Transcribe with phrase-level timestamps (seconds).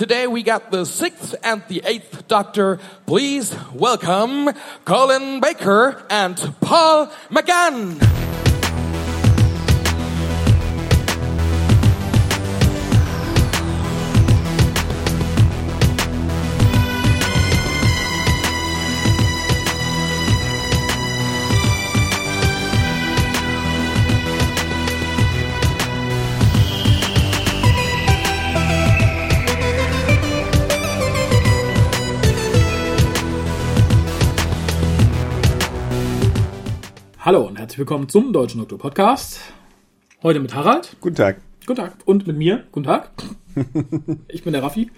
[0.00, 2.78] Today we got the sixth and the eighth Doctor.
[3.04, 4.48] Please welcome
[4.86, 8.29] Colin Baker and Paul McGann.
[37.70, 39.38] Herzlich willkommen zum Deutschen Doktor Podcast.
[40.24, 40.96] Heute mit Harald.
[41.00, 41.36] Guten Tag.
[41.64, 41.92] Guten Tag.
[42.04, 42.64] Und mit mir.
[42.72, 43.12] Guten Tag.
[44.26, 44.90] ich bin der Raffi.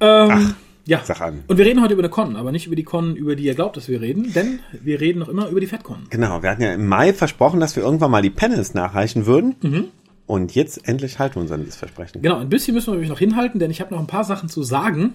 [0.00, 0.54] Ähm, Ach,
[0.86, 1.02] ja.
[1.04, 1.44] sag an.
[1.46, 3.54] Und wir reden heute über eine Con, aber nicht über die Con, über die ihr
[3.54, 6.06] glaubt, dass wir reden, denn wir reden noch immer über die FedCon.
[6.08, 9.56] Genau, wir hatten ja im Mai versprochen, dass wir irgendwann mal die Panels nachreichen würden.
[9.60, 9.84] Mhm.
[10.24, 12.22] Und jetzt endlich halten wir uns an dieses Versprechen.
[12.22, 14.48] Genau, ein bisschen müssen wir nämlich noch hinhalten, denn ich habe noch ein paar Sachen
[14.48, 15.12] zu sagen,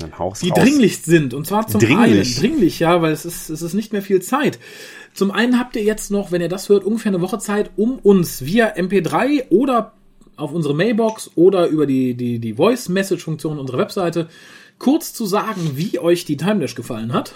[0.00, 0.40] die raus.
[0.40, 1.34] dringlich sind.
[1.34, 2.36] Und zwar zum Dringlich?
[2.36, 4.58] einen, dringlich, ja, weil es ist, es ist nicht mehr viel Zeit.
[5.18, 7.98] Zum einen habt ihr jetzt noch, wenn ihr das hört, ungefähr eine Woche Zeit, um
[7.98, 9.94] uns via MP3 oder
[10.36, 14.28] auf unsere Mailbox oder über die, die, die Voice-Message-Funktion unserer Webseite
[14.78, 17.34] kurz zu sagen, wie euch die Timelash gefallen hat.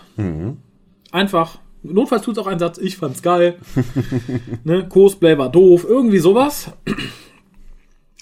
[1.10, 3.56] Einfach, notfalls tut's auch einen Satz, ich fand's geil.
[4.62, 6.70] ne, Cosplay war doof, irgendwie sowas.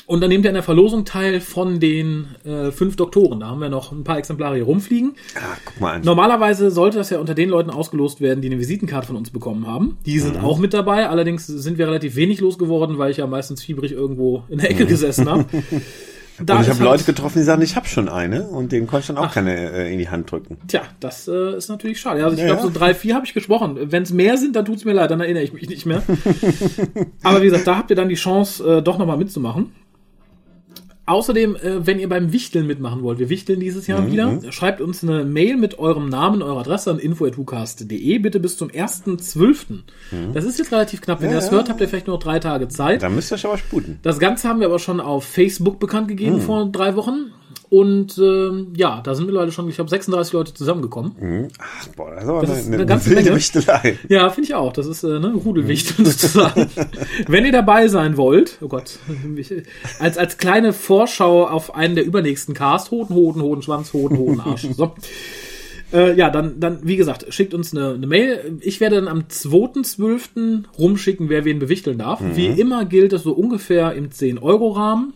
[0.07, 3.41] Und dann nehmt ihr an der Verlosung teil von den äh, fünf Doktoren.
[3.41, 5.13] Da haben wir noch ein paar Exemplare hier rumfliegen.
[5.37, 6.03] Ah, guck mal an.
[6.03, 9.67] Normalerweise sollte das ja unter den Leuten ausgelost werden, die eine Visitenkarte von uns bekommen
[9.69, 9.99] haben.
[10.07, 10.45] Die sind Mhm.
[10.45, 11.09] auch mit dabei.
[11.09, 14.77] Allerdings sind wir relativ wenig losgeworden, weil ich ja meistens fiebrig irgendwo in der Mhm.
[14.77, 15.45] Ecke gesessen habe.
[16.43, 18.87] Da und ich habe halt- Leute getroffen, die sagen, ich habe schon eine und denen
[18.87, 20.57] konnte ich dann auch keine äh, in die Hand drücken.
[20.69, 22.25] Tja, das äh, ist natürlich schade.
[22.25, 22.67] Also ich Ja, glaube, ja.
[22.67, 23.77] so drei, vier habe ich gesprochen.
[23.79, 26.03] Wenn es mehr sind, dann tut's mir leid, dann erinnere ich mich nicht mehr.
[27.23, 29.73] Aber wie gesagt, da habt ihr dann die Chance, äh, doch nochmal mitzumachen.
[31.11, 34.81] Außerdem, äh, wenn ihr beim Wichteln mitmachen wollt, wir wichteln dieses Jahr Mhm, wieder, schreibt
[34.81, 39.83] uns eine Mail mit eurem Namen, eurer Adresse an info.hucast.de, bitte bis zum 1.12.
[40.35, 41.21] Das ist jetzt relativ knapp.
[41.21, 41.33] Wenn Mhm.
[41.33, 43.03] Ja, ihr das hört, habt ihr vielleicht nur drei Tage Zeit.
[43.03, 43.99] Da müsst ihr euch aber sputen.
[44.03, 46.41] Das Ganze haben wir aber schon auf Facebook bekannt gegeben Mhm.
[46.43, 47.33] vor drei Wochen.
[47.71, 51.49] Und ähm, ja, da sind mittlerweile schon, ich glaube, 36 Leute zusammengekommen.
[51.61, 53.37] Ach, boah, das ist aber Das eine, ist eine, eine ganze wilde Menge.
[53.37, 53.99] Wichtelei.
[54.09, 54.73] Ja, finde ich auch.
[54.73, 56.67] Das ist äh, ne, Rudelwicht sozusagen.
[57.29, 58.99] Wenn ihr dabei sein wollt, oh Gott,
[60.01, 64.41] als, als kleine Vorschau auf einen der übernächsten Cast, Hoden, Hoden, Hoden, Schwanz, Hoden, Hoden,
[64.41, 64.67] Arsch.
[64.77, 64.93] So.
[65.93, 68.59] Äh, ja, dann, dann, wie gesagt, schickt uns eine, eine Mail.
[68.61, 70.65] Ich werde dann am 2.12.
[70.79, 72.21] rumschicken, wer wen bewichteln darf.
[72.35, 75.15] Wie immer gilt es so ungefähr im 10-Euro-Rahmen.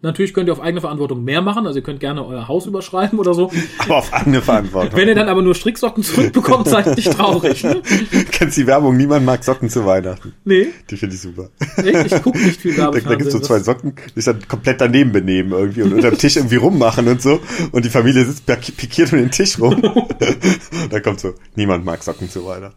[0.00, 3.18] Natürlich könnt ihr auf eigene Verantwortung mehr machen, also ihr könnt gerne euer Haus überschreiben
[3.18, 3.50] oder so.
[3.80, 4.96] Aber auf eigene Verantwortung.
[4.96, 7.64] Wenn ihr dann aber nur Stricksocken zurückbekommt, seid nicht traurig.
[7.64, 7.82] Ne?
[8.30, 10.34] Kennst die Werbung, niemand mag Socken zu Weihnachten.
[10.44, 11.50] Nee, Die finde ich super.
[11.78, 13.10] echt, ich gucke nicht viel Da, Werbefernsehen.
[13.10, 16.18] da gibt's so zwei Socken, die sich dann komplett daneben benehmen irgendwie und unter dem
[16.18, 17.40] Tisch irgendwie rummachen und so.
[17.72, 19.82] Und die Familie sitzt pik- pikiert um den Tisch rum.
[20.90, 22.76] da kommt so, niemand mag Socken zu Weihnachten.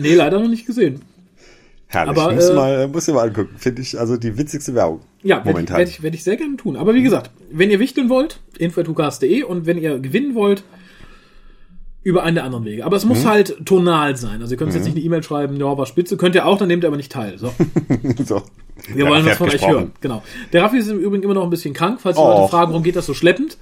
[0.00, 1.00] Nee, leider noch nicht gesehen.
[1.86, 3.54] Herrlich, Aber, musst, du äh, mal, musst du mal angucken.
[3.56, 5.00] Finde ich also die witzigste Werbung.
[5.22, 6.76] Ja, werde ich, werd ich, werd ich sehr gerne tun.
[6.76, 10.62] Aber wie gesagt, wenn ihr wichteln wollt, info.tukas.de und wenn ihr gewinnen wollt,
[12.04, 12.84] über einen der anderen Wege.
[12.84, 13.28] Aber es muss Mhm.
[13.28, 14.40] halt tonal sein.
[14.40, 16.16] Also ihr könnt jetzt nicht eine E-Mail schreiben, ja, war spitze.
[16.16, 17.36] Könnt ihr auch, dann nehmt ihr aber nicht teil.
[17.38, 17.52] So.
[18.24, 18.42] so.
[18.94, 19.72] Wir wollen was von euch gesprochen.
[19.74, 19.92] hören.
[20.00, 20.22] Genau.
[20.52, 22.38] Der Raffi ist im Übrigen immer noch ein bisschen krank, falls die Och.
[22.38, 23.58] Leute fragen, warum geht das so schleppend.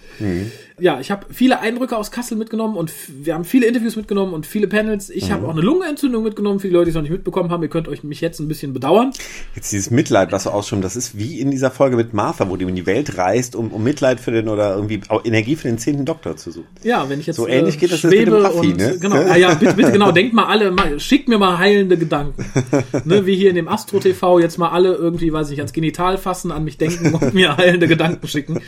[0.78, 4.44] Ja, ich habe viele Eindrücke aus Kassel mitgenommen und wir haben viele Interviews mitgenommen und
[4.44, 5.08] viele Panels.
[5.08, 7.62] Ich habe auch eine Lungenentzündung mitgenommen, für die Leute, die es noch nicht mitbekommen haben.
[7.62, 9.12] Ihr könnt euch mich jetzt ein bisschen bedauern.
[9.54, 12.56] Jetzt dieses Mitleid, was du ausschirmst, das ist wie in dieser Folge mit Martha, wo
[12.56, 15.68] die in die Welt reist, um, um Mitleid für den oder irgendwie auch Energie für
[15.68, 16.66] den zehnten Doktor zu suchen.
[16.82, 18.98] Ja, wenn ich jetzt So ähnlich geht das schwebe mit dem Raffi, und ne?
[19.00, 22.44] genau, ah, ja, bitte, bitte, genau, denkt mal alle, mal, schickt mir mal heilende Gedanken.
[23.06, 26.18] ne, wie hier in dem Astro TV jetzt mal alle irgendwie, weiß ich, ans Genital
[26.18, 28.60] fassen, an mich denken und mir heilende Gedanken schicken.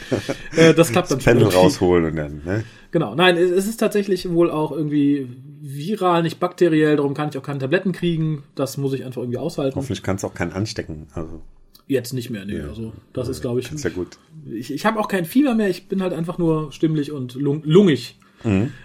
[0.56, 1.97] Äh, das klappt dann schon Pendel irgendwie.
[1.98, 2.64] Rausholen und dann, ne?
[2.90, 5.28] Genau, nein, es ist tatsächlich wohl auch irgendwie
[5.60, 8.44] viral, nicht bakteriell, darum kann ich auch keine Tabletten kriegen.
[8.54, 9.76] Das muss ich einfach irgendwie aushalten.
[9.76, 11.08] Hoffentlich kannst du auch keinen anstecken.
[11.12, 11.42] Also,
[11.86, 14.18] Jetzt nicht mehr, nee, also das ist, glaube ich, ist ja gut.
[14.50, 17.62] ich, ich habe auch kein Fieber mehr, ich bin halt einfach nur stimmlich und lung,
[17.64, 18.18] lungig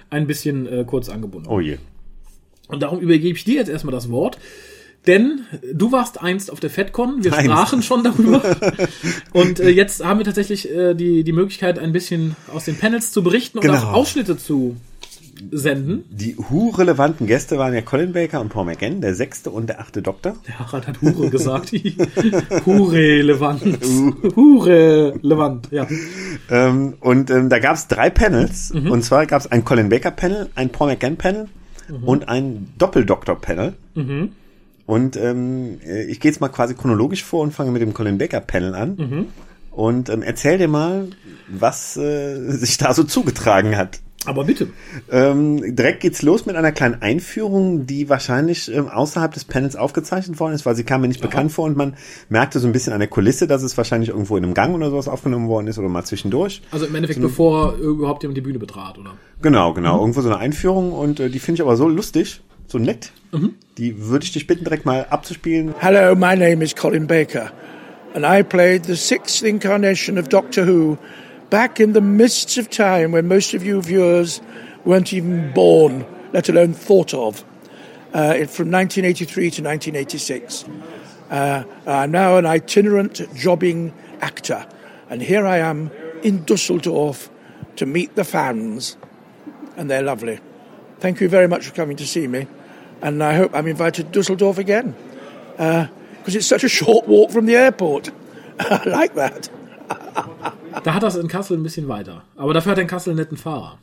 [0.09, 1.47] ein bisschen äh, kurz angebunden.
[1.49, 1.77] Oh je.
[2.69, 4.39] Und darum übergebe ich dir jetzt erstmal das Wort.
[5.05, 5.41] Denn
[5.73, 7.45] du warst einst auf der FedCon, wir Einst.
[7.51, 8.41] sprachen schon darüber.
[9.33, 13.11] Und äh, jetzt haben wir tatsächlich äh, die, die Möglichkeit, ein bisschen aus den Panels
[13.11, 13.77] zu berichten und Genau.
[13.79, 14.77] auch Ausschnitte zu
[15.51, 16.05] senden.
[16.09, 20.01] Die Hu-relevanten Gäste waren ja Colin Baker und Paul McGann, der sechste und der achte
[20.01, 20.37] Doktor.
[20.47, 21.71] Der Harald hat Hure gesagt.
[22.65, 23.61] Hure-relevant.
[24.35, 25.87] Hure-relevant, ja.
[26.49, 28.73] Ähm, und ähm, da gab es drei Panels.
[28.73, 28.91] Mhm.
[28.91, 31.47] Und zwar gab es ein Colin Baker Panel, ein Paul McGann Panel
[31.89, 32.03] Mhm.
[32.05, 33.73] und ein Doppeldoktor Panel.
[34.85, 38.17] Und ähm, äh, ich gehe jetzt mal quasi chronologisch vor und fange mit dem Colin
[38.17, 38.95] Baker Panel an.
[38.95, 39.25] Mhm.
[39.71, 41.09] und ähm, erzähl dir mal,
[41.47, 43.99] was äh, sich da so zugetragen hat.
[44.25, 44.69] Aber bitte.
[45.11, 50.39] Ähm, direkt geht's los mit einer kleinen Einführung, die wahrscheinlich ähm, außerhalb des Panels aufgezeichnet
[50.39, 51.95] worden ist, weil sie kam mir nicht bekannt vor und man
[52.29, 54.89] merkte so ein bisschen an der Kulisse, dass es wahrscheinlich irgendwo in einem Gang oder
[54.89, 56.61] sowas aufgenommen worden ist oder mal zwischendurch.
[56.71, 59.11] Also im Endeffekt, bevor überhaupt jemand die Bühne betrat, oder?
[59.41, 62.41] Genau, genau, irgendwo so eine Einführung und äh, die finde ich aber so lustig,
[62.73, 63.11] so nett.
[63.77, 65.75] Die würde ich dich bitten, direkt mal abzuspielen.
[65.79, 67.51] Hello, my name is Colin Baker,
[68.15, 70.97] and I played the sixth incarnation of Doctor Who
[71.49, 74.41] back in the mists of time when most of you viewers
[74.85, 76.03] weren't even born,
[76.33, 77.43] let alone thought of,
[78.13, 80.65] uh, from 1983 to 1986.
[81.29, 84.65] Uh, I'm now an itinerant jobbing actor,
[85.09, 85.91] and here I am
[86.23, 87.29] in Dusseldorf
[87.75, 88.97] to meet the fans,
[89.77, 90.39] and they're lovely.
[90.99, 92.47] Thank you very much for coming to see me,
[93.03, 94.95] and I hope I'm invited to Dusseldorf again
[95.57, 98.11] because it's such a short walk from the airport.
[98.59, 99.49] I like that.
[100.83, 102.23] Da hat das in Kassel ein bisschen weiter.
[102.35, 103.77] Aber dafür hat er in Kassel einen netten Fahrer.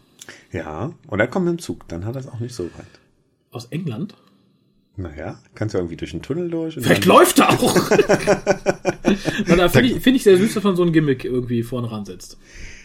[0.52, 3.00] Ja, und dann kommt mit dem Zug, dann hat er es auch nicht so weit.
[3.52, 4.14] Aus England?
[4.96, 6.76] Naja, kannst du irgendwie durch den Tunnel durch.
[6.76, 7.90] und Vielleicht läuft er auch.
[9.46, 11.90] Na, da finde ich, find ich sehr süß, dass man so ein Gimmick irgendwie vorne
[11.90, 12.36] ransetzt.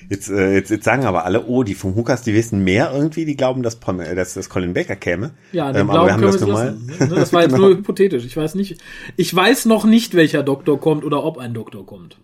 [0.10, 3.26] Jetzt, äh, jetzt, jetzt sagen aber alle, oh, die vom Hukas, die wissen mehr irgendwie,
[3.26, 5.32] die glauben, dass, Pom- äh, dass, dass Colin Baker käme.
[5.52, 6.66] Ja, ähm, Glauben aber wir haben das wir nun mal.
[6.66, 6.86] lassen.
[7.10, 7.68] Ne, Das war jetzt Genau.
[7.70, 8.26] nur hypothetisch.
[8.26, 8.78] Ich weiß nicht,
[9.18, 12.18] ich weiß noch nicht, welcher Doktor kommt oder ob ein Doktor kommt.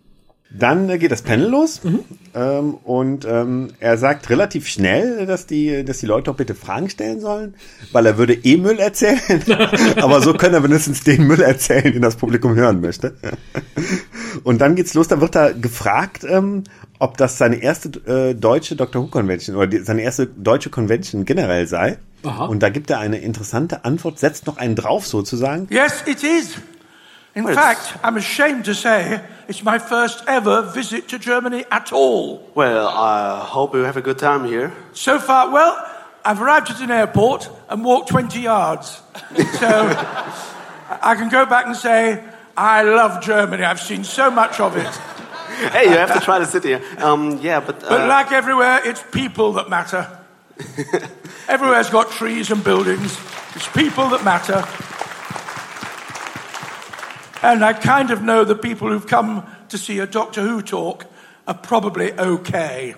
[0.53, 1.99] Dann äh, geht das Panel los Mhm.
[2.35, 6.89] ähm, und ähm, er sagt relativ schnell, dass die, dass die Leute auch bitte Fragen
[6.89, 7.53] stellen sollen,
[7.93, 9.19] weil er würde eh Müll erzählen,
[10.01, 13.15] aber so können er wenigstens den Müll erzählen, den das Publikum hören möchte.
[14.43, 16.63] Und dann geht's los, da wird er gefragt, ähm,
[17.01, 21.25] ob das seine erste äh, deutsche Doctor Who Convention oder die, seine erste deutsche Convention
[21.25, 21.97] generell sei.
[22.23, 22.45] Aha.
[22.45, 25.67] Und da gibt er eine interessante Antwort, setzt noch einen drauf sozusagen.
[25.71, 26.57] Yes, it is.
[27.33, 32.41] In fact, I'm ashamed to say it's my first ever visit to Germany at all.
[32.53, 34.71] Well, I hope you have a good time here.
[34.93, 35.75] So far, well,
[36.23, 39.01] I've arrived at an airport and walked 20 yards.
[39.59, 39.67] So
[41.01, 42.21] I can go back and say,
[42.55, 43.63] I love Germany.
[43.63, 45.10] I've seen so much of it.
[45.69, 46.73] Hey, you have to try the city.
[46.73, 50.07] Um, yeah, but, But uh, like everywhere, it's people that matter.
[51.47, 53.17] Everywhere's got trees and buildings.
[53.55, 54.63] It's people that matter.
[57.43, 61.05] And I kind of know the people who've come to see a Doctor Who talk
[61.47, 62.95] are probably okay.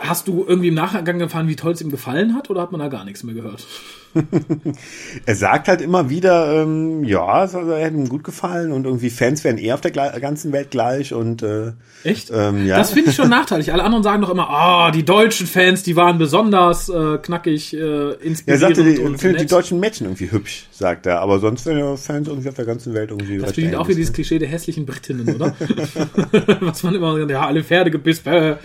[0.00, 2.80] Hast du irgendwie im Nachgang erfahren, wie toll es ihm gefallen hat, oder hat man
[2.80, 3.66] da gar nichts mehr gehört?
[5.26, 8.84] Er sagt halt immer wieder, ähm, ja, es also, er hätte ihm gut gefallen und
[8.84, 11.72] irgendwie Fans wären eh auf der ganzen Welt gleich und äh,
[12.02, 12.30] Echt?
[12.32, 12.78] Ähm, ja.
[12.78, 13.72] Das finde ich schon nachteilig.
[13.72, 17.78] Alle anderen sagen doch immer, ah, die deutschen Fans, die waren besonders äh, knackig, äh,
[17.78, 21.66] er inspirierend sagte, die, und findet die deutschen Mädchen irgendwie hübsch, sagt er, aber sonst
[21.66, 24.38] wären ja Fans irgendwie auf der ganzen Welt irgendwie Das spielt auch wieder dieses Klischee
[24.38, 25.54] der hässlichen Britinnen, oder?
[26.60, 28.22] Was man immer, ja, alle Pferde gebiss.
[28.24, 28.40] Äh.
[28.40, 28.58] ne?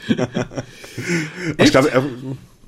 [1.58, 2.04] Ich glaube, er,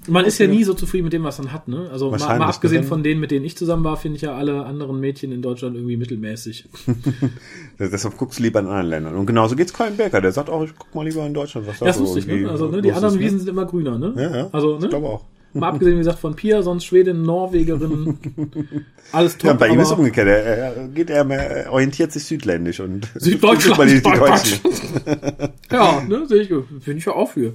[0.08, 1.90] Man ist ja nie so zufrieden mit dem, was man hat, ne?
[1.92, 2.88] Also mal, mal abgesehen ne?
[2.88, 5.76] von denen, mit denen ich zusammen war, finde ich ja alle anderen Mädchen in Deutschland
[5.76, 6.66] irgendwie mittelmäßig.
[7.80, 9.16] deshalb guckst du lieber in anderen Ländern.
[9.16, 11.80] Und genauso geht's Colin Baker, der sagt auch, ich guck mal lieber in Deutschland, was
[11.80, 12.50] da Das so irgendwie ne?
[12.52, 12.82] Also, ne?
[12.82, 13.26] Die anderen ist, ne?
[13.26, 14.14] Wiesen sind immer grüner, ne?
[14.16, 14.86] Ja, ja, Also, ne?
[14.86, 15.26] ich glaube auch.
[15.54, 18.18] Mal abgesehen, wie gesagt, von Pia, sonst Schwedin, Norwegerin,
[19.12, 19.48] alles top.
[19.48, 20.28] Ja, bei ihm ist aber- umgekehrt.
[20.28, 24.02] Er, er geht er mehr, er orientiert sich südländisch und Süddeutschland, die, die.
[24.02, 24.60] Deutschen.
[25.72, 27.54] Ja, ne, sehe ich, finde ich ja auch für.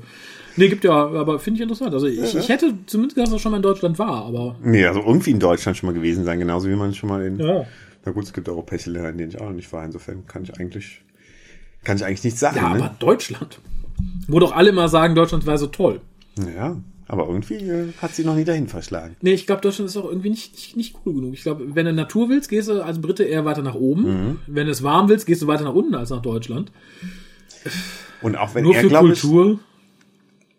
[0.57, 1.95] Nee, gibt ja, aber finde ich interessant.
[1.95, 4.85] Also ich, ich hätte zumindest gedacht, dass er schon mal in Deutschland war, aber Nee,
[4.85, 7.39] also irgendwie in Deutschland schon mal gewesen sein, genauso wie man schon mal in.
[7.39, 7.67] Ja.
[8.05, 9.85] Na gut, es gibt europäische Länder, in denen ich auch noch nicht war.
[9.85, 11.03] Insofern kann ich eigentlich,
[11.85, 12.57] kann ich eigentlich nichts sagen.
[12.57, 12.85] ja, ne?
[12.85, 13.61] aber Deutschland.
[14.29, 16.01] Wo doch alle immer sagen, Deutschland wäre so toll.
[16.57, 16.77] Ja,
[17.09, 19.17] aber irgendwie äh, hat sie noch nie dahin verschlagen.
[19.21, 21.35] Nee, ich glaube, Deutschland ist auch irgendwie nicht, nicht, nicht cool genug.
[21.35, 24.03] Ich glaube, wenn du Natur willst, gehst du als Brite eher weiter nach oben.
[24.03, 24.39] Mhm.
[24.47, 26.73] Wenn du es warm willst, gehst du weiter nach unten als nach Deutschland.
[28.23, 29.61] Und auch wenn Nur er, für glaube ich, Kultur.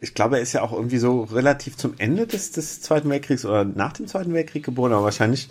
[0.04, 3.46] Ich glaube, er ist ja auch irgendwie so relativ zum Ende des, des Zweiten Weltkriegs
[3.46, 5.48] oder nach dem Zweiten Weltkrieg geboren, aber wahrscheinlich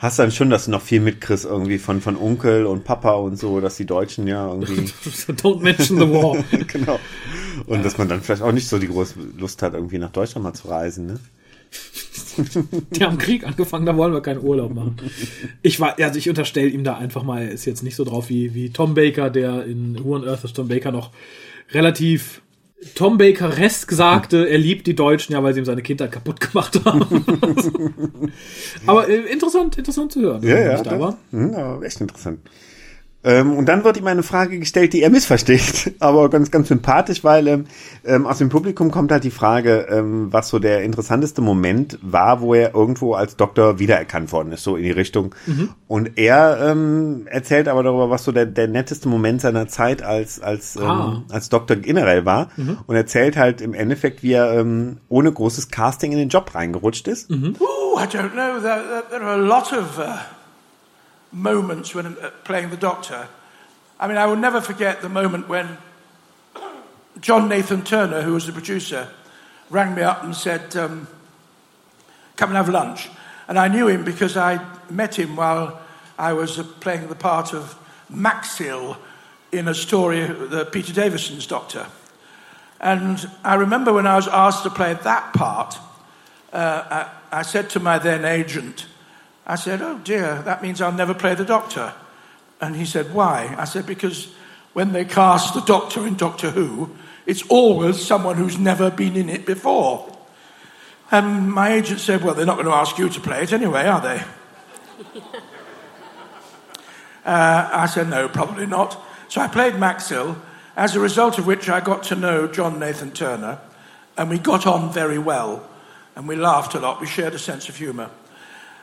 [0.00, 3.14] hast du dann schon, dass du noch viel mitkriegst irgendwie von, von Onkel und Papa
[3.14, 4.74] und so, dass die Deutschen ja irgendwie,
[5.32, 6.44] Don't mention the war.
[6.66, 6.98] genau.
[7.66, 10.42] Und dass man dann vielleicht auch nicht so die große Lust hat, irgendwie nach Deutschland
[10.42, 11.20] mal zu reisen, ne?
[12.90, 14.96] Die haben Krieg angefangen, da wollen wir keinen Urlaub machen.
[15.62, 18.28] Ich war, also ich unterstelle ihm da einfach mal, er ist jetzt nicht so drauf
[18.28, 21.12] wie, wie Tom Baker, der in Who on Earth is Tom Baker noch
[21.70, 22.41] relativ
[22.94, 26.80] Tom Baker-esk sagte, er liebt die Deutschen, ja, weil sie ihm seine Kindheit kaputt gemacht
[26.84, 27.04] haben.
[28.86, 30.42] Aber äh, interessant, interessant zu hören.
[30.42, 30.82] Ja, ja.
[30.82, 31.18] da war.
[31.30, 32.40] Das, hm, aber echt interessant.
[33.24, 37.22] Ähm, und dann wird ihm eine Frage gestellt, die er missversteht, aber ganz, ganz sympathisch,
[37.22, 37.64] weil ähm,
[38.04, 42.40] ähm, aus dem Publikum kommt halt die Frage, ähm, was so der interessanteste Moment war,
[42.40, 45.34] wo er irgendwo als Doktor wiedererkannt worden ist, so in die Richtung.
[45.86, 50.40] Und er ähm, erzählt aber darüber, was so der, der netteste Moment seiner Zeit als
[50.40, 51.22] als ähm, Ah.
[51.30, 52.48] als Doktor generell war
[52.86, 57.06] und erzählt halt im Endeffekt, wie er ähm, ohne großes Casting in den Job reingerutscht
[57.08, 57.30] ist.
[57.30, 58.60] Ooh, I don't know.
[58.60, 60.18] There, there are a lot of uh,
[61.32, 63.28] moments when uh, playing the Doctor.
[63.98, 65.78] I mean, I will never forget the moment when
[67.20, 69.08] John Nathan Turner, who was the producer,
[69.70, 71.06] rang me up and said, um,
[72.36, 73.08] "Come and have lunch."
[73.48, 75.80] And I knew him because I met him while
[76.18, 77.76] I was uh, playing the part of
[78.10, 78.96] Maxil
[79.50, 81.86] in a story, the Peter Davison's Doctor.
[82.80, 85.78] And I remember when I was asked to play that part,
[86.52, 88.86] uh, I, I said to my then agent,
[89.46, 91.92] I said, Oh dear, that means I'll never play the Doctor.
[92.60, 93.54] And he said, Why?
[93.58, 94.32] I said, Because
[94.72, 96.90] when they cast the Doctor in Doctor Who,
[97.26, 100.08] it's always someone who's never been in it before.
[101.10, 103.86] And my agent said, Well, they're not going to ask you to play it anyway,
[103.86, 104.22] are they?
[107.24, 109.00] Uh, I said, no, probably not.
[109.28, 110.36] So I played Maxil,
[110.76, 113.60] as a result of which I got to know John Nathan Turner,
[114.16, 115.68] and we got on very well,
[116.16, 117.00] and we laughed a lot.
[117.00, 118.10] We shared a sense of humour.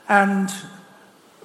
[0.09, 0.49] And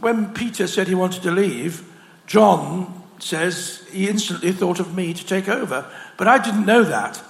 [0.00, 1.84] when Peter said he wanted to leave,
[2.26, 5.86] John says he instantly thought of me to take over.
[6.16, 7.22] But I didn't know that.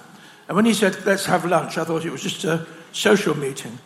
[0.47, 3.77] And when he said, let's have lunch, I thought it was just a social meeting.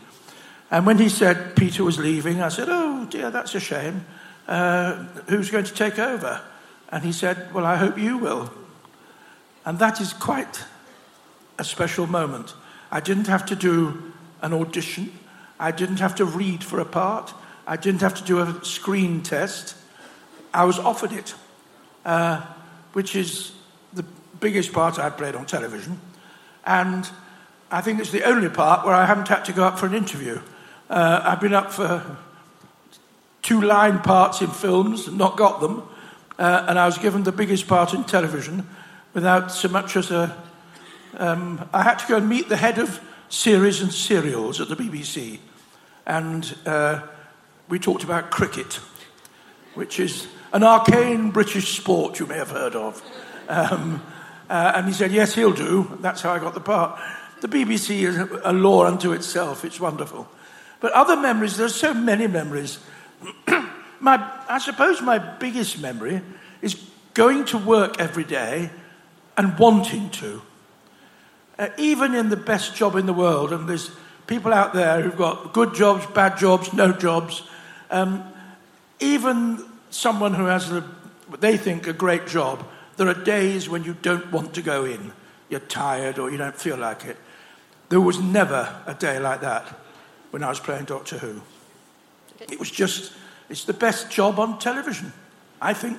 [0.71, 4.05] And when he said Peter was leaving, I said, oh dear, that's a shame.
[4.47, 6.41] Uh, who's going to take over?
[6.89, 8.51] And he said, well, I hope you will.
[9.65, 10.63] And that is quite
[11.57, 12.53] a special moment.
[12.91, 15.11] I didn't have to do an audition.
[15.59, 17.33] I didn't have to read for a part.
[17.67, 19.75] I didn't have to do a screen test.
[20.53, 21.35] I was offered it,
[22.05, 22.41] uh,
[22.93, 23.51] which is
[23.93, 24.05] the
[24.39, 25.99] biggest part I've played on television.
[26.65, 27.09] And
[27.69, 29.93] I think it's the only part where I haven't had to go up for an
[29.93, 30.41] interview.
[30.89, 32.17] Uh, I've been up for
[33.41, 35.83] two line parts in films, and not got them,
[36.37, 38.67] uh, and I was given the biggest part in television
[39.13, 40.35] without so much as a.
[41.17, 42.99] Um, I had to go and meet the head of
[43.29, 45.39] series and serials at the BBC,
[46.09, 47.01] and uh,
[47.69, 48.79] we talked about cricket,
[49.75, 53.01] which is an arcane British sport you may have heard of.
[53.47, 54.01] Um,
[54.49, 55.97] uh, and he said, Yes, he'll do.
[56.01, 56.99] That's how I got the part.
[57.41, 60.27] The BBC is a, law unto itself, it's wonderful.
[60.79, 62.79] But other memories, there's so many memories.
[63.99, 66.21] my, I suppose my biggest memory
[66.63, 66.75] is
[67.13, 68.71] going to work every day
[69.37, 70.41] and wanting to.
[71.59, 73.91] Uh, even in the best job in the world, and there's
[74.29, 77.43] people out there who've got good jobs, bad jobs, no jobs.
[77.89, 78.23] Um,
[78.99, 80.81] even someone who has a,
[81.27, 82.63] what they think a great job,
[82.97, 85.11] there are days when you don't want to go in.
[85.49, 87.17] You're tired or you don't feel like it.
[87.89, 89.65] There was never a day like that
[90.29, 91.41] when I was playing Doctor Who.
[92.39, 93.11] It was just,
[93.49, 95.11] it's the best job on television,
[95.59, 95.97] I think.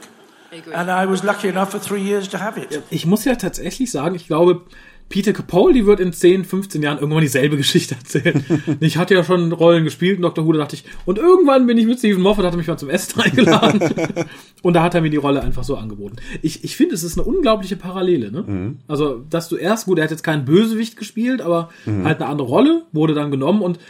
[0.72, 2.82] And I was lucky enough for three years to have it.
[2.90, 4.62] Ich muss ja tatsächlich sagen, ich glaube,
[5.10, 8.44] Peter Capaldi wird in 10, 15 Jahren irgendwann dieselbe Geschichte erzählen.
[8.80, 10.46] ich hatte ja schon Rollen gespielt in Dr.
[10.46, 12.78] Who, da dachte ich, und irgendwann bin ich mit Stephen Moffat, hat er mich mal
[12.78, 13.80] zum Essen eingeladen.
[14.62, 16.16] und da hat er mir die Rolle einfach so angeboten.
[16.42, 18.76] Ich, ich finde, es ist eine unglaubliche Parallele, ne?
[18.86, 21.70] Also, dass du erst, gut, er hat jetzt keinen Bösewicht gespielt, aber
[22.04, 23.80] halt eine andere Rolle, wurde dann genommen und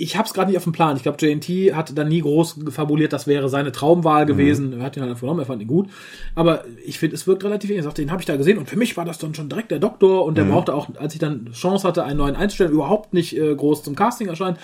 [0.00, 0.96] ich habe es gerade nicht auf dem Plan.
[0.96, 4.74] Ich glaube, JNT hat dann nie groß fabuliert, das wäre seine Traumwahl gewesen.
[4.78, 5.88] Er hat ihn halt genommen, er fand ihn gut.
[6.36, 7.80] Aber ich finde, es wirkt relativ ähnlich.
[7.80, 9.72] Er sagte, den habe ich da gesehen und für mich war das dann schon direkt
[9.72, 13.12] der Doktor und der brauchte auch, als ich dann Chance hatte, einen neuen einzustellen, überhaupt
[13.12, 14.56] nicht äh, groß zum Casting erscheinen.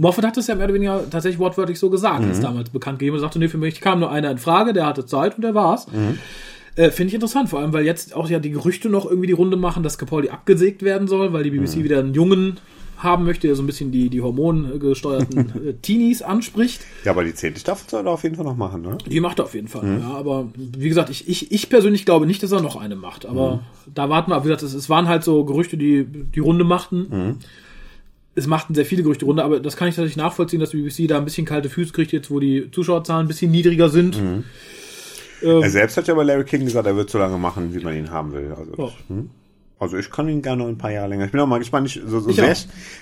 [0.00, 3.16] Moffat hat es ja mehr oder weniger tatsächlich wortwörtlich so gesagt, als damals bekannt gegeben.
[3.16, 5.54] Er sagte, nee, für mich kam nur einer in Frage, der hatte Zeit und der
[5.54, 5.86] war's.
[6.76, 9.32] Äh, Finde ich interessant, vor allem, weil jetzt auch ja die Gerüchte noch irgendwie die
[9.32, 12.58] Runde machen, dass Capaldi abgesägt werden soll, weil die BBC wieder einen Jungen
[13.04, 16.80] haben möchte, der so ein bisschen die, die hormongesteuerten äh, Teenies anspricht.
[17.04, 18.98] Ja, aber die zehnte Staffel soll er auf jeden Fall noch machen, ne?
[19.08, 20.08] Die macht er auf jeden Fall, ja.
[20.14, 23.26] Aber wie gesagt, ich, ich, ich persönlich glaube nicht, dass er noch eine macht.
[23.26, 23.62] Aber
[23.94, 27.36] da warten wir, wie gesagt, es, es waren halt so Gerüchte, die die Runde machten.
[28.34, 31.06] Es machten sehr viele Gerüchte Runde, aber das kann ich tatsächlich nachvollziehen, dass die BBC
[31.08, 34.20] da ein bisschen kalte Füße kriegt, jetzt wo die Zuschauerzahlen ein bisschen niedriger sind.
[35.42, 37.94] Er selbst hat ja bei Larry King gesagt, er wird so lange machen, wie man
[37.94, 38.52] ihn haben will.
[38.56, 38.88] Also, Ja.
[39.08, 39.30] hm?
[39.78, 41.24] Also ich kann ihn gerne noch ein paar Jahre länger.
[41.24, 41.88] Ich bin auch mal gespannt.
[41.88, 42.54] Ich, so, so Ich sehr,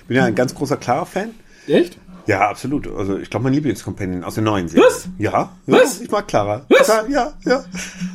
[0.09, 1.31] bin ja ein ganz großer Clara-Fan.
[1.67, 1.99] Echt?
[2.27, 2.87] Ja, absolut.
[2.89, 4.89] Also ich glaube, mein Lieblingscompanion aus den neuen Serien.
[4.89, 5.09] Was?
[5.19, 5.33] Ja.
[5.33, 6.01] ja Was?
[6.01, 6.67] Ich mag Clara.
[6.69, 6.89] Was?
[7.09, 7.65] Ja, ja.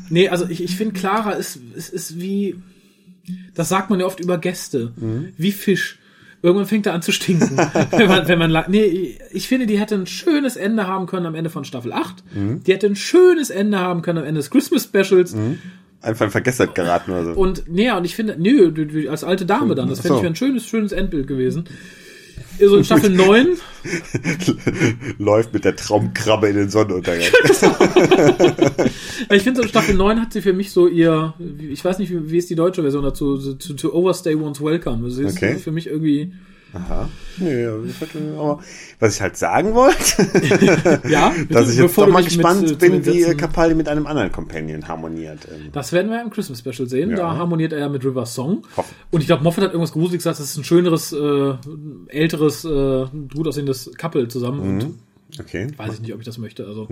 [0.10, 2.56] Nee, also ich, ich finde, Clara ist, ist, ist wie,
[3.54, 4.94] das sagt man ja oft über Gäste,
[5.38, 6.00] wie Fisch.
[6.44, 7.58] Irgendwann fängt er an zu stinken.
[7.92, 11.36] wenn man, wenn man, nee, ich finde, die hätte ein schönes Ende haben können am
[11.36, 12.24] Ende von Staffel 8.
[12.34, 12.64] Mhm.
[12.64, 15.34] Die hätte ein schönes Ende haben können am Ende des Christmas Specials.
[16.02, 17.32] Einfach in Vergessenheit geraten oder so.
[17.32, 20.22] Und, nee, und ich finde, nö, du- als alte Dame dann, das fände so.
[20.22, 21.66] ich ein schönes, schönes Endbild gewesen.
[22.60, 23.50] So in Staffel 9,
[25.20, 27.22] Läuft mit der Traumkrabbe in den Sonnenuntergang.
[29.32, 32.12] ich finde so in Staffel 9 hat sie für mich so ihr, ich weiß nicht,
[32.12, 35.10] wie, wie ist die deutsche Version dazu, to, to overstay one's welcome.
[35.12, 35.56] Sie ist Okay.
[35.56, 36.34] für mich irgendwie,
[36.74, 37.10] Aha.
[37.40, 38.60] Ich hatte, aber
[39.00, 43.06] was ich halt sagen wollte, ja, dass ich jetzt doch mal gespannt mit, äh, bin,
[43.06, 45.48] wie Capaldi mit einem anderen Companion harmoniert.
[45.52, 47.12] Ähm, Das werden wir im Christmas Special sehen.
[47.12, 47.18] Ja.
[47.18, 48.64] Da harmoniert er ja mit River Song.
[48.76, 48.96] Hoffen.
[49.12, 51.54] Und ich glaube, Moffat hat irgendwas Gruseliges gesagt, das ist ein schöneres, äh,
[52.08, 54.60] älteres, äh, gut aussehendes Couple zusammen.
[54.60, 55.00] Und
[55.40, 55.68] Okay.
[55.76, 56.66] weiß ich nicht, ob ich das möchte.
[56.66, 56.88] Also.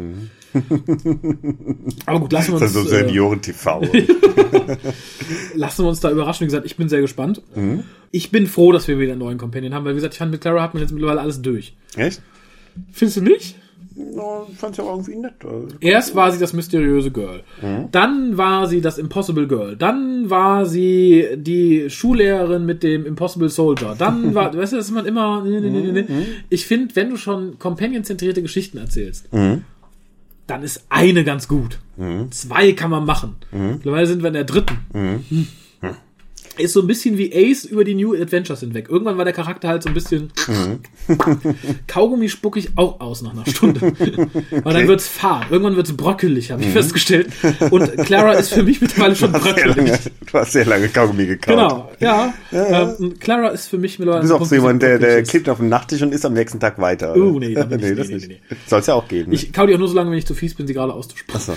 [2.06, 3.82] Aber gut, lassen wir Das uns, ist so äh, Senioren-TV.
[5.56, 6.42] lassen wir uns da überraschen.
[6.42, 7.42] Wie gesagt, ich bin sehr gespannt.
[7.56, 7.84] Mhm.
[8.12, 10.32] Ich bin froh, dass wir wieder einen neuen Companion haben, weil wie gesagt, ich fand
[10.32, 11.75] mit Clara hat man jetzt mittlerweile alles durch.
[11.96, 12.22] Echt?
[12.92, 13.56] Findest du nicht?
[13.97, 15.33] No, ich fand's ja auch irgendwie nett.
[15.43, 17.43] Also, Erst war sie das mysteriöse Girl.
[17.91, 19.77] Dann war sie das Impossible Girl.
[19.77, 23.95] Dann war sie die Schullehrerin mit dem Impossible Soldier.
[23.97, 25.43] Dann war, weißt du, das ist man immer.
[25.45, 26.05] Nee, nee, nee, nee.
[26.49, 29.29] Ich finde, wenn du schon companion-zentrierte Geschichten erzählst,
[30.47, 31.79] dann ist eine ganz gut.
[32.31, 33.37] Zwei kann man machen.
[33.51, 35.23] Mittlerweile sind wir in der dritten.
[36.57, 38.88] Ist so ein bisschen wie Ace über die New Adventures hinweg.
[38.89, 40.31] Irgendwann war der Charakter halt so ein bisschen.
[41.88, 43.81] Kaugummi spucke ich auch aus nach einer Stunde.
[44.63, 45.51] Weil dann wird's fad.
[45.51, 47.27] Irgendwann wird's bröckelig, habe ich festgestellt.
[47.71, 49.75] Und Clara ist für mich mittlerweile schon bröckelig.
[49.75, 50.00] lange,
[50.31, 51.47] du hast sehr lange Kaugummi gekaut.
[51.55, 52.33] Genau, ja.
[52.51, 55.29] Ähm, Clara ist für mich mittlerweile Du bist auch so jemand, der, der ist.
[55.29, 57.15] klebt auf den Nachttisch und isst am nächsten Tag weiter.
[57.15, 58.29] Oh, nee, da bin ich- nee, das nee, nicht.
[58.29, 59.31] nee, Soll's ja auch geben.
[59.31, 61.55] Ich kau die auch nur so lange, wenn ich zu fies bin, sie gerade auszusprechen.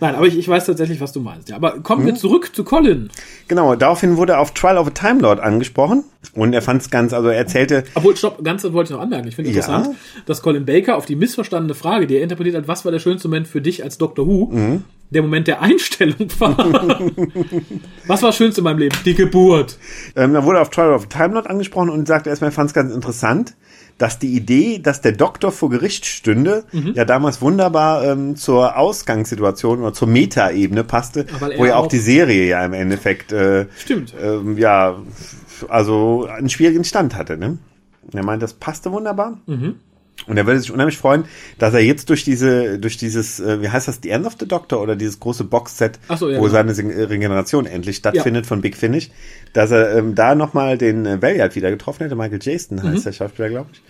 [0.00, 1.48] Nein, aber ich, ich weiß tatsächlich, was du meinst.
[1.48, 2.06] Ja, aber kommen Mhm.
[2.06, 3.08] wir zurück zu Colin.
[3.48, 7.12] Genau, daraufhin wurde er auf Trial of a Time Lord angesprochen und er fand's ganz,
[7.12, 9.28] also er erzählte, Obwohl, stopp, ganz wollte ich noch anmerken.
[9.28, 9.56] Ich finde Ja.
[9.56, 9.96] interessant,
[10.26, 13.28] dass Colin Baker auf die missverstandene Frage, die er interpretiert hat, was war der schönste
[13.28, 14.84] Moment für dich als Doctor Who, Mhm.
[15.10, 16.56] der Moment der Einstellung war.
[18.06, 18.96] was war das Schönste in meinem Leben?
[19.04, 19.78] Die Geburt.
[20.16, 22.52] ähm, da wurde er auf Trial of a Time Lord angesprochen und sagte erstmal, er
[22.52, 23.54] fand's ganz interessant,
[23.98, 26.92] dass die Idee, dass der Doktor vor Gericht stünde, Mhm.
[26.94, 31.98] ja damals wunderbar ähm, zur Ausgangssituation oder zur Metaebene passte, wo ja auch auch- die
[31.98, 34.12] Serie ja im Endeffekt äh, Stimmt.
[34.20, 34.96] ähm, ja,
[35.68, 37.36] also einen schwierigen Stand hatte.
[37.36, 37.58] Ne?
[38.02, 39.38] Und Er meint, das passte wunderbar.
[39.46, 39.76] Mhm.
[40.26, 41.24] Und er würde sich unheimlich freuen,
[41.58, 44.48] dass er jetzt durch diese, durch dieses, äh, wie heißt das, The End of the
[44.48, 46.52] Doctor oder dieses große Boxset, so, ja, wo genau.
[46.52, 49.10] seine Sing- Regeneration endlich stattfindet von Big Finish,
[49.52, 53.02] dass er ähm, da nochmal den äh, Valiant wieder getroffen hätte, Michael Jason heißt Mhm.
[53.04, 53.82] der Schauspieler, glaube ich.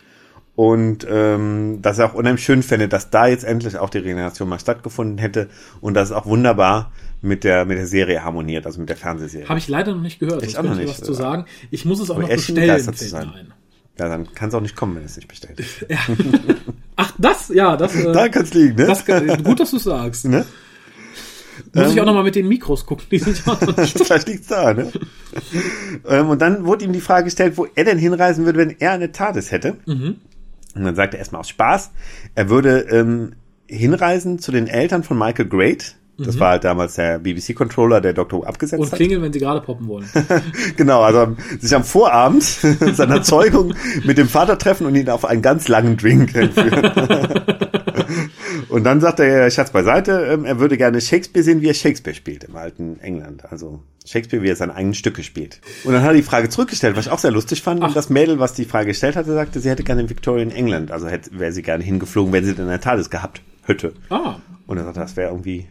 [0.56, 4.48] Und ähm, dass er auch unheimlich schön fände, dass da jetzt endlich auch die Regeneration
[4.48, 5.48] mal stattgefunden hätte
[5.80, 6.92] und dass es auch wunderbar
[7.22, 9.48] mit der mit der Serie harmoniert, also mit der Fernsehserie.
[9.48, 10.44] Habe ich leider noch nicht gehört.
[10.44, 10.88] Ich auch noch nicht.
[10.88, 11.46] was zu sagen.
[11.72, 12.80] Ich muss es auch Aber noch bestellen.
[12.84, 13.52] fällt mir ein.
[13.98, 15.86] Ja, dann kann es auch nicht kommen, wenn es nicht bestellt ist.
[16.96, 17.94] Ach, das, ja, das.
[17.94, 18.86] Äh, Da kann es liegen, ne?
[18.86, 20.24] das kann- gut, dass du sagst.
[20.26, 20.44] ne?
[21.72, 21.92] Muss Ähm.
[21.92, 23.06] ich auch noch mal mit den Mikros gucken.
[23.12, 23.54] Die sind ja.
[23.86, 24.90] Vielleicht liegt's da, ne?
[26.08, 28.90] ähm, und dann wurde ihm die Frage gestellt, wo er denn hinreisen würde, wenn er
[28.92, 29.76] eine TARDIS hätte.
[29.86, 30.16] Mhm.
[30.74, 31.92] Und dann sagte er erstmal aus Spaß,
[32.34, 33.34] er würde ähm,
[33.68, 35.94] hinreisen zu den Eltern von Michael Great.
[36.16, 38.46] Das war halt damals der BBC-Controller, der Dr.
[38.46, 38.84] Abgesetzt Mhm.
[38.84, 38.96] Und hat.
[38.98, 40.08] klingeln, wenn sie gerade poppen wollen.
[40.76, 42.42] Genau, also sich am Vorabend
[42.92, 43.74] seiner Zeugung
[44.04, 46.92] mit dem Vater treffen und ihn auf einen ganz langen Drink entführen.
[48.68, 52.14] und dann sagt der Schatz beiseite, ähm, er würde gerne Shakespeare sehen, wie er Shakespeare
[52.14, 53.44] spielt im alten England.
[53.50, 55.60] Also Shakespeare, wie er seine eigenen Stücke spielt.
[55.84, 57.82] Und dann hat er die Frage zurückgestellt, was ich auch sehr lustig fand.
[57.82, 60.90] Und das Mädel, was die Frage gestellt hatte, sagte, sie hätte gerne in Victorian England.
[60.90, 63.94] Also hätte, wäre sie gerne hingeflogen, wenn sie denn ein TARDIS gehabt hätte.
[64.10, 65.66] Ah, Und er sagte, das wäre irgendwie,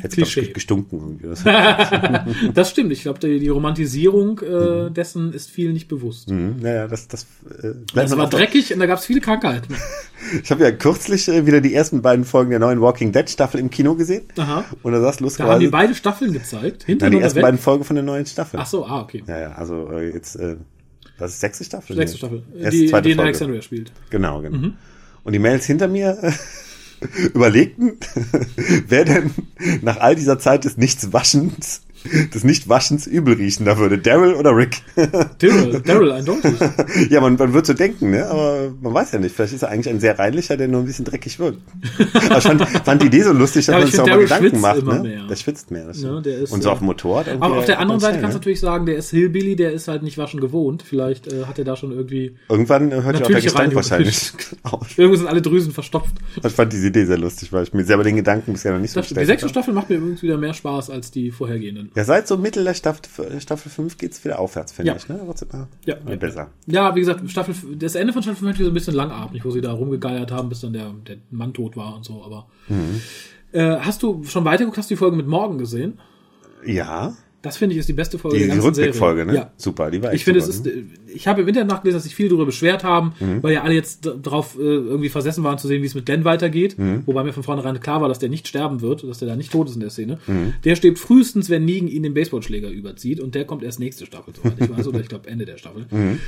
[0.00, 0.52] hätte Klischee.
[0.52, 1.18] gestunken.
[1.24, 2.52] Irgendwie.
[2.54, 2.92] das stimmt.
[2.92, 4.86] Ich glaube, die, die Romantisierung Mhm.
[4.88, 6.28] äh, dessen ist vielen nicht bewusst.
[6.30, 7.26] Hm, naja, das, das,
[7.62, 9.74] äh, Das war dreckig und da gab es viele Krankheiten.
[10.42, 13.60] Ich habe ja kürzlich äh, wieder die ersten beiden Folgen der neuen Walking Dead Staffel
[13.60, 14.24] im Kino gesehen.
[14.36, 14.64] Aha.
[14.82, 16.84] Und da saß Da haben die lustigerweise beide Staffeln gezeigt.
[16.88, 17.42] na, die ersten weg.
[17.44, 18.58] beiden Folgen von der neuen Staffel.
[18.60, 19.22] Ach so, ah, okay.
[19.26, 20.56] Ja, ja, also äh, jetzt, äh,
[21.18, 21.96] das ist sechste Staffel?
[21.96, 22.18] Sechste.
[22.18, 22.42] Staffel.
[22.52, 23.20] Die, die in.
[23.20, 23.92] Alexandria spielt.
[24.10, 24.58] Genau, genau.
[24.58, 24.74] Mhm.
[25.24, 26.32] Und die Mails hinter mir äh,
[27.34, 27.98] überlegten,
[28.88, 29.30] wer denn
[29.82, 31.82] nach all dieser Zeit des Nichtswaschens,
[32.34, 33.98] des Nichtwaschens übel riechen da würde.
[33.98, 34.82] Daryl oder Rick?
[35.38, 36.52] Daryl, Daryl eindeutig.
[37.10, 38.26] ja, man, man wird so denken, ne?
[38.26, 39.34] aber man weiß ja nicht.
[39.34, 41.58] Vielleicht ist er eigentlich ein sehr reinlicher, der nur ein bisschen dreckig wirkt.
[42.28, 44.18] aber ich fand, fand die Idee so lustig, dass Ja, man ich sich auch mal
[44.18, 44.84] Gedanken macht.
[44.84, 45.00] Ne?
[45.00, 45.26] mehr.
[45.28, 45.86] Der schwitzt mehr.
[45.86, 46.26] Ja, stimmt.
[46.26, 47.26] der ist, Und so äh, auf dem Motorrad.
[47.26, 49.72] irgendwie Aber auf der anderen Seite kannst du schnell, natürlich sagen, der ist Hillbilly, der
[49.72, 50.82] ist halt nicht waschen gewohnt.
[50.82, 52.30] Vielleicht äh, hat er da schon irgendwie.
[52.30, 52.36] ne?
[52.48, 54.32] Irgendwann äh, hört ja auch der Gestank wahrscheinlich
[54.62, 54.86] auf.
[54.98, 56.14] Irgendwo sind alle Drüsen verstopft.
[56.44, 58.92] Ich fand diese Idee sehr lustig, weil ich mir selber den Gedanken bisher noch nicht
[58.92, 59.48] so Das, die sechste.
[59.48, 61.87] Staffel macht mir übrigens wieder mehr Spaß als die vorhergehenden.
[61.94, 64.96] Ja, seit so Mittel der Staffel, Staffel 5 geht's wieder aufwärts, finde Ja.
[64.96, 65.08] ich.
[65.08, 65.20] Ne?
[65.26, 65.94] Wird's immer Ja.
[65.96, 66.50] immer besser.
[66.66, 69.50] Ja, wie gesagt, Staffel, das Ende von Staffel 5 hat so ein bisschen langatmig, wo
[69.50, 72.46] sie da rumgegeiert haben, bis dann der, der Mann tot war und so, aber.
[72.68, 73.00] Mhm.
[73.52, 75.98] Äh, hast du schon weitergeguckt, hast du die Folge mit Morgen gesehen?
[76.66, 79.32] Ja, Das finde ich ist die beste Folge die, der die ganzen Rückblickfolge, Serie.
[79.32, 79.38] ne?
[79.46, 79.52] Ja.
[79.56, 80.72] Super, die war echt Ich finde, es ist, ne?
[80.72, 80.84] äh,
[81.18, 83.42] ich habe im Internet nachgelesen, dass sich viele darüber beschwert haben, Mhm.
[83.42, 86.06] weil ja alle jetzt d- drauf äh, irgendwie versessen waren zu sehen, wie es mit
[86.06, 87.02] Glenn weitergeht, Mhm.
[87.06, 89.50] wobei mir von vornherein klar war, dass der nicht sterben wird, dass der da nicht
[89.52, 90.18] tot ist in der Szene.
[90.26, 90.54] Mhm.
[90.64, 94.32] Der stirbt frühestens, wenn Negan ihn den Baseballschläger überzieht und der kommt erst nächste Staffel,
[94.34, 95.86] soweit ich weiß, oder ich glaube Ende der Staffel.
[95.90, 96.20] Mhm.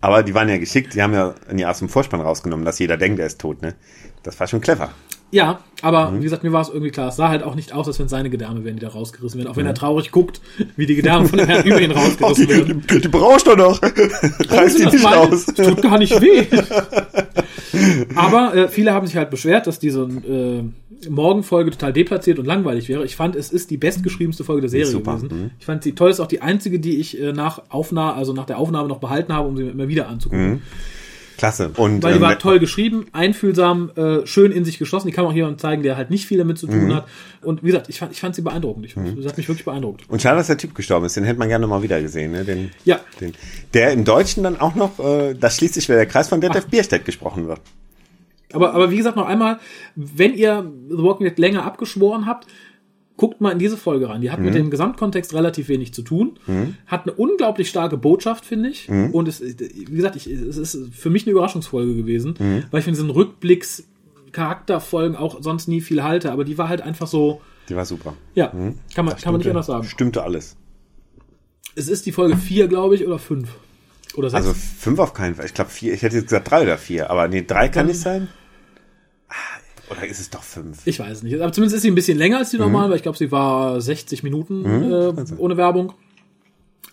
[0.00, 2.96] Aber die waren ja geschickt, die haben ja ja aus dem Vorspann rausgenommen, dass jeder
[2.96, 3.74] denkt, er ist tot, ne?
[4.24, 4.90] Das war schon clever.
[5.32, 6.18] Ja, aber Mhm.
[6.20, 8.06] wie gesagt, mir war es irgendwie klar, es sah halt auch nicht aus, als wenn
[8.08, 9.60] seine Gedärme wären, die da rausgerissen werden, auch Mhm.
[9.60, 10.40] wenn er traurig guckt,
[10.76, 12.84] wie die Gedärme von dem Herrn über ihn rausgerissen werden.
[12.90, 13.80] die, die brauchst du noch.
[13.82, 15.46] Reiß die Das nicht meine- aus.
[15.46, 16.44] das tut gar nicht weh.
[18.14, 22.88] Aber äh, viele haben sich halt beschwert, dass diese äh, Morgenfolge total deplatziert und langweilig
[22.88, 23.04] wäre.
[23.04, 25.28] Ich fand, es ist die bestgeschriebenste Folge der Serie gewesen.
[25.32, 25.50] mhm.
[25.58, 28.46] Ich fand sie toll, ist auch die einzige, die ich äh, nach Aufnahme, also nach
[28.46, 30.62] der Aufnahme noch behalten habe, um sie mir immer wieder anzugucken.
[31.42, 31.72] Klasse.
[31.76, 35.08] Und Weil die ähm, war toll geschrieben, einfühlsam, äh, schön in sich geschlossen.
[35.08, 36.94] Die kann man auch jemandem zeigen, der halt nicht viel damit zu tun Mhm.
[36.94, 37.08] hat.
[37.42, 38.86] Und wie gesagt, ich fand, ich fand sie beeindruckend.
[38.86, 40.04] Ich, Das hat mich wirklich beeindruckt.
[40.08, 41.16] Und schade, dass der Typ gestorben ist.
[41.16, 42.30] Den hätte man gerne mal wieder gesehen.
[42.30, 42.44] Ne?
[42.44, 43.00] Den, Ja.
[43.20, 43.32] Den,
[43.74, 46.66] der im Deutschen dann auch noch, äh, das schließt sich wieder der Kreis von Detlef
[46.68, 47.60] Bierstedt gesprochen wird.
[48.52, 49.58] Aber, aber wie gesagt, noch einmal,
[49.96, 52.46] wenn ihr The Walking Dead länger abgeschworen habt,
[53.22, 54.20] guckt mal in diese Folge rein.
[54.20, 54.46] Die hat Mhm.
[54.46, 56.32] mit dem Gesamtkontext relativ wenig zu tun,
[56.88, 58.88] hat eine unglaublich starke Botschaft, finde ich.
[58.88, 59.10] Mhm.
[59.12, 62.64] Und es, wie gesagt, ich, es ist für mich eine Überraschungsfolge gewesen, Mhm.
[62.72, 63.84] weil ich von diesen Rückblicks
[64.32, 68.14] Charakterfolgen auch sonst nie viel halte, aber die war halt einfach so, Die war super.
[68.34, 69.84] ja, kann man, kann man nicht anders sagen.
[69.84, 70.56] Stimmte alles.
[71.76, 73.48] Es ist die Folge 4, glaube ich, oder 5.
[74.16, 74.34] Oder 6.
[74.46, 75.46] Also fünf auf keinen Fall.
[75.46, 75.94] Ich glaube vier.
[75.94, 77.08] Ich hätte jetzt gesagt drei oder vier.
[77.10, 78.28] Aber nee, drei kann nicht sein.
[79.92, 80.86] Oder ist es doch fünf?
[80.86, 81.40] Ich weiß nicht.
[81.40, 83.80] Aber zumindest ist sie ein bisschen länger als die normalen, weil ich glaube, sie war
[83.80, 85.92] 60 Minuten äh, ohne Werbung.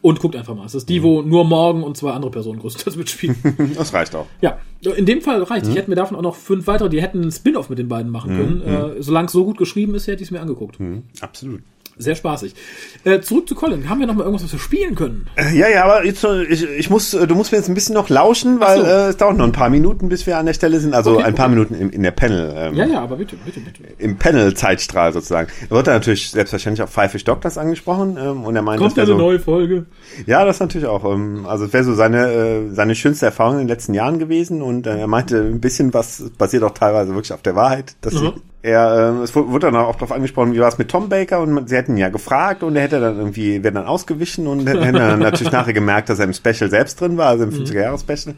[0.02, 0.66] Und guckt einfach mal.
[0.66, 3.36] Es ist die, wo nur morgen und zwei andere Personen größtenteils mitspielen.
[3.76, 4.28] Das reicht auch.
[4.40, 4.58] ja,
[4.96, 5.68] in dem Fall reicht.
[5.68, 8.10] Ich hätte mir davon auch noch fünf weitere, die hätten einen Spin-off mit den beiden
[8.10, 8.62] machen können.
[8.98, 10.78] Äh, solange es so gut geschrieben ist, hätte ich es mir angeguckt.
[11.20, 11.62] Absolut.
[12.02, 12.56] Sehr spaßig.
[13.04, 13.90] Äh, zurück zu Colin.
[13.90, 15.28] Haben wir noch mal irgendwas, was wir spielen können?
[15.54, 17.94] Ja, ja, aber jetzt, äh, ich, ich muss, äh, du musst mir jetzt ein bisschen
[17.94, 18.86] noch lauschen, weil so.
[18.86, 20.94] äh, es dauert noch ein paar Minuten, bis wir an der Stelle sind.
[20.94, 21.56] Also Okay, ein paar okay.
[21.56, 22.54] Minuten im, in der Panel.
[22.56, 23.84] Ähm, Ja, ja, aber bitte, bitte, bitte.
[23.98, 25.50] Im Panel-Zeitstrahl sozusagen.
[25.70, 28.94] Da wird dann natürlich selbstverständlich auch Five Fish Doctors angesprochen ähm, und er meint, Kommt
[28.94, 29.86] das eine wäre so, neue Folge.
[30.26, 31.04] Ja, das natürlich auch.
[31.04, 34.62] Ähm, also es wäre so seine äh, seine schönste Erfahrung in den letzten Jahren gewesen
[34.62, 37.96] und äh, er meinte, ein bisschen was basiert auch teilweise wirklich auf der Wahrheit.
[38.00, 38.18] Dass Mhm.
[38.20, 41.40] sie, er, ähm, es wurde dann auch darauf angesprochen, wie war es mit Tom Baker
[41.40, 44.68] und sie hätten ihn ja gefragt und er hätte dann irgendwie, wäre dann ausgewichen und
[44.68, 47.52] hätte hätte dann natürlich nachher gemerkt, dass er im Special selbst drin war, also im
[47.52, 48.36] 50er-Jahre-Special.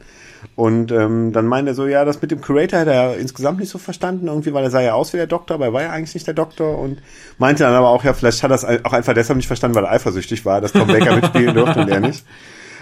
[0.56, 3.70] Und ähm, dann meinte er so, ja, das mit dem Curator hätte er insgesamt nicht
[3.70, 5.92] so verstanden, irgendwie, weil er sah ja aus wie der Doktor, aber er war ja
[5.92, 7.02] eigentlich nicht der Doktor und
[7.38, 9.86] meinte dann aber auch, ja, vielleicht hat er es auch einfach deshalb nicht verstanden, weil
[9.86, 12.26] er eifersüchtig war, dass Tom Baker mitspielen durfte und er nicht.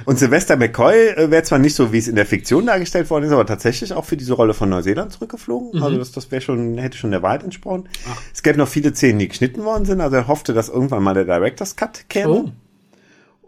[0.10, 3.26] Und Sylvester McCoy äh, wäre zwar nicht so, wie es in der Fiktion dargestellt worden
[3.26, 5.84] ist, aber tatsächlich auch für diese Rolle von Neuseeland zurückgeflogen.
[5.84, 7.88] Also das, das wäre schon, hätte schon der Wahrheit entsprochen.
[8.34, 10.02] Es gäbe noch viele Szenen, die geschnitten worden sind.
[10.02, 12.32] Also er hoffte, dass irgendwann mal der Director's Cut käme.
[12.32, 12.50] Oh.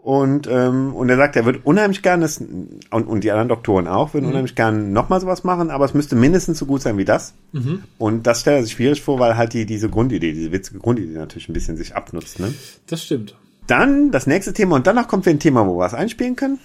[0.04, 2.30] Und, ähm, und er sagt, er würde unheimlich gerne,
[2.92, 6.14] und, und die anderen Doktoren auch, würden unheimlich gerne nochmal sowas machen, aber es müsste
[6.14, 7.34] mindestens so gut sein wie das.
[7.98, 11.18] Und das stellt er sich schwierig vor, weil halt die, diese Grundidee, diese witzige Grundidee
[11.18, 12.38] natürlich ein bisschen sich abnutzt.
[12.38, 12.54] Ne?
[12.86, 13.34] Das stimmt.
[13.66, 16.58] Dann das nächste Thema und danach kommt wir ein Thema, wo wir was einspielen können.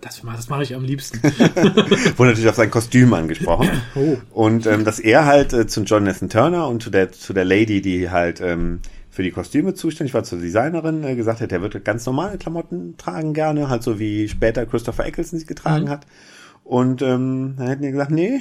[0.00, 1.20] Das, das mache ich am liebsten.
[2.16, 3.68] Wurde natürlich auf sein Kostüm angesprochen.
[3.96, 4.16] Oh.
[4.30, 7.82] Und ähm, dass er halt äh, zu Jonathan Turner und zu der, zu der Lady,
[7.82, 11.80] die halt ähm, für die Kostüme zuständig war, zur Designerin, äh, gesagt hat, er würde
[11.80, 15.90] ganz normale Klamotten tragen gerne, halt so wie später Christopher Eccleston sie getragen Mhm.
[15.90, 16.06] hat.
[16.62, 18.40] Und ähm, dann hätten die gesagt, nee,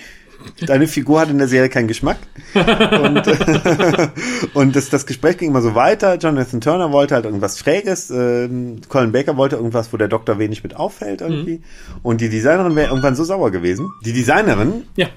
[0.66, 2.18] deine Figur hat in der Serie keinen Geschmack.
[2.54, 3.24] und
[4.54, 6.16] und das, das Gespräch ging immer so weiter.
[6.16, 8.10] Jonathan Turner wollte halt irgendwas Schräges.
[8.10, 11.58] Ähm, Colin Baker wollte irgendwas, wo der Doktor wenig mit auffällt irgendwie.
[11.58, 11.64] Mhm.
[12.04, 13.90] Und die Designerin wäre irgendwann so sauer gewesen.
[14.06, 15.08] Die Designerin, ja,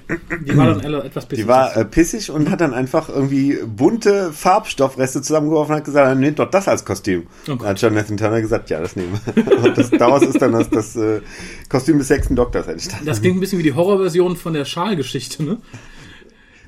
[0.45, 5.21] die war dann etwas die war äh, pissig und hat dann einfach irgendwie bunte Farbstoffreste
[5.21, 7.27] zusammengeworfen und hat gesagt, nehmt doch das als Kostüm.
[7.47, 7.61] Oh Gott.
[7.61, 9.57] Dann hat Jonathan Turner gesagt, ja, das nehmen wir.
[9.63, 11.21] Und das, daraus ist dann das, das äh,
[11.69, 13.05] Kostüm des sechsten Doktors entstanden.
[13.05, 15.57] Das klingt ein bisschen wie die Horrorversion von der Schalgeschichte, ne?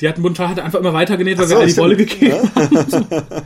[0.02, 1.78] Die hat Munter hat einfach immer weitergenäht, weil Ach so, wir all die.
[1.78, 3.08] Wolle gegeben haben.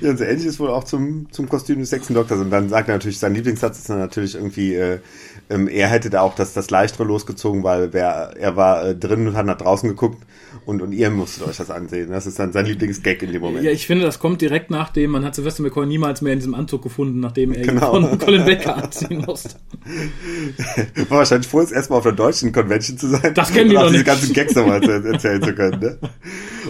[0.00, 2.38] Ja, und so ähnlich ist wohl auch zum, zum Kostüm des sechsten Doktors.
[2.38, 5.00] Und dann sagt er natürlich, sein Lieblingssatz ist dann natürlich irgendwie, äh,
[5.48, 9.26] ähm, er hätte da auch das, das Leichtere losgezogen, weil wer, er war äh, drin
[9.26, 10.22] und hat nach draußen geguckt
[10.66, 12.10] und, und ihr musstet euch das ansehen.
[12.10, 13.64] Das ist dann sein Lieblingsgag in dem Moment.
[13.64, 16.54] Ja, ich finde, das kommt direkt nachdem, man hat Sylvester McCoy niemals mehr in diesem
[16.54, 17.90] Anzug gefunden, nachdem er ihn Genau.
[17.92, 19.56] von Colin Baker anziehen musste.
[21.08, 23.34] War wahrscheinlich froh, jetzt erstmal auf der deutschen Convention zu sein.
[23.34, 24.06] Das kennen die noch diese nicht.
[24.06, 25.80] ganzen Gags nochmal erzählen zu können.
[25.80, 25.98] Ne?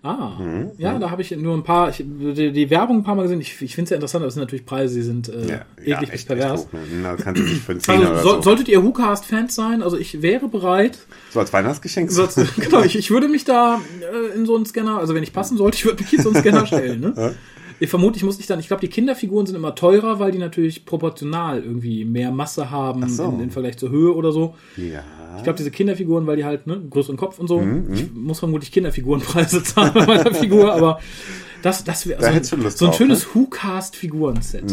[0.04, 0.40] ah,
[0.78, 3.42] ja, da habe ich nur ein paar, ich, die, die Werbung ein paar Mal gesehen.
[3.42, 6.12] Ich, ich finde es ja interessant, aber es sind natürlich Preise, die sind äh, eklig
[6.12, 6.62] bis pervers.
[6.62, 7.04] hoch, ne?
[7.04, 8.42] Da kannst du dich für Also oder so, so.
[8.42, 11.00] solltet ihr WhoCast-Fans sein, also ich wäre bereit,
[11.32, 12.12] so als Weihnachtsgeschenk.
[12.12, 15.34] So, genau, ich, ich würde mich da äh, in so einen Scanner, also wenn ich
[15.34, 17.02] passen sollte, ich würde mich in so einen Scanner stellen.
[17.02, 17.36] Ne?
[17.80, 20.40] Ich vermute, ich muss nicht dann, ich glaube, die Kinderfiguren sind immer teurer, weil die
[20.40, 23.26] natürlich proportional irgendwie mehr Masse haben so.
[23.26, 24.56] im, im Vergleich zur Höhe oder so.
[24.78, 25.04] Ja.
[25.38, 27.60] Ich glaube, diese Kinderfiguren, weil die halt ne, größeren Kopf und so.
[27.60, 31.00] Mhm, Ich muss vermutlich Kinderfigurenpreise zahlen bei meiner Figur, aber
[31.62, 32.88] das, das wäre Da so, ein- so ein drauf, ne?
[32.88, 32.94] Mhm.
[32.94, 34.64] schönes Who-Cast-Figuren-Set.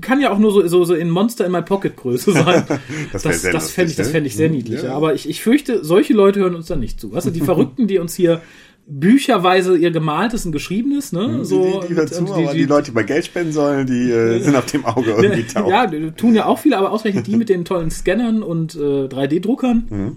[0.00, 2.64] Kann ja auch nur so, so, so in Monster in My Pocket Größe sein.
[3.12, 4.12] Das das das fände ich, lustig, das ne?
[4.12, 4.82] fänd ich sehr Mhm, niedlich.
[4.82, 4.88] ja.
[4.90, 4.94] Ja.
[4.96, 7.12] Aber ich, ich fürchte, solche Leute hören uns dann nicht zu.
[7.12, 8.40] Weißt du, die Verrückten, die uns hier
[8.86, 11.44] bücherweise ihr gemaltes und geschriebenes, ne?
[11.44, 14.10] So, Mhm, die, die dazu, und aber die, Leute, die mal Geld spenden sollen, die
[14.10, 15.68] äh, sind auf dem Auge irgendwie taub.
[15.70, 19.84] ja, tun ja auch viele, aber ausgerechnet die mit den tollen Scannern und äh, 3D-Druckern,
[19.88, 20.16] Mhm.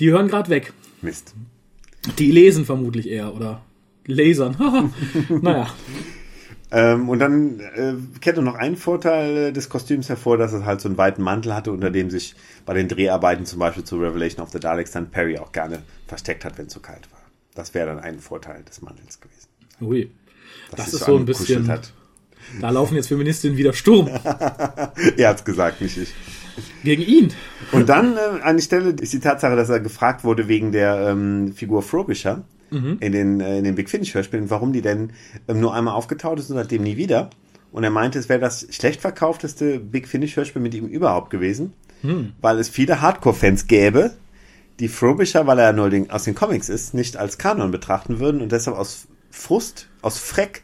[0.00, 0.72] die hören gerade weg.
[1.02, 1.34] Mist.
[2.18, 3.62] Die lesen vermutlich eher oder
[4.06, 4.56] lasern.
[5.42, 5.66] naja.
[6.70, 10.80] Ähm, und dann äh, kehrt noch ein Vorteil äh, des Kostüms hervor, dass es halt
[10.80, 12.34] so einen weiten Mantel hatte, unter dem sich
[12.66, 16.44] bei den Dreharbeiten zum Beispiel zu Revelation of the Daleks dann Perry auch gerne versteckt
[16.44, 17.20] hat, wenn es zu kalt war.
[17.54, 19.48] Das wäre dann ein Vorteil des Mantels gewesen.
[19.80, 20.10] Ui.
[20.70, 21.68] Das ist so ein angekuschelt bisschen.
[21.68, 21.92] Hat.
[22.60, 24.08] Da laufen jetzt Feministinnen wieder Sturm
[25.16, 26.12] Er hat's gesagt, nicht ich.
[26.82, 27.32] gegen ihn.
[27.72, 31.08] Und dann äh, an die Stelle ist die Tatsache, dass er gefragt wurde wegen der
[31.10, 32.44] ähm, Figur Frobisher
[33.00, 35.12] in, den, äh, in den Big Finish Hörspielen, warum die denn
[35.48, 37.30] ähm, nur einmal aufgetaucht ist und seitdem nie wieder.
[37.72, 41.72] Und er meinte, es wäre das schlecht verkaufteste Big Finish Hörspiel mit ihm überhaupt gewesen,
[42.40, 44.12] weil es viele Hardcore-Fans gäbe,
[44.80, 48.40] die Frobisher, weil er nur den, aus den Comics ist, nicht als Kanon betrachten würden
[48.40, 50.62] und deshalb aus Frust, aus Freck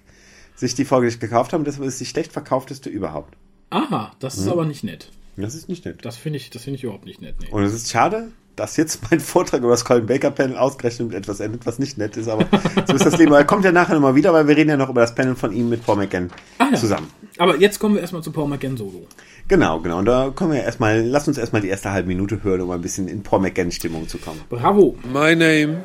[0.57, 1.65] sich die Folge nicht gekauft haben.
[1.65, 3.35] Deshalb ist es die schlecht verkaufteste überhaupt.
[3.71, 5.11] Aha, das ist aber nicht nett.
[5.37, 6.05] Das ist nicht nett.
[6.05, 7.37] Das finde ich, das finde ich überhaupt nicht nett.
[7.41, 7.49] Nee.
[7.51, 11.17] Und es ist schade, dass jetzt mein Vortrag über das Colin Baker Panel ausgerechnet mit
[11.17, 12.47] etwas endet, was nicht nett ist, aber
[12.87, 13.33] so ist das Leben.
[13.33, 15.53] Er kommt ja nachher nochmal wieder, weil wir reden ja noch über das Panel von
[15.53, 16.77] ihm mit Paul McGann Ah, ja.
[16.77, 17.09] zusammen.
[17.39, 19.07] Aber jetzt kommen wir erstmal zu Paul McGann Solo.
[19.51, 19.99] Genau, genau.
[19.99, 22.81] Und da kommen wir erstmal, lass uns erstmal die erste halbe Minute hören, um ein
[22.81, 24.41] bisschen in Paul McGann Stimmung zu kommen.
[24.49, 24.95] Bravo.
[25.03, 25.83] My name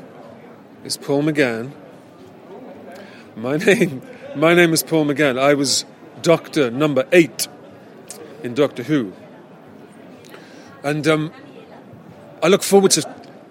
[0.83, 1.71] is Paul McGann.
[3.35, 4.03] My name,
[4.35, 5.39] my name is Paul McGann.
[5.39, 5.83] I was
[6.21, 7.47] Doctor Number Eight
[8.43, 9.13] in Doctor Who,
[10.83, 11.31] and um,
[12.43, 13.01] I look forward to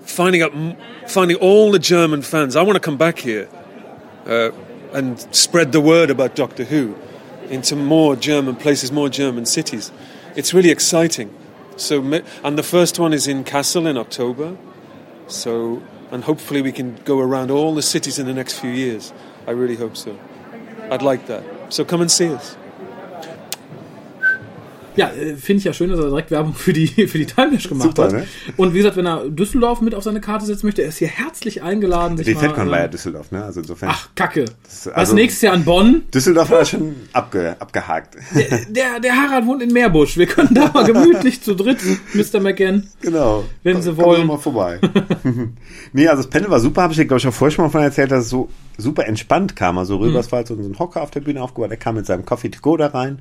[0.03, 0.53] finding out,
[1.09, 2.55] finding all the German fans.
[2.55, 3.49] I want to come back here
[4.27, 4.53] uh,
[4.93, 6.95] and spread the word about Doctor Who
[7.51, 9.93] into more German places, more German cities.
[10.37, 11.35] It's really exciting.
[11.77, 12.03] So,
[12.43, 14.57] and the first one is in Kassel in October.
[15.27, 19.13] So, and hopefully we can go around all the cities in the next few years.
[19.47, 20.19] I really hope so.
[20.91, 21.45] I'd like that.
[21.73, 22.57] So come and see us.
[24.97, 27.51] Ja, äh, finde ich ja schön, dass er direkt Werbung für die, für die Time
[27.53, 28.13] Dash gemacht Super, hat.
[28.13, 28.27] ne?
[28.57, 31.09] Und wie gesagt, wenn er Düsseldorf mit auf seine Karte setzen möchte, er ist hier
[31.09, 32.17] herzlich eingeladen.
[32.17, 33.45] Sich Die FedCon war ja äh, Düsseldorf, ne?
[33.45, 33.89] Also insofern.
[33.93, 34.45] Ach, Kacke.
[34.65, 36.03] Was also- nächstes Jahr in Bonn?
[36.13, 38.17] Düsseldorf war schon abge, abgehakt.
[38.71, 40.17] Der, der Harald wohnt in Meerbusch.
[40.17, 41.79] Wir können da mal gemütlich zu dritt,
[42.15, 42.41] Mr.
[42.41, 42.89] McGann.
[43.01, 43.45] Genau.
[43.63, 44.27] Wenn Sie Kommen wollen.
[44.27, 44.79] mal vorbei.
[45.93, 47.71] nee, also das Panel war super, habe ich dir, glaube ich, auch vorher schon mal
[47.71, 50.21] von erzählt, dass es so super entspannt kam er so rüber.
[50.21, 51.71] Es war halt so ein Hocker auf der Bühne aufgebaut.
[51.71, 53.21] Er kam mit seinem Coffee to go da rein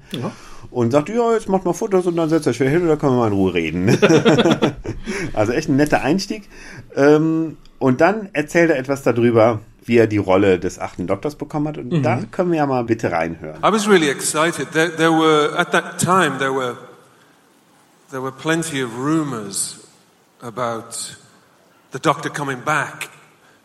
[0.72, 3.00] und sagte, ja, jetzt macht mal Fotos und dann setzt euch wieder hin und dann
[3.00, 3.90] können wir mal in Ruhe reden.
[5.34, 6.50] also echt ein netter Einstieg.
[6.96, 11.68] Ähm, und dann erzählt er etwas darüber, wie er die Rolle des achten Doktors bekommen
[11.68, 11.78] hat.
[11.78, 13.58] Und da können wir ja mal bitte reinhören.
[13.60, 14.72] I was really excited.
[14.72, 16.78] There, there were at that time there were
[18.10, 19.80] there were plenty of rumours
[20.42, 21.16] about
[21.92, 23.10] the Doctor coming back,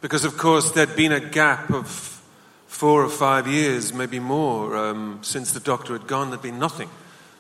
[0.01, 2.19] because of course there'd been a gap of
[2.67, 6.31] four or five years, maybe more, um, since the Doctor had gone.
[6.31, 6.89] There'd been nothing,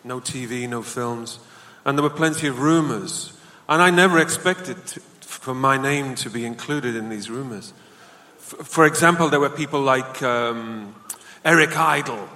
[0.02, 1.38] no TV, no films,
[1.84, 3.32] and there were plenty of rumours.
[3.68, 7.72] And I never expected to, for my name to be included in these rumours.
[8.38, 10.94] F- for example, there were people like um,
[11.44, 12.28] Eric Idle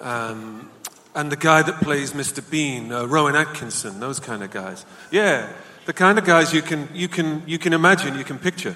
[0.00, 0.70] um,
[1.14, 2.48] and the guy that plays Mr.
[2.50, 4.86] Bean, uh, Rowan Atkinson, those kind of guys.
[5.10, 5.48] Yeah,
[5.84, 8.74] the kind of guys you can, you can, you can imagine, you can picture.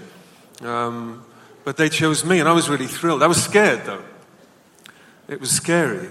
[0.62, 1.24] Um,
[1.64, 3.22] but they chose me, and I was really thrilled.
[3.22, 4.02] I was scared, though.
[5.28, 6.08] It was scary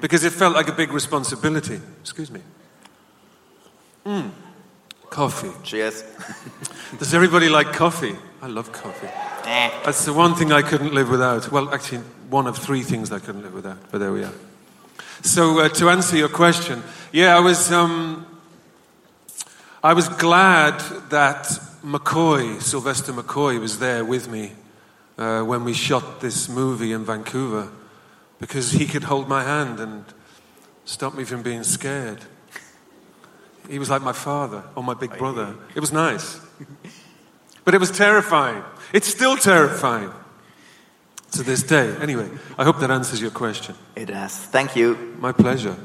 [0.00, 1.80] because it felt like a big responsibility.
[2.00, 2.40] Excuse me.
[4.04, 4.30] Mm.
[5.10, 5.52] Coffee.
[5.62, 6.02] Cheers.
[6.98, 8.16] Does everybody like coffee?
[8.42, 9.08] I love coffee.
[9.44, 11.50] That's the one thing I couldn't live without.
[11.50, 14.34] Well, actually, one of three things I couldn't live without, but there we are.
[15.22, 18.26] So, uh, to answer your question, yeah, I was, um,
[19.82, 20.78] I was glad
[21.10, 21.48] that
[21.84, 24.52] McCoy, Sylvester McCoy, was there with me
[25.16, 27.70] uh, when we shot this movie in Vancouver
[28.38, 30.04] because he could hold my hand and
[30.84, 32.18] stop me from being scared.
[33.68, 35.54] He was like my father or my big brother.
[35.74, 36.40] It was nice.
[37.64, 38.62] But it was terrifying.
[38.92, 40.10] It's still terrifying
[41.32, 41.94] to this day.
[42.00, 43.74] Anyway, I hope that answers your question.
[43.94, 44.34] It does.
[44.34, 45.16] Thank you.
[45.20, 45.76] My pleasure.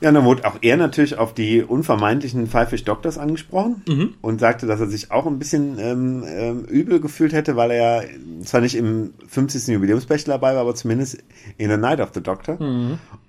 [0.00, 3.82] Ja, dann wurde auch er natürlich auf die unvermeintlichen Five Doctors angesprochen
[4.22, 8.02] und sagte, dass er sich auch ein bisschen ähm, ähm, übel gefühlt hätte, weil er
[8.04, 8.08] ja
[8.44, 9.66] zwar nicht im 50.
[9.66, 11.18] Jubiläumsspecial dabei war, aber zumindest
[11.56, 12.58] in The Night of the Doctor.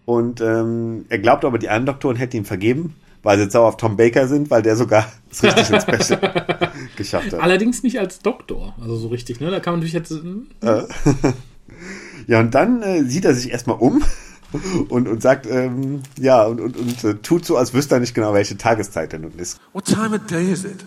[0.06, 3.68] Und ähm, er glaubt aber, die anderen Doktoren hätten ihm vergeben, weil sie jetzt sauer
[3.68, 7.40] auf Tom Baker sind, weil der sogar das richtig ins Special geschafft hat.
[7.42, 9.50] Allerdings nicht als Doktor, also so richtig, ne?
[9.50, 10.12] Da kann man natürlich jetzt.
[10.12, 10.48] hm,
[12.28, 14.04] Ja, und dann äh, sieht er sich erstmal um
[14.90, 18.14] und, und sagt, ähm, ja, und, und, und äh, tut so, als wüsste er nicht
[18.14, 19.60] genau, welche Tageszeit denn nun ist.
[19.74, 20.86] What time of day is it?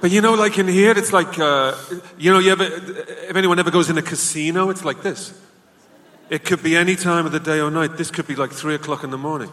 [0.00, 1.72] But you know, like in here, it's like, uh,
[2.18, 5.32] you know, you ever, if anyone ever goes in a casino, it's like this.
[6.28, 7.96] It could be any time of the day or night.
[7.96, 9.50] This could be like three o'clock in the morning,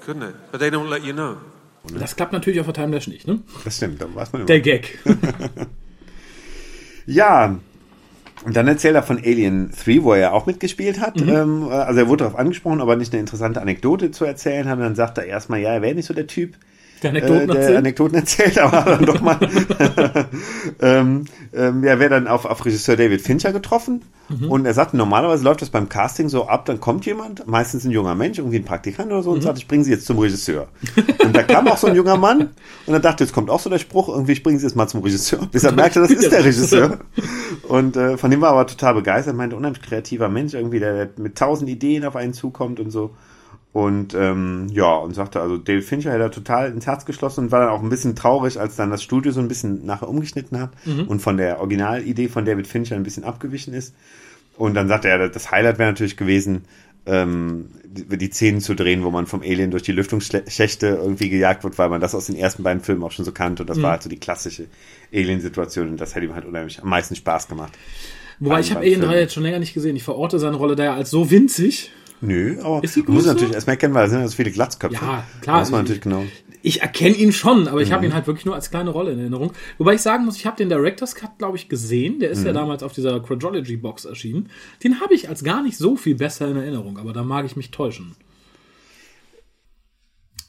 [0.00, 0.34] couldn't it?
[0.50, 1.36] But they don't let you know.
[1.98, 3.40] Das klappt natürlich auf der Timeless nicht, ne?
[3.64, 4.46] Das stimmt, da weiß man immer.
[4.46, 4.98] Der Gag.
[7.06, 7.58] Ja,
[8.44, 11.20] und dann erzählt er von Alien 3, wo er ja auch mitgespielt hat.
[11.20, 14.78] Ähm, also er wurde darauf angesprochen, aber nicht eine interessante Anekdote zu erzählen hat.
[14.78, 16.56] Und dann sagt er erstmal, ja, er wäre nicht so der Typ,
[17.02, 17.78] Der Anekdoten äh, der erzählt.
[17.78, 19.38] Anekdoten erzählt, aber dann doch mal.
[20.80, 24.02] ähm, ähm, er wäre dann auf, auf Regisseur David Fincher getroffen.
[24.48, 27.90] Und er sagt, normalerweise läuft das beim Casting so ab, dann kommt jemand, meistens ein
[27.90, 30.68] junger Mensch, irgendwie ein Praktikant oder so, und sagt, ich bringe sie jetzt zum Regisseur.
[31.24, 32.50] und da kam auch so ein junger Mann
[32.86, 34.86] und er dachte, jetzt kommt auch so der Spruch, irgendwie, ich bringe sie jetzt mal
[34.86, 35.48] zum Regisseur.
[35.50, 36.98] Bis er merkte, das ist der Regisseur.
[37.66, 41.08] Und äh, von dem war er aber total begeistert, meinte, unheimlich kreativer Mensch, irgendwie, der
[41.16, 43.16] mit tausend Ideen auf einen zukommt und so.
[43.72, 47.52] Und ähm, ja, und sagte, also David Fincher hätte er total ins Herz geschlossen und
[47.52, 50.58] war dann auch ein bisschen traurig, als dann das Studio so ein bisschen nachher umgeschnitten
[50.58, 50.70] hat
[51.06, 53.94] und von der Originalidee von David Fincher ein bisschen abgewichen ist.
[54.56, 56.64] Und dann sagte er, das Highlight wäre natürlich gewesen,
[57.06, 61.64] ähm, die, die Szenen zu drehen, wo man vom Alien durch die Lüftungsschächte irgendwie gejagt
[61.64, 63.62] wird, weil man das aus den ersten beiden Filmen auch schon so kannte.
[63.62, 64.66] Und das war halt so die klassische
[65.12, 67.72] Alien-Situation und das hätte ihm halt unheimlich am meisten Spaß gemacht.
[68.38, 69.96] Wobei ich habe Alien 3 jetzt schon länger nicht gesehen.
[69.96, 71.90] Ich verorte seine Rolle da ja als so winzig.
[72.20, 73.34] Nö, aber Ist die größer?
[73.34, 75.04] natürlich erstmal erkennen, weil da sind ja so viele Glatzköpfe.
[75.04, 75.60] Ja, klar.
[75.60, 76.24] Muss man natürlich genau.
[76.62, 79.18] Ich erkenne ihn schon, aber ich habe ihn halt wirklich nur als kleine Rolle in
[79.18, 79.52] Erinnerung.
[79.78, 82.20] Wobei ich sagen muss, ich habe den Director's Cut, glaube ich, gesehen.
[82.20, 84.50] Der ist ja damals auf dieser Quadrology Box erschienen.
[84.84, 87.56] Den habe ich als gar nicht so viel besser in Erinnerung, aber da mag ich
[87.56, 88.14] mich täuschen.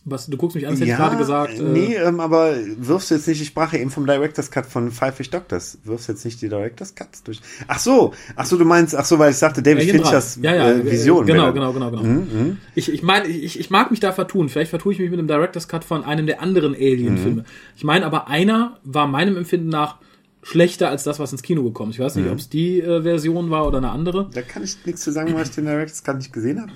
[0.03, 1.59] Was, du guckst mich an, als hätte ich gerade gesagt.
[1.59, 4.65] äh, nee, ähm, aber wirfst du jetzt nicht, ich sprach ja eben vom Director's Cut
[4.65, 7.39] von Five Fish Doctors, wirfst du jetzt nicht die Director's Cuts durch.
[7.67, 9.91] Ach so, ach so, du meinst, ach so, weil ich sagte, David 3.
[9.99, 11.23] Finchers ja, ja, äh, Vision.
[11.27, 12.01] Genau, genau, genau, genau.
[12.03, 14.49] Mhm, Ich, ich meine, ich, ich mag mich da vertun.
[14.49, 17.41] Vielleicht vertue ich mich mit dem Director's Cut von einem der anderen Alien-Filme.
[17.41, 17.45] Mhm.
[17.77, 19.97] Ich meine aber, einer war meinem Empfinden nach
[20.41, 21.97] schlechter als das, was ins Kino gekommen ist.
[21.97, 22.23] Ich weiß Mhm.
[22.23, 24.31] nicht, ob es die äh, Version war oder eine andere.
[24.33, 26.71] Da kann ich nichts zu sagen, weil ich den Director's Cut nicht gesehen habe.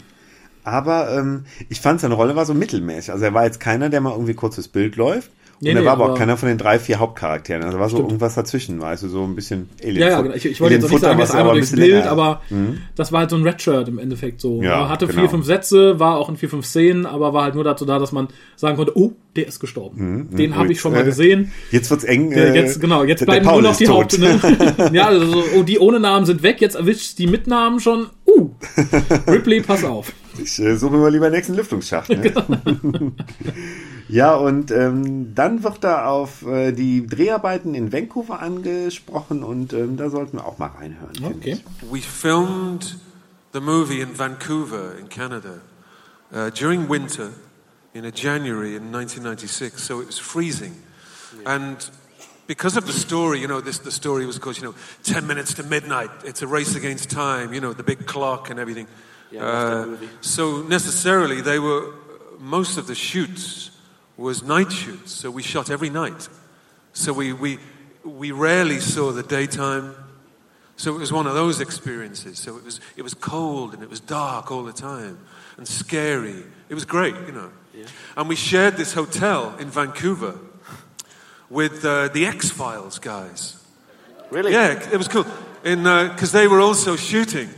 [0.65, 3.11] Aber ähm, ich fand, seine Rolle war so mittelmäßig.
[3.11, 5.29] Also er war jetzt keiner, der mal irgendwie kurz das Bild läuft.
[5.61, 7.63] Nee, und er nee, war aber auch keiner von den drei, vier Hauptcharakteren.
[7.63, 8.09] Also war so Stimmt.
[8.09, 9.97] irgendwas dazwischen, weißt du, so ein bisschen Alien.
[9.97, 10.35] Ja, ja, genau.
[10.35, 12.41] ich, ich wollte jetzt nicht sagen, jetzt einmal durchs Bild, aber
[12.95, 14.61] das war halt so ein Red-Shirt im Endeffekt so.
[14.61, 15.21] Ja, er hatte genau.
[15.21, 17.99] vier, fünf Sätze, war auch in vier, fünf Szenen, aber war halt nur dazu da,
[17.99, 20.29] dass man sagen konnte, oh, der ist gestorben.
[20.31, 21.51] Den habe ich schon mal äh, gesehen.
[21.71, 22.31] Jetzt wird's eng.
[22.31, 23.87] Äh, jetzt, genau, jetzt der- bleiben der nur noch die.
[23.87, 24.39] Haupt, ne?
[24.91, 28.07] Ja, also so, oh, die ohne Namen sind weg, jetzt erwischt die mit Namen schon.
[28.25, 28.49] Uh,
[29.27, 30.11] Ripley, pass auf.
[30.37, 32.09] Ich äh, suche mir lieber den nächsten Lüftungsschacht.
[32.09, 32.31] Ne?
[32.31, 32.45] Genau.
[34.07, 39.97] ja, und ähm, dann wird da auf äh, die Dreharbeiten in Vancouver angesprochen und ähm,
[39.97, 41.13] da sollten wir auch mal reinhören.
[41.23, 41.51] Okay.
[41.53, 41.91] ich.
[41.91, 42.97] We filmed
[43.53, 45.61] the movie in Vancouver, in Canada,
[46.33, 47.29] uh, during winter
[47.93, 49.81] in a January in 1996.
[49.81, 50.73] So it was freezing,
[51.45, 51.77] and
[52.47, 55.25] because of the story, you know, this the story was, of course, you know, ten
[55.25, 56.09] minutes to midnight.
[56.25, 57.53] It's a race against time.
[57.53, 58.87] You know, the big clock and everything.
[59.31, 61.93] Yeah, I love that Uh, so necessarily, they were
[62.39, 63.71] most of the shoots
[64.17, 65.11] was night shoots.
[65.11, 66.29] So we shot every night.
[66.93, 67.59] So we we
[68.03, 69.95] we rarely saw the daytime.
[70.77, 72.39] So it was one of those experiences.
[72.39, 75.17] So it was it was cold and it was dark all the time
[75.57, 76.43] and scary.
[76.69, 77.51] It was great, you know.
[78.15, 80.39] And we shared this hotel in Vancouver
[81.49, 83.57] with uh, the X Files guys.
[84.31, 84.51] Really?
[84.51, 85.25] Yeah, it was cool.
[85.63, 87.49] In because they were also shooting.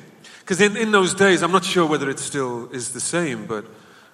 [0.47, 3.65] Because in, in those days, I'm not sure whether it still is the same, but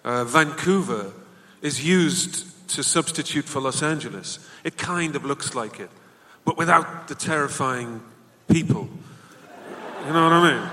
[0.03, 1.13] uh, Vancouver
[1.61, 4.39] is used to substitute for Los Angeles.
[4.63, 5.91] It kind of looks like it,
[6.43, 8.01] but without the terrifying
[8.47, 8.89] people.
[10.07, 10.69] You know what I mean?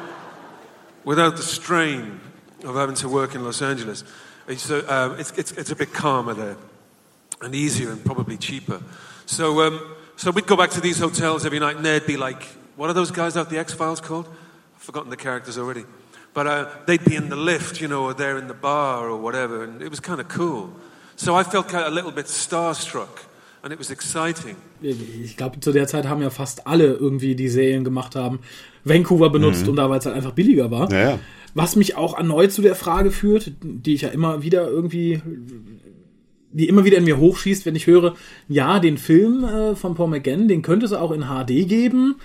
[1.04, 2.20] Without the strain
[2.64, 4.02] of having to work in Los Angeles.
[4.48, 6.56] It's, uh, it's, it's, it's a bit calmer there
[7.42, 8.80] and easier and probably cheaper.
[9.26, 12.44] So, um, so we'd go back to these hotels every night, and they'd be like,
[12.76, 14.26] "What are those guys out the X Files called?
[14.90, 15.84] Forgotten the characters already."
[16.32, 19.20] But uh, they'd be in the lift, you know, or they're in the bar or
[19.20, 20.70] whatever, and it was kind of cool.
[21.16, 23.14] So I felt kind of a little bit starstruck,
[23.62, 24.56] and it was exciting.
[24.80, 28.38] Ich glaube, zu der Zeit haben ja fast alle irgendwie, die Serien gemacht haben,
[28.84, 30.90] Vancouver benutzt und da, weil es halt einfach billiger war.
[30.90, 31.18] Ja, ja.
[31.54, 35.20] Was mich auch erneut zu der Frage führt, die ich ja immer wieder irgendwie,
[36.52, 38.14] die immer wieder in mir hochschießt, wenn ich höre,
[38.48, 42.16] ja, den Film äh, von Paul McGann, den könnte es auch in HD geben.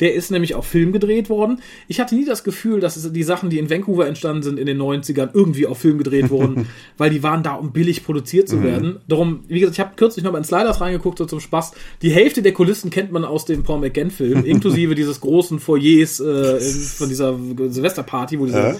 [0.00, 1.60] Der ist nämlich auf Film gedreht worden.
[1.88, 4.78] Ich hatte nie das Gefühl, dass die Sachen, die in Vancouver entstanden sind in den
[4.78, 6.66] 90ern, irgendwie auf Film gedreht wurden,
[6.98, 8.98] weil die waren da, um billig produziert zu werden.
[9.08, 11.72] Darum, wie gesagt, ich habe kürzlich noch mal in Sliders reingeguckt, so zum Spaß.
[12.02, 16.60] Die Hälfte der Kulissen kennt man aus dem Paul McGann-Film, inklusive dieses großen Foyers äh,
[16.60, 18.76] von dieser Silvesterparty, wo dieser Ja.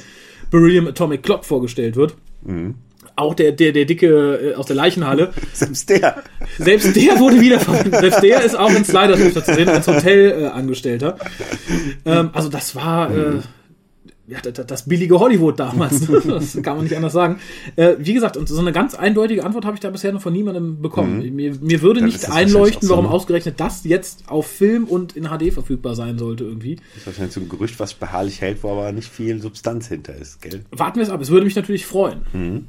[0.50, 2.16] Beryllium Atomic Clock vorgestellt wird.
[3.20, 5.32] Auch der, der, der dicke äh, aus der Leichenhalle.
[5.52, 6.22] Selbst der.
[6.58, 10.46] Selbst der wurde wieder selbst der ist auch in Sliders öfter zu sehen, als Hotelangestellter.
[10.46, 11.16] Äh, Angestellter.
[12.06, 13.40] ähm, also das war äh,
[14.26, 16.06] ja, das, billige Hollywood damals.
[16.26, 17.40] das kann man nicht anders sagen.
[17.76, 20.32] Äh, wie gesagt, und so eine ganz eindeutige Antwort habe ich da bisher noch von
[20.32, 21.18] niemandem bekommen.
[21.34, 23.10] Mir, mir würde Dann nicht einleuchten, so, warum ne?
[23.10, 26.76] ausgerechnet das jetzt auf Film und in HD verfügbar sein sollte irgendwie.
[26.76, 30.14] Das ist wahrscheinlich so ein Gerücht, was beharrlich hält, wo aber nicht viel Substanz hinter
[30.14, 30.62] ist, gell?
[30.70, 31.20] Warten wir es ab.
[31.20, 32.68] Es würde mich natürlich freuen.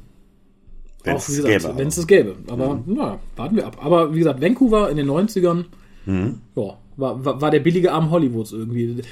[1.04, 2.02] Wenn auch es wie es gesagt, wenn es aber.
[2.02, 2.36] das gäbe.
[2.48, 3.78] Aber na, warten wir ab.
[3.82, 5.64] Aber wie gesagt, Vancouver in den 90ern,
[6.04, 6.40] Mhm.
[6.56, 9.02] ja, war, war, war der billige Arm Hollywoods irgendwie.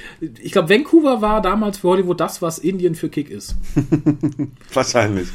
[0.43, 3.55] Ich glaube, Vancouver war damals für Hollywood das, was Indien für Kick ist.
[4.74, 5.28] Wahrscheinlich.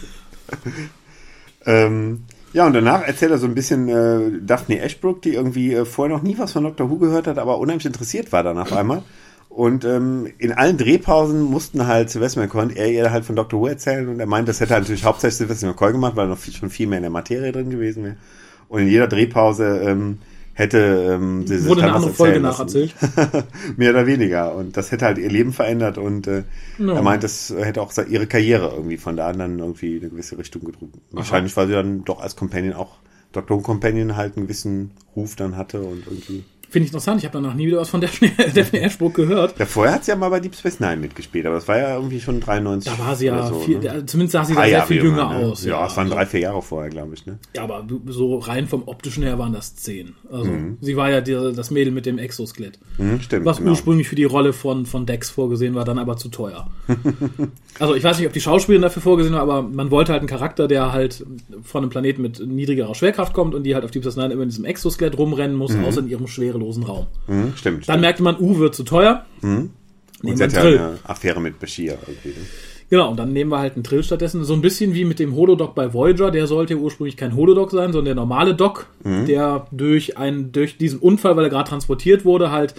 [1.66, 5.86] ähm, ja, und danach erzählt er so ein bisschen äh, Daphne Ashbrook, die irgendwie äh,
[5.86, 6.89] vorher noch nie was von Dr.
[6.89, 9.03] Who gehört hat, aber unheimlich interessiert war dann auf einmal.
[9.56, 13.62] Und ähm, in allen Drehpausen mussten halt Sylvester McCoy und er ihr halt von Dr.
[13.62, 16.32] Who erzählen und er meint, das hätte halt natürlich hauptsächlich Sylvester McCoy gemacht, weil er
[16.32, 18.18] noch viel, schon viel mehr in der Materie drin gewesen wäre.
[18.68, 20.18] Und in jeder Drehpause ähm,
[20.56, 20.78] hätte
[21.14, 22.95] ähm, sie Wurde dann eine andere Folge nacherzählt.
[23.78, 24.56] Mehr oder weniger.
[24.56, 26.43] Und das hätte halt ihr Leben verändert und äh,
[26.78, 26.95] Ja.
[26.95, 30.10] er meint, das hätte auch ihre Karriere irgendwie von da an dann irgendwie in eine
[30.10, 30.95] gewisse Richtung gedrückt.
[31.12, 32.97] Wahrscheinlich, weil sie dann doch als Companion auch
[33.32, 33.58] Dr.
[33.58, 36.43] Who Companion halt einen gewissen Ruf dann hatte und irgendwie.
[36.76, 37.22] Finde ich interessant.
[37.22, 39.58] Ich habe danach nie wieder was von Daphne, Daphne Ashbrook gehört.
[39.58, 41.96] Ja, vorher hat sie ja mal bei Deep Space Nine mitgespielt, aber das war ja
[41.96, 42.92] irgendwie schon 93.
[42.92, 44.06] Da war sie ja so, viel, ne?
[44.06, 45.36] zumindest sah sie da sehr Jahre viel jünger ne?
[45.38, 45.64] aus.
[45.64, 47.26] Ja, es waren drei, vier Jahre vorher, glaube ich.
[47.26, 47.40] Ne?
[47.56, 50.16] Ja, aber so rein vom optischen her waren das zehn.
[50.30, 50.78] Also Mhm.
[50.82, 52.78] sie war ja die, das Mädel mit dem Exoskelett.
[52.98, 53.46] Hm, stimmt.
[53.46, 53.70] Was genau.
[53.70, 56.70] ursprünglich für die Rolle von, von Dex vorgesehen war, dann aber zu teuer.
[57.80, 60.28] also ich weiß nicht, ob die Schauspielerin dafür vorgesehen war, aber man wollte halt einen
[60.28, 61.26] Charakter, der halt
[61.64, 64.44] von einem Planeten mit niedrigerer Schwerkraft kommt und die halt auf Deep Space Nine immer
[64.44, 67.07] in diesem Exoskelett rumrennen muss, außer in ihrem schwerelosen Raum.
[67.28, 67.88] Hm, stimmt.
[67.88, 69.26] Dann merkte man, uh, wird zu teuer.
[69.41, 69.72] und
[70.22, 72.30] Nehmen sie hat ja eine Affäre mit Bashir irgendwie.
[72.30, 72.45] Ne?
[72.89, 74.43] Genau, und dann nehmen wir halt einen Trill stattdessen.
[74.43, 76.30] So ein bisschen wie mit dem Holodoc bei Voyager.
[76.30, 80.99] Der sollte ursprünglich kein Holodoc sein, sondern der normale Doc, der durch, einen, durch diesen
[80.99, 82.76] Unfall, weil er gerade transportiert wurde, halt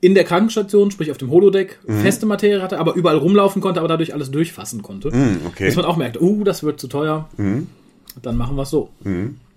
[0.00, 3.88] in der Krankenstation, sprich auf dem Holodeck, feste Materie hatte, aber überall rumlaufen konnte, aber
[3.88, 5.12] dadurch alles durchfassen konnte.
[5.12, 5.66] Hm, okay.
[5.66, 7.28] Bis man auch merkt, uh, das wird zu teuer.
[8.22, 8.90] Dann machen wir es so.
[9.04, 9.49] Aber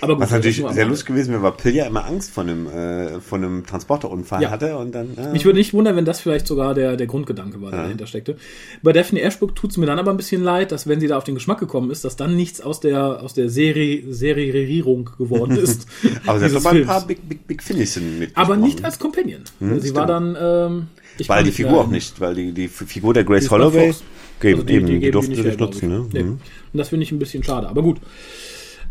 [0.00, 3.20] gut, Was natürlich sehr lustig gewesen wäre, weil Pill ja immer Angst von einem, äh,
[3.20, 4.50] von einem Transporterunfall Ja.
[4.50, 5.16] hatte und dann.
[5.16, 8.06] Äh, Mich würde nicht wundern, wenn das vielleicht sogar der, der Grundgedanke war, der dahinter
[8.06, 8.36] steckte.
[8.82, 11.16] Bei Daphne Ashbrook tut es mir dann aber ein bisschen leid, dass wenn sie da
[11.16, 15.56] auf den Geschmack gekommen ist, dass dann nichts aus der, aus der Serie, Serierierung geworden
[15.56, 15.86] ist.
[16.26, 18.36] aber sie hat mal ein paar Big, Big, Big Finishen mit.
[18.36, 19.40] aber nicht als Companion.
[19.80, 20.86] sie war dann, ähm,
[21.18, 24.04] ich Weil die Figur mehr- auch nicht, weil die, die Figur der Grace Holloway, Fox.
[24.42, 25.88] eben, Also die- eben, die die, geben durften sie nicht nutzen.
[25.88, 26.06] Ne?
[26.12, 26.22] Nee.
[26.24, 26.28] Mhm.
[26.32, 26.40] Und
[26.74, 27.66] das finde ich ein bisschen schade.
[27.68, 27.96] Aber gut.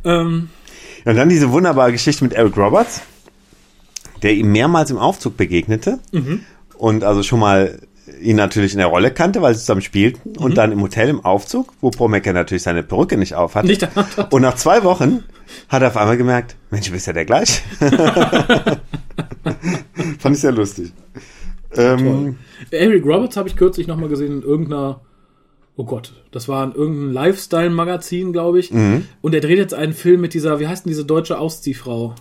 [0.03, 0.64] Ähm, Ja,
[1.05, 3.01] Und dann diese wunderbare Geschichte mit Eric Roberts,
[4.23, 6.41] der ihm mehrmals im Aufzug begegnete Mhm.
[6.77, 7.79] und also schon mal
[8.21, 10.37] ihn natürlich in der Rolle kannte, weil sie zusammen spielten Mhm.
[10.43, 13.67] und dann im Hotel im Aufzug, wo McCann natürlich seine Perücke nicht auf hatte.
[13.67, 13.87] Nicht
[14.31, 15.23] und nach zwei Wochen
[15.69, 17.61] hat er auf einmal gemerkt, Mensch, du bist ja der gleiche.
[20.19, 20.91] Fand ich sehr lustig.
[21.75, 22.37] Ähm,
[22.71, 25.01] Eric Roberts habe ich kürzlich nochmal gesehen in irgendeiner,
[25.77, 28.71] oh Gott, das war in irgendeinem Lifestyle-Magazin, glaube ich.
[28.71, 29.05] Mhm.
[29.21, 32.15] Und er dreht jetzt einen Film mit dieser, wie heißt denn diese deutsche Ausziehfrau?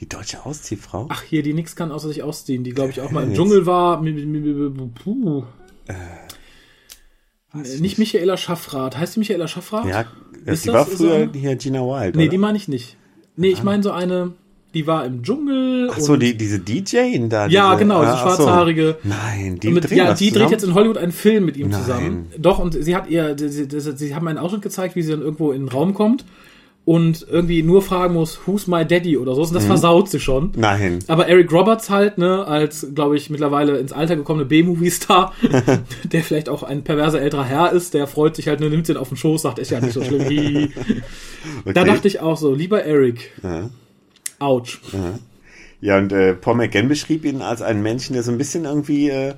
[0.00, 1.08] die deutsche Ausziehfrau?
[1.10, 3.34] Ach, hier, die nix kann außer sich ausziehen, die, glaube ich, auch mal im.
[3.34, 4.02] Dschungel war.
[4.02, 5.44] Puh.
[5.86, 5.94] Äh,
[7.80, 8.96] nicht Michaela Schaffrath.
[8.96, 9.86] Heißt die Michaela Schaffrath?
[9.86, 10.06] ja,
[10.46, 12.16] Ist die das war früher eine- hier Gina Wild.
[12.16, 12.30] Nee, oder?
[12.30, 12.96] die meine ich nicht.
[13.36, 14.32] Nee, ich meine so eine,
[14.74, 15.88] die war im Dschungel.
[15.92, 17.46] Ach so, die, diese DJ in da.
[17.46, 18.42] Ja, diese, genau, diese ah, ach so.
[18.44, 18.96] schwarzhaarige.
[19.04, 21.80] Nein, die mit, drehen ja, die dreht jetzt in Hollywood einen Film mit ihm Nein.
[21.80, 22.26] zusammen.
[22.38, 25.52] Doch, und sie hat ihr, sie, sie, haben einen Ausschnitt gezeigt, wie sie dann irgendwo
[25.52, 26.24] in den Raum kommt
[26.86, 29.42] und irgendwie nur fragen muss, who's my daddy oder so.
[29.42, 29.54] Und Mhm.
[29.54, 30.52] das versaut sie schon.
[30.56, 31.00] Nein.
[31.08, 35.32] Aber Eric Roberts halt, ne, als, glaube ich, mittlerweile ins Alter gekommene B-Movie-Star,
[36.12, 38.96] der vielleicht auch ein perverser älterer Herr ist, der freut sich halt, ne, nimmt ihn
[38.96, 40.22] auf den Schoß, sagt, ist ja nicht so schlimm.
[40.22, 40.70] Hihi.
[41.64, 41.90] Da Okay.
[41.90, 43.32] dachte ich auch so, lieber Eric.
[44.40, 44.80] Autsch.
[45.80, 49.08] Ja, und äh, Paul McGann beschrieb ihn als einen Menschen, der so ein bisschen irgendwie
[49.08, 49.34] äh,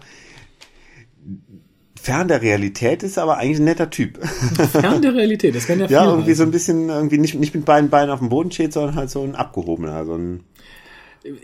[2.00, 4.18] fern der Realität ist, aber eigentlich ein netter Typ.
[4.72, 6.46] Fern der Realität, das kann ja ja, irgendwie so heißen.
[6.46, 9.22] ein bisschen, irgendwie nicht, nicht mit beiden Beinen auf dem Boden steht, sondern halt so
[9.22, 10.40] ein abgehobener, so ein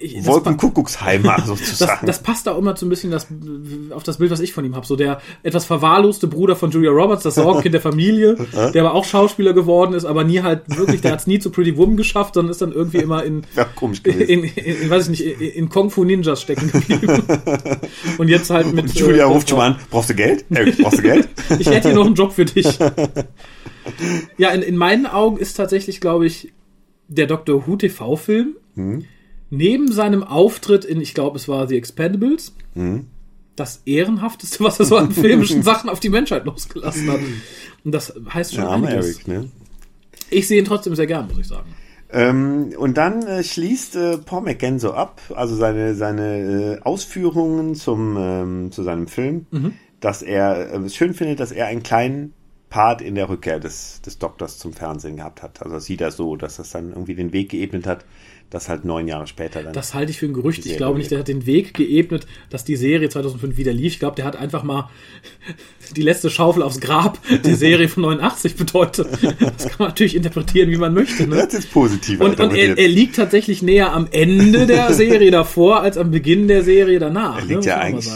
[0.01, 2.07] Ich- das Wolkenkuckucksheimer Das, sozusagen.
[2.07, 3.29] das passt da immer so ein bisschen das,
[3.91, 4.85] auf das Bild, was ich von ihm habe.
[4.87, 8.37] So der etwas verwahrloste Bruder von Julia Roberts, das Sorgenkind der Familie,
[8.75, 11.51] der aber auch Schauspieler geworden ist, aber nie halt wirklich, der hat es nie zu
[11.51, 15.09] Pretty Woman geschafft, sondern ist dann irgendwie immer in, Ja, komisch in, in, in, weiß
[15.09, 17.23] ich nicht, in, Kung Fu Ninjas stecken geblieben.
[18.19, 18.87] Und jetzt halt mit.
[18.87, 20.45] Und Julia äh, ruft schon mal an, brauchst du Geld?
[20.51, 21.29] Eric, brauchst du Geld?
[21.59, 22.79] Ich hätte hier noch einen Job für dich.
[24.37, 26.53] Ja, in, in meinen Augen ist tatsächlich, glaube ich,
[27.09, 27.67] der Dr.
[27.67, 28.57] Who TV-Film
[29.51, 32.55] neben seinem Auftritt in, ich glaube, es war The Expendables,
[33.57, 37.21] das ehrenhafteste, was er so an filmischen Sachen auf die Menschheit losgelassen hat.
[37.85, 39.17] Und das heißt schon arme einiges.
[39.17, 39.49] Eric, ne?
[40.31, 41.75] Ich sehe ihn trotzdem sehr gern, muss ich sagen.
[42.11, 47.75] Ähm, und dann äh, schließt äh, Paul McGann so ab, also seine, seine äh, Ausführungen
[47.75, 49.73] zum, ähm, zu seinem Film, Mhm.
[50.01, 52.33] dass er äh, es schön findet, dass er einen kleinen
[52.71, 55.63] Part in der Rückkehr des, des Doktors zum Fernsehen gehabt hat.
[55.63, 58.05] Also sieht er so, dass das dann irgendwie den Weg geebnet hat,
[58.51, 59.73] dass halt neun Jahre später dann.
[59.75, 60.65] Das halte ich für ein Gerücht.
[60.65, 63.93] Ich glaube nicht, der hat den Weg geebnet, dass die Serie 2005 wieder lief.
[63.95, 64.89] Ich glaube, der hat einfach mal
[65.97, 69.07] die letzte Schaufel aufs Grab der Serie von 89 bedeutet.
[69.23, 71.27] Das kann man natürlich interpretieren, wie man möchte.
[71.27, 71.43] das Ne?
[71.43, 72.21] ist jetzt positiv.
[72.21, 76.49] Und, und er, er liegt tatsächlich näher am Ende der Serie davor als am Beginn
[76.49, 77.37] der Serie danach.
[77.37, 78.09] Er ne, liegt muss ja eigentlich.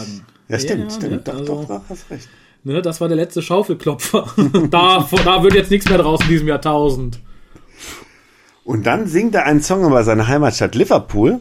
[0.49, 1.13] Ja, stimmt, Ja, stimmt.
[1.13, 2.29] ne, Doch, also- doch, doch, hast recht.
[2.65, 4.33] Ne, das war der letzte Schaufelklopfer.
[4.71, 7.19] da, da wird jetzt nichts mehr draus in diesem Jahrtausend.
[8.65, 11.41] Und dann singt er einen Song über seine Heimatstadt Liverpool.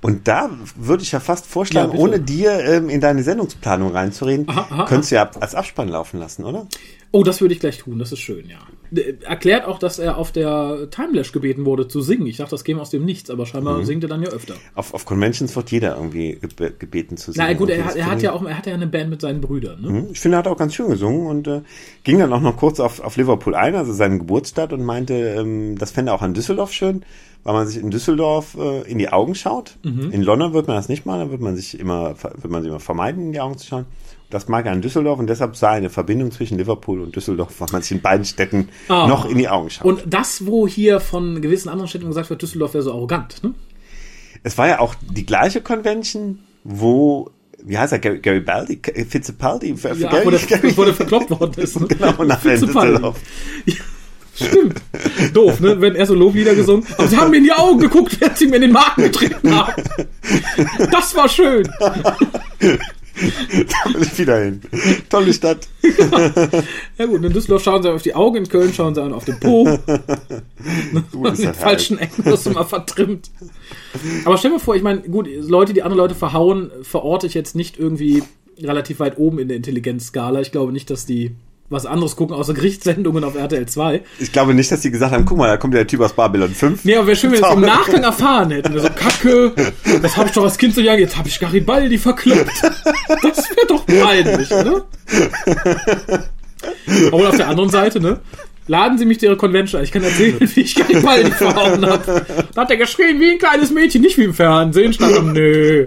[0.00, 4.46] Und da würde ich ja fast vorschlagen, Ja, ohne dir ähm, in deine Sendungsplanung reinzureden,
[4.48, 6.66] Aha, aha, könntest du ja als Abspann laufen lassen, oder?
[7.10, 8.58] Oh, das würde ich gleich tun, das ist schön, ja.
[9.22, 12.26] Erklärt auch, dass er auf der Timelash gebeten wurde zu singen.
[12.26, 13.84] Ich dachte, das käme aus dem Nichts, aber scheinbar Mhm.
[13.84, 14.54] singt er dann ja öfter.
[14.74, 17.46] Auf, auf Conventions wird jeder irgendwie gebe- gebeten zu singen.
[17.48, 19.80] Na gut, er, er hat ja auch er hat ja eine Band mit seinen Brüdern.
[19.82, 20.04] Ne?
[20.06, 21.62] ich- Ich finde, er hat auch ganz schön gesungen und äh,
[22.04, 25.76] ging dann auch noch kurz auf, auf Liverpool ein, also seine Geburtsstadt, und meinte, ähm,
[25.78, 27.04] das fände er auch an Düsseldorf schön,
[27.42, 29.76] weil man sich in Düsseldorf äh, in die Augen schaut.
[29.82, 30.10] Mhm.
[30.12, 32.70] In London wird man das nicht machen, da wird man sich immer, wird man sich
[32.70, 33.84] immer vermeiden, in die Augen zu schauen.
[34.34, 37.68] Das mag er an Düsseldorf und deshalb sah eine Verbindung zwischen Liverpool und Düsseldorf, weil
[37.70, 39.06] man sich in beiden Städten Ah.
[39.06, 39.84] noch in die Augen schaut.
[39.86, 43.44] Und das, wo hier von gewissen anderen Städten gesagt wird, Düsseldorf wäre so arrogant.
[43.44, 43.54] Ne?
[44.42, 47.30] Es war ja auch die gleiche Convention, wo,
[47.62, 50.94] wie heißt er, Gary, Gary Baldi, Fitzipaldi, F- Ja, Gary, wo der, Gary, wo der
[50.94, 51.78] verkloppt worden ist.
[51.80, 51.86] Ne?
[51.88, 52.42] genau, nach.
[52.42, 53.20] Düsseldorf.
[53.66, 53.74] Ja,
[54.34, 54.82] stimmt.
[55.32, 55.80] Doof, ne?
[55.80, 58.48] Wenn er so Loblieder gesungen Aber sie haben mir in die Augen geguckt, während sie
[58.48, 59.80] mir in den Magen getreten haben.
[60.90, 61.70] Das war schön.
[63.14, 64.60] Da will ich wieder hin.
[65.08, 65.68] Tolle Stadt.
[66.98, 69.38] Ja gut, in Düsseldorf schauen sie auf die Augen, in Köln schauen sie auf den
[69.40, 69.68] Po.
[69.68, 73.30] Ist Mit das falschen Ecken wirst du mal vertrimmt.
[74.24, 77.54] Aber stell dir vor, ich meine, gut, Leute, die andere Leute verhauen, verorte ich jetzt
[77.56, 78.22] nicht irgendwie
[78.60, 80.40] relativ weit oben in der Intelligenzskala.
[80.40, 81.34] Ich glaube nicht, dass die
[81.74, 84.02] was anderes gucken, außer Gerichtssendungen auf RTL 2.
[84.18, 86.50] Ich glaube nicht, dass die gesagt haben, guck mal, da kommt der Typ aus Babylon
[86.54, 86.84] 5.
[86.84, 88.78] Nee, aber wäre schön, wenn wir es im Nachgang erfahren hätten.
[88.78, 89.52] So, Kacke,
[90.00, 92.50] das habe ich doch als Kind so jagen, jetzt habe ich Garibaldi verkloppt.
[93.22, 94.86] Das wäre doch peinlich, oder?
[97.12, 98.20] Aber auf der anderen Seite, ne?
[98.66, 99.84] Laden Sie mich zu Ihrer Convention ein.
[99.84, 102.26] Ich kann erzählen, wie ich Garibaldi vor Augen habe.
[102.54, 104.92] Da hat er geschrien wie ein kleines Mädchen, nicht wie im Fernsehen.
[104.92, 105.86] Stand am, nö.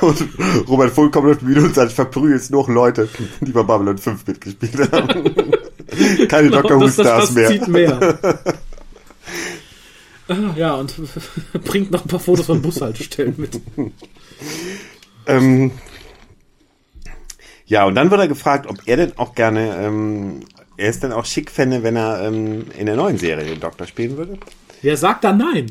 [0.00, 0.28] Und
[0.68, 3.08] Robert vollkommen auf die Bühne und sagt, ich verprügel jetzt noch Leute,
[3.40, 5.34] die bei Babylon 5 mitgespielt haben.
[6.28, 6.80] Keine Dr.
[6.80, 7.48] Who das, das, Stars das mehr.
[7.48, 8.18] zieht mehr.
[10.56, 10.94] Ja, und
[11.64, 13.60] bringt noch ein paar Fotos von Bushaltestellen mit.
[15.26, 15.72] Ähm,
[17.70, 20.40] ja, und dann wird er gefragt, ob er denn auch gerne, ähm,
[20.76, 23.86] er ist dann auch schick fände, wenn er ähm, in der neuen Serie den Doktor
[23.86, 24.38] spielen würde.
[24.82, 25.66] Wer sagt da nein?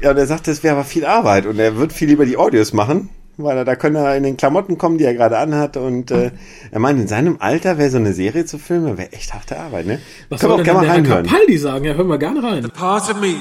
[0.00, 2.36] Ja, und er sagt, das wäre aber viel Arbeit und er wird viel lieber die
[2.36, 5.76] Audios machen, weil er da können er in den Klamotten kommen, die er gerade anhat
[5.76, 6.30] und äh,
[6.70, 9.86] er meint, in seinem Alter wäre so eine Serie zu filmen, wäre echt harte Arbeit,
[9.86, 9.98] ne?
[10.28, 11.26] Was Können wir soll auch denn gerne mal der Herr reinhören.
[11.26, 11.84] Capaldi sagen?
[11.84, 12.70] Ja, hören wir gerne rein.
[12.70, 13.34] Part of me,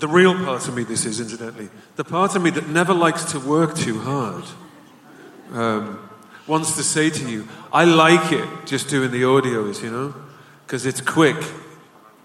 [0.00, 3.24] the real part of me, this is incidentally, the part of me that never likes
[3.26, 4.42] to work too hard,
[5.54, 5.96] um,
[6.46, 10.14] wants to say to you, I like it just doing the audios, you know,
[10.66, 11.36] because it's quick.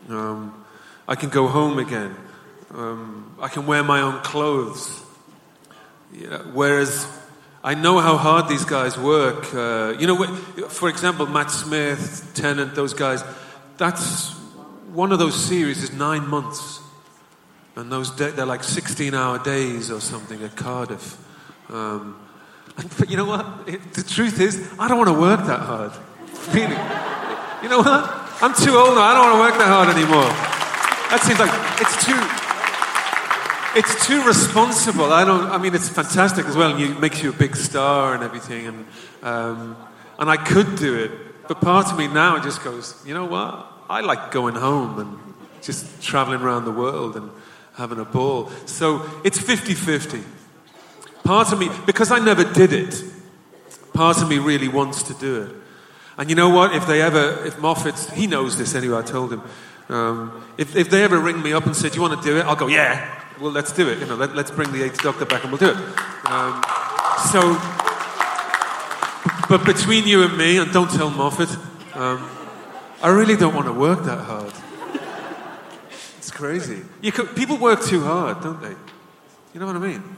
[0.09, 0.65] Um,
[1.07, 2.15] I can go home again.
[2.73, 5.01] Um, I can wear my own clothes.
[6.13, 7.07] Yeah, whereas
[7.63, 9.53] I know how hard these guys work.
[9.53, 10.25] Uh, you know,
[10.69, 13.23] for example, Matt Smith, Tennant, those guys.
[13.77, 14.31] That's
[14.93, 16.79] one of those series is nine months,
[17.75, 21.17] and those da- they're like sixteen-hour days or something at Cardiff.
[21.69, 22.15] Um,
[22.99, 23.45] but you know what?
[23.67, 25.91] It, the truth is, I don't want to work that hard.
[26.53, 26.77] Really,
[27.63, 28.03] you know what?
[28.41, 29.01] I'm too old now.
[29.01, 30.29] I don't want to work that hard anymore.
[31.09, 31.51] That seems like
[31.81, 32.17] it's too
[33.75, 35.11] it's too responsible.
[35.13, 35.49] I don't.
[35.49, 36.79] I mean, it's fantastic as well.
[36.79, 38.85] It makes you a big star and everything, and
[39.23, 39.77] um,
[40.19, 41.11] and I could do it,
[41.47, 43.67] but part of me now just goes, you know what?
[43.89, 47.29] I like going home and just traveling around the world and
[47.75, 48.49] having a ball.
[48.65, 50.23] So it's 50-50.
[51.27, 53.03] Part of me, because I never did it,
[53.91, 55.55] part of me really wants to do it.
[56.17, 56.73] And you know what?
[56.73, 59.41] If they ever, if Moffat, he knows this anyway, I told him.
[59.89, 62.37] Um, if, if they ever ring me up and say, Do you want to do
[62.37, 62.45] it?
[62.45, 63.99] I'll go, Yeah, well, let's do it.
[63.99, 65.75] You know, let, let's bring the Eighth Doctor back and we'll do it.
[66.31, 66.63] Um,
[67.29, 67.41] so,
[69.49, 71.49] but between you and me, and don't tell Moffat,
[71.93, 72.25] um,
[73.03, 74.53] I really don't want to work that hard.
[76.19, 76.83] It's crazy.
[77.01, 78.75] You could, people work too hard, don't they?
[79.53, 80.17] You know what I mean?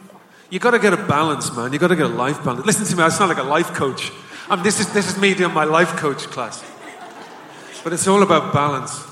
[0.50, 1.72] You got to get a balance, man.
[1.74, 2.66] You got to get a life balance.
[2.66, 3.04] Listen to me.
[3.04, 4.12] I sound like a life coach.
[4.50, 6.64] Um, this is this is me doing my life coach class.
[7.84, 9.06] But it's all about balance.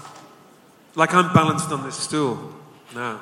[0.96, 2.38] Like I'm balanced on this stool
[2.96, 3.20] now.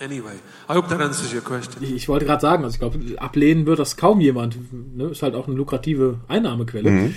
[0.00, 1.82] Anyway, I hope that answers your question.
[1.82, 4.56] Ich, ich wollte gerade sagen, also ich glaube, ablehnen wird das kaum jemand.
[4.96, 5.08] Ne?
[5.10, 7.10] Ist halt auch eine lukrative Einnahmequelle.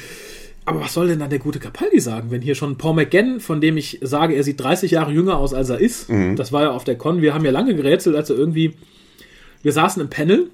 [0.66, 3.62] Aber was soll denn dann der gute Capaldi sagen, wenn hier schon Paul McGann, von
[3.62, 6.72] dem ich sage, er sieht 30 Jahre jünger aus, als er ist, das war ja
[6.72, 8.74] auf der Con, wir haben ja lange gerätselt, als er irgendwie,
[9.64, 10.51] wir saßen im Panel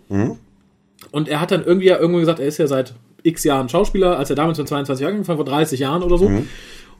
[1.11, 2.93] und er hat dann irgendwie ja irgendwo gesagt, er ist ja seit
[3.23, 6.25] x Jahren Schauspieler, als er damals mit 22 Jahren angefangen vor 30 Jahren oder so.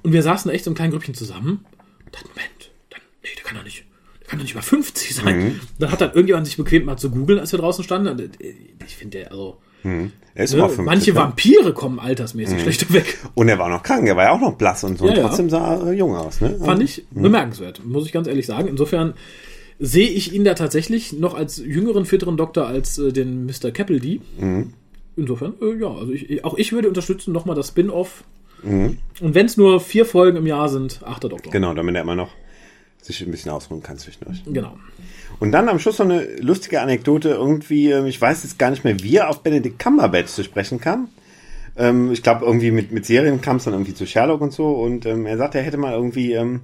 [0.01, 1.66] Und wir saßen echt so ein kleines Grüppchen zusammen
[2.05, 3.86] und dachten, Moment, dann, nee, der kann doch nicht,
[4.22, 5.60] der kann doch nicht über 50 sein.
[5.78, 8.07] Dann hat dann irgendjemand sich bequemt mal zu googeln, als wir draußen standen.
[8.07, 8.53] Und, äh,
[8.86, 11.16] ich finde, der, also, Er ist ne, immer 50, manche ne?
[11.18, 13.20] Vampire kommen altersmäßig schlechter weg.
[13.36, 15.05] Und er war noch krank, er war ja auch noch blass und so.
[15.05, 15.28] Ja, und ja.
[15.28, 16.57] trotzdem sah er jung aus, ne?
[16.64, 18.68] Fand ich bemerkenswert, muss ich ganz ehrlich sagen.
[18.68, 19.14] Insofern
[19.80, 23.71] sehe ich ihn da tatsächlich noch als jüngeren, fitteren Doktor als äh, den Mr.
[23.71, 24.21] Capaldi.
[25.15, 28.23] Insofern, äh, ja, also ich, auch ich würde unterstützen nochmal das Spin-off.
[28.61, 31.49] Und wenn es nur vier Folgen im Jahr sind, achter Doktor.
[31.49, 32.32] Genau, damit er immer noch
[33.01, 34.43] sich ein bisschen ausruhen kann zwischendurch.
[34.45, 34.77] Genau.
[35.39, 37.30] Und dann am Schluss noch eine lustige Anekdote.
[37.30, 40.80] Irgendwie, ähm, ich weiß jetzt gar nicht mehr, wie er auf Benedict Cumberbatch zu sprechen
[40.80, 41.07] kam.
[41.77, 44.67] Ähm, ich glaube, irgendwie mit, mit Serien kam es dann irgendwie zu Sherlock und so.
[44.71, 46.61] Und ähm, er sagte, er hätte mal irgendwie ähm,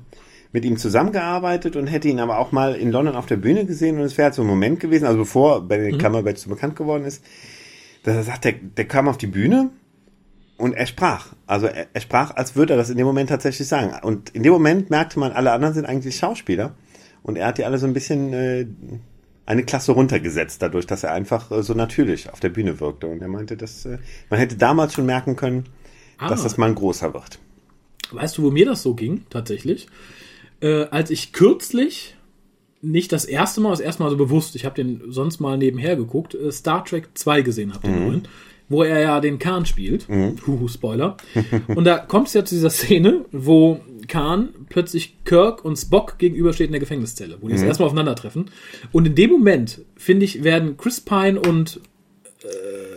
[0.56, 3.98] mit ihm zusammengearbeitet und hätte ihn aber auch mal in London auf der Bühne gesehen.
[4.00, 7.04] Und es wäre halt so ein Moment gewesen, also bevor Benedict Cumberbatch so bekannt geworden
[7.04, 7.22] ist,
[8.04, 9.70] dass er sagt, der, der kam auf die Bühne
[10.58, 11.34] und er sprach.
[11.46, 13.92] Also er, er sprach, als würde er das in dem Moment tatsächlich sagen.
[14.02, 16.74] Und in dem Moment merkte man, alle anderen sind eigentlich Schauspieler.
[17.22, 18.66] Und er hat die alle so ein bisschen äh,
[19.46, 23.08] eine Klasse runtergesetzt, dadurch, dass er einfach äh, so natürlich auf der Bühne wirkte.
[23.08, 23.98] Und er meinte, dass äh,
[24.30, 25.66] man hätte damals schon merken können,
[26.18, 26.44] dass Ah.
[26.44, 27.40] das mal ein großer wird.
[28.12, 29.88] Weißt du, wo mir das so ging, tatsächlich?
[30.66, 32.16] Äh, als ich kürzlich,
[32.82, 35.96] nicht das erste Mal, das erste Mal so bewusst, ich habe den sonst mal nebenher
[35.96, 38.28] geguckt, äh, Star Trek 2 gesehen habe, den neuen,
[38.68, 40.08] wo er ja den Khan spielt.
[40.10, 41.18] Huhu, Spoiler.
[41.68, 46.68] Und da kommt es ja zu dieser Szene, wo Khan plötzlich Kirk und Spock gegenübersteht
[46.68, 48.50] in der Gefängniszelle, wo die das erstmal aufeinandertreffen.
[48.92, 51.80] Und in dem Moment, finde ich, werden Chris Pine und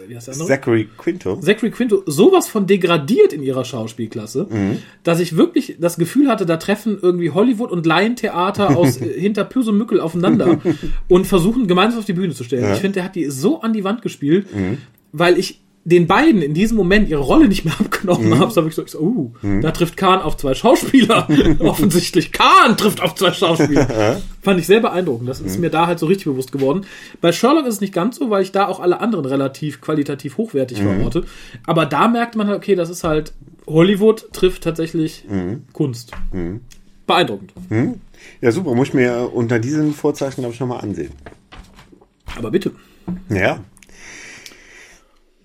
[0.09, 0.49] wie heißt der andere?
[0.49, 1.37] Zachary Quinto.
[1.41, 4.79] Zachary Quinto sowas von degradiert in ihrer Schauspielklasse, Mhm.
[5.05, 9.45] dass ich wirklich das Gefühl hatte, da treffen irgendwie Hollywood und Laientheater aus äh, hinter
[9.45, 10.59] Püse und Mückel aufeinander
[11.09, 12.73] und versuchen gemeinsam auf die Bühne zu stellen.
[12.73, 14.79] Ich finde, der hat die so an die Wand gespielt, Mhm.
[15.13, 18.39] weil ich den beiden in diesem Moment ihre Rolle nicht mehr abgenommen Mhm.
[18.39, 18.51] habe.
[18.53, 19.33] So habe ich so, ich so uh,
[19.63, 21.27] da trifft Kahn auf zwei Schauspieler.
[21.61, 24.21] Offensichtlich Kahn trifft auf zwei Schauspieler.
[24.43, 25.29] Fand ich sehr beeindruckend.
[25.29, 25.47] Das Mhm.
[25.47, 26.85] ist mir da halt so richtig bewusst geworden.
[27.21, 30.37] Bei Sherlock ist es nicht ganz so, weil ich da auch alle anderen relativ qualitativ
[30.37, 30.97] hochwertig Mhm.
[30.97, 31.25] verorte.
[31.67, 33.33] Aber da merkt man halt, okay, das ist halt
[33.67, 35.65] Hollywood trifft tatsächlich Mhm.
[35.73, 36.13] Kunst.
[37.07, 37.53] Beeindruckend.
[38.41, 38.75] Ja, super.
[38.75, 41.13] Muss ich mir unter diesen Vorzeichen, glaube ich, nochmal ansehen.
[42.37, 42.73] Aber bitte.
[43.31, 43.61] Ja.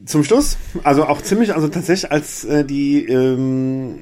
[0.05, 3.99] Zum Schluss, also auch ziemlich, also tatsächlich als äh, die ähm,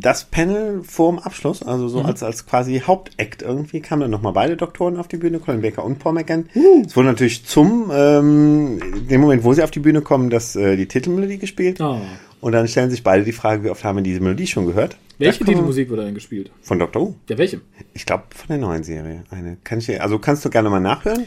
[0.00, 4.56] das Panel vorm Abschluss, also so als als quasi Hauptakt irgendwie, kamen dann nochmal beide
[4.56, 6.48] Doktoren auf die Bühne, Colin Baker und Paul McGann.
[6.86, 10.76] Es wurde natürlich zum ähm, dem Moment, wo sie auf die Bühne kommen, dass äh,
[10.76, 11.80] die Titelmelodie gespielt.
[11.80, 12.00] Ah.
[12.40, 14.96] Und dann stellen sich beide die Frage, wie oft haben wir diese Melodie schon gehört?
[15.18, 16.50] Welche Titelmusik wurde denn gespielt?
[16.62, 17.02] Von Dr.
[17.02, 17.14] Who.
[17.28, 17.60] Ja, welche?
[17.92, 19.24] Ich glaube von der neuen Serie.
[19.30, 21.26] Eine kann ich also kannst du gerne mal nachhören?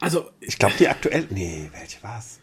[0.00, 1.26] Also, Ich glaube die aktuell.
[1.30, 2.37] Nee, welche war's?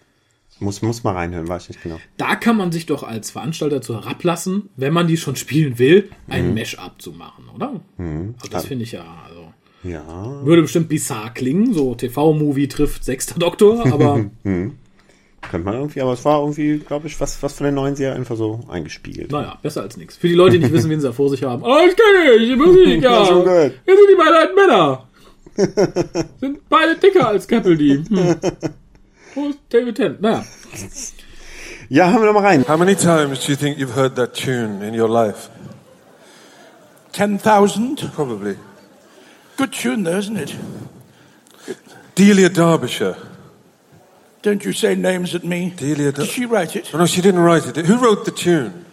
[0.59, 1.97] Muss muss mal reinhören, weiß ich nicht genau.
[2.17, 6.09] da kann man sich doch als Veranstalter zu herablassen, wenn man die schon spielen will,
[6.29, 6.53] ein Mhm.
[6.53, 7.81] Mash-up zu machen, oder?
[7.97, 9.51] Also das finde ich ja, also
[9.83, 10.45] Ja.
[10.45, 14.25] würde bestimmt bizarr klingen, so TV-Movie trifft Sechster Doktor, aber
[15.51, 18.35] Könnte man irgendwie, aber es war irgendwie, glaube ich, was, was von neuen Serie einfach
[18.35, 19.31] so eingespielt.
[19.31, 20.17] naja, besser als nichts.
[20.17, 21.61] Für die Leute, die nicht wissen, wen sie da vor sich haben.
[21.65, 23.25] Oh, ich kenne ich, die Musik, ja.
[23.25, 23.73] Schon gehört.
[23.85, 25.07] Hier sind die beiden alten Männer.
[26.39, 28.03] sind beide dicker als Capaldi.
[28.09, 28.35] Hm.
[29.35, 30.21] Prost, David Tennant.
[30.21, 30.43] Naja,
[31.89, 32.65] Ja, hören wir noch mal rein.
[32.67, 35.49] How many times do you think you've heard that tune in your life?
[37.11, 38.11] 10,000.
[38.15, 38.57] Probably.
[39.57, 40.55] Good tune, though, isn't it?
[42.15, 43.17] Delia Derbyshire.
[44.41, 45.73] Don't you say names at me.
[45.75, 46.89] Delia Dar- Did she write it?
[46.93, 47.85] Oh, no, she didn't write it.
[47.85, 48.85] Who wrote the tune?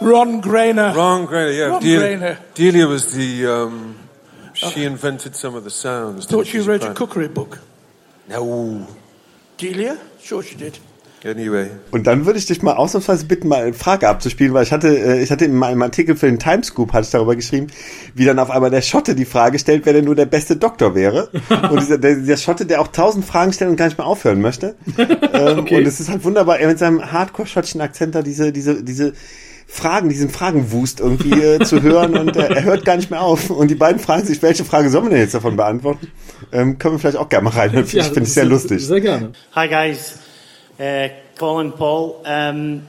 [0.00, 0.94] Ron Grainer.
[0.94, 1.64] Ron Grainer, yeah.
[1.66, 2.36] Ron Delia, Grainer.
[2.54, 3.46] Delia was the.
[3.46, 3.96] Um,
[4.52, 6.26] she invented some of the sounds.
[6.26, 7.60] Thought didn't wrote a cookery book.
[8.28, 8.86] No.
[9.60, 9.96] Delia?
[10.22, 10.80] Sure she did.
[11.24, 11.70] Anyway.
[11.90, 14.88] Und dann würde ich dich mal ausnahmsweise bitten, mal eine Frage abzuspielen, weil ich hatte,
[14.88, 17.68] äh, ich hatte in meinem Artikel für den Timescoop hatte ich darüber geschrieben,
[18.14, 20.94] wie dann auf einmal der Schotte die Frage stellt, wer denn nur der beste Doktor
[20.94, 21.30] wäre.
[21.70, 24.40] Und dieser, der, der Schotte, der auch tausend Fragen stellt und gar nicht mehr aufhören
[24.40, 24.76] möchte.
[24.96, 25.76] Ähm, Okay.
[25.78, 29.12] Und es ist halt wunderbar, er mit seinem hardcore-schottischen Akzent da diese, diese, diese
[29.68, 33.50] Fragen, diesen Fragenwust irgendwie äh, zu hören und äh, er hört gar nicht mehr auf.
[33.50, 36.10] Und die beiden fragen sich, welche Frage sollen wir denn jetzt davon beantworten?
[36.52, 37.70] Ähm, können wir vielleicht auch gerne mal rein.
[37.84, 38.86] Finde ich, finde ich sehr lustig.
[38.86, 39.32] Sehr gerne.
[39.54, 40.20] Hi guys,
[40.78, 41.08] uh,
[41.38, 42.22] Colin, Paul.
[42.24, 42.82] Um,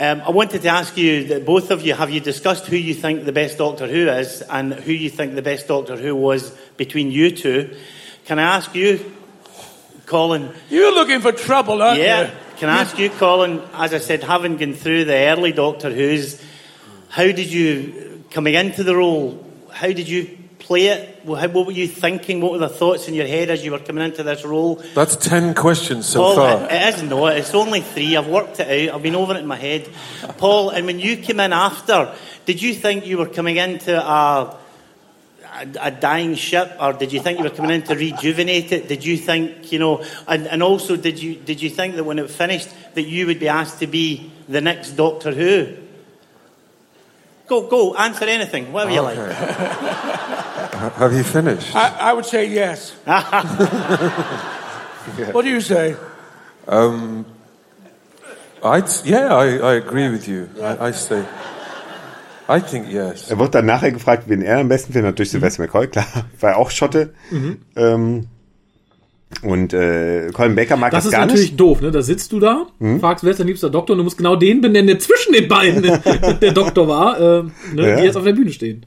[0.00, 2.94] um, I wanted to ask you, that both of you, have you discussed who you
[2.94, 6.50] think the best Doctor Who is and who you think the best Doctor Who was
[6.76, 7.70] between you two?
[8.26, 8.98] Can I ask you,
[10.06, 10.50] Colin?
[10.70, 12.22] You're looking for trouble, aren't Yeah.
[12.22, 12.28] you?
[12.56, 13.60] Can I ask you, Colin?
[13.72, 16.40] As I said, having gone through the early Doctor Who's,
[17.08, 19.44] how did you coming into the role?
[19.72, 21.24] How did you play it?
[21.24, 22.40] What were you thinking?
[22.40, 24.76] What were the thoughts in your head as you were coming into this role?
[24.94, 26.64] That's 10 questions so Paul, far.
[26.64, 27.36] it, it is not.
[27.36, 28.16] It's only three.
[28.16, 28.94] I've worked it out.
[28.94, 29.88] I've been over it in my head.
[30.38, 32.14] Paul, and when you came in after,
[32.46, 34.56] did you think you were coming into a,
[35.54, 38.88] a, a dying ship, or did you think you were coming in to rejuvenate it?
[38.88, 42.18] Did you think, you know, and, and also did you did you think that when
[42.18, 45.76] it finished that you would be asked to be the next Doctor Who?
[47.46, 49.18] Go, go, answer anything, whatever you like.
[50.96, 51.76] Have you finished?
[51.76, 52.92] I, I would say yes.
[55.32, 55.96] What do you say?
[56.66, 57.26] Um,
[58.62, 60.48] I'd, yeah, I, I agree with you.
[60.62, 61.26] I, I say.
[62.48, 63.30] I think yes.
[63.30, 65.12] Er wurde dann nachher gefragt, wen er am besten findet.
[65.12, 66.06] Natürlich Sylvester McCoy, klar.
[66.40, 67.14] War ja auch Schotte.
[67.76, 68.26] Ähm,
[69.42, 71.60] und äh, Colin Baker mag Das das, ist gar natürlich nicht.
[71.60, 71.90] doof, ne?
[71.90, 73.00] Da sitzt du da, Mhm.
[73.00, 75.48] fragst, wer ist dein liebster Doktor und du musst genau den benennen, der zwischen den
[75.48, 75.82] beiden
[76.40, 77.42] der Doktor war, äh,
[77.74, 77.88] ne?
[77.88, 77.96] Ja.
[77.96, 78.86] die jetzt auf der Bühne stehen.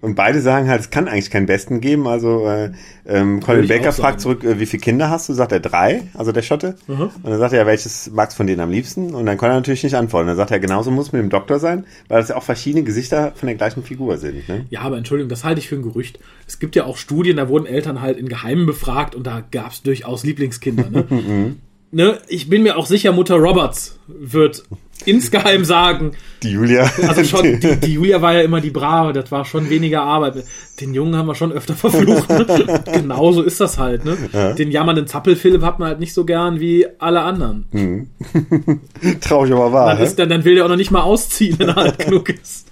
[0.00, 2.06] Und beide sagen halt, es kann eigentlich keinen Besten geben.
[2.06, 2.72] Also äh,
[3.06, 5.34] ähm, Colin Baker fragt zurück, äh, wie viele Kinder hast du?
[5.34, 6.76] Sagt er drei, also der Schotte.
[6.86, 7.10] Mhm.
[7.22, 9.14] Und dann sagt er, ja, welches magst du von denen am liebsten?
[9.14, 10.28] Und dann kann er natürlich nicht antworten.
[10.28, 13.32] Dann sagt er, genauso muss mit dem Doktor sein, weil das ja auch verschiedene Gesichter
[13.34, 14.48] von der gleichen Figur sind.
[14.48, 14.64] Ne?
[14.70, 16.18] Ja, aber Entschuldigung, das halte ich für ein Gerücht.
[16.46, 19.72] Es gibt ja auch Studien, da wurden Eltern halt in Geheimen befragt und da gab
[19.72, 20.88] es durchaus Lieblingskinder.
[20.88, 21.56] Ne?
[21.90, 22.18] ne?
[22.28, 24.64] Ich bin mir auch sicher, Mutter Roberts wird
[25.06, 26.90] insgeheim sagen, Die Julia.
[27.06, 30.44] also schon, die, die Julia war ja immer die Brave, das war schon weniger Arbeit.
[30.80, 32.28] Den Jungen haben wir schon öfter verflucht.
[32.28, 32.82] Ne?
[32.92, 34.04] Genauso ist das halt.
[34.04, 34.16] Ne?
[34.58, 37.66] Den jammernden Zappel-Philipp hat man halt nicht so gern wie alle anderen.
[39.20, 39.94] Traurig aber wahr.
[39.94, 42.28] Dann, ist, dann, dann will der auch noch nicht mal ausziehen, wenn er alt genug
[42.30, 42.66] ist.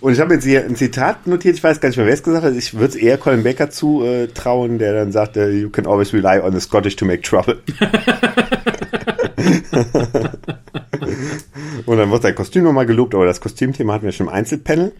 [0.00, 2.22] Und ich habe jetzt hier ein Zitat notiert, ich weiß gar nicht mehr, wer es
[2.24, 2.54] gesagt hat.
[2.54, 6.52] Ich würde es eher Colin Baker zutrauen, der dann sagte, you can always rely on
[6.52, 7.58] the Scottish to make trouble.
[11.88, 14.92] Und dann wird sein Kostüm nochmal gelobt, aber das Kostümthema hatten wir schon im Einzelpanel.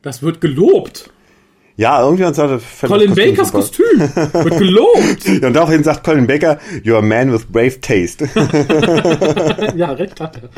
[0.00, 1.10] Das wird gelobt.
[1.76, 3.58] Ja, irgendjemand sagte, Colin das Bakers super.
[3.58, 5.24] Kostüm wird gelobt.
[5.40, 8.28] Ja, und daraufhin sagt Colin Baker, you're a man with brave taste.
[9.76, 10.50] ja, recht hat er.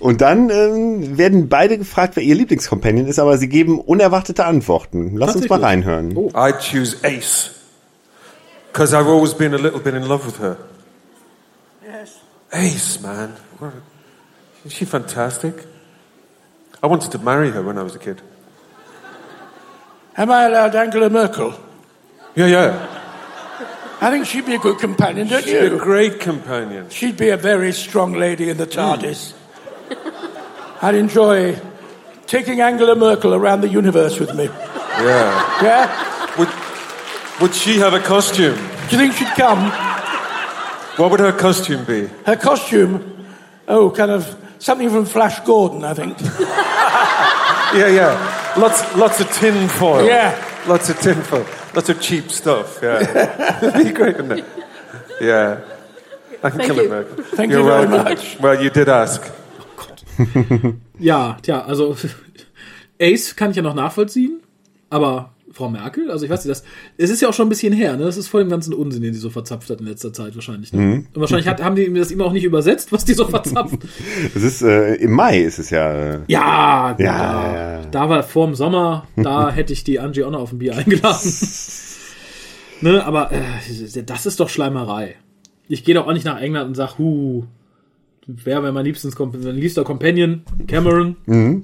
[0.00, 5.16] Und dann ähm, werden beide gefragt, wer ihr Lieblingscompanion ist, aber sie geben unerwartete Antworten.
[5.16, 6.16] Lass uns mal reinhören.
[6.16, 6.30] Oh.
[6.34, 7.52] I'd choose Ace.
[8.72, 10.56] Because I've always been a little bit in love with her.
[11.86, 12.16] Yes.
[12.50, 13.34] Ace, man.
[13.60, 13.91] What a-
[14.64, 15.66] Isn't she fantastic?
[16.82, 18.22] I wanted to marry her when I was a kid.
[20.16, 21.54] Am I allowed Angela Merkel?
[22.36, 22.98] Yeah, yeah.
[24.00, 25.60] I think she'd be a good companion, don't you?
[25.60, 26.90] She's a great companion.
[26.90, 28.72] She'd be a very strong lady in the hmm.
[28.72, 29.32] TARDIS.
[30.82, 31.58] I'd enjoy
[32.26, 34.44] taking Angela Merkel around the universe with me.
[34.44, 35.62] Yeah.
[35.62, 36.36] Yeah?
[36.38, 36.48] Would,
[37.40, 38.56] would she have a costume?
[38.56, 39.70] Do you think she'd come?
[40.96, 42.06] What would her costume be?
[42.26, 43.26] Her costume,
[43.68, 46.16] oh, kind of something from Flash Gordon, I think.
[47.74, 48.54] Yeah, yeah.
[48.58, 50.04] Lots, lots of tin foil.
[50.04, 50.36] Yeah.
[50.68, 51.46] Lots of tin foil.
[51.74, 52.80] Lots of cheap stuff.
[52.82, 53.00] Yeah.
[53.62, 54.44] It'd be great, wouldn't it?
[55.22, 55.60] Yeah.
[56.42, 57.24] I Angela Merkel.
[57.24, 58.04] Thank You're you very welcome.
[58.04, 58.38] much.
[58.40, 59.22] Well, you did ask.
[60.98, 61.96] Ja, tja, also
[63.00, 64.42] Ace kann ich ja noch nachvollziehen,
[64.90, 66.64] aber Frau Merkel, also ich weiß nicht, das,
[66.96, 68.04] es ist ja auch schon ein bisschen her, ne?
[68.04, 70.72] Das ist voll dem ganzen Unsinn, den sie so verzapft hat in letzter Zeit wahrscheinlich.
[70.72, 71.04] Ne?
[71.12, 73.78] Und wahrscheinlich hat, haben die mir das immer auch nicht übersetzt, was die so verzapfen.
[74.34, 75.92] Es ist, äh, im Mai ist es ja.
[75.92, 77.86] Äh, ja, ja, Ja, ja.
[77.86, 81.32] da war vorm Sommer, da hätte ich die Angie auch noch auf ein Bier eingeladen.
[82.80, 85.16] ne, aber äh, das ist doch Schleimerei.
[85.68, 87.44] Ich gehe doch auch nicht nach England und sag, hu,
[88.26, 90.42] wer wäre mein, liebstes, mein liebster Companion?
[90.66, 91.16] Cameron?
[91.26, 91.62] nee,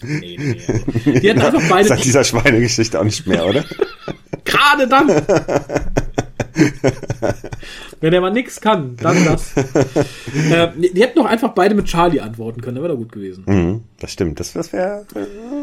[0.00, 1.20] nee, nee.
[1.20, 3.64] Die hätten einfach beide Seit dieser Schweinegeschichte auch nicht mehr, oder?
[4.44, 5.08] Gerade dann.
[8.00, 9.56] Wenn er mal nix kann, dann das.
[10.50, 13.44] äh, die hätten doch einfach beide mit Charlie antworten können, das wäre doch gut gewesen.
[13.46, 14.38] Mhm, das stimmt.
[14.38, 15.06] Das, das wäre.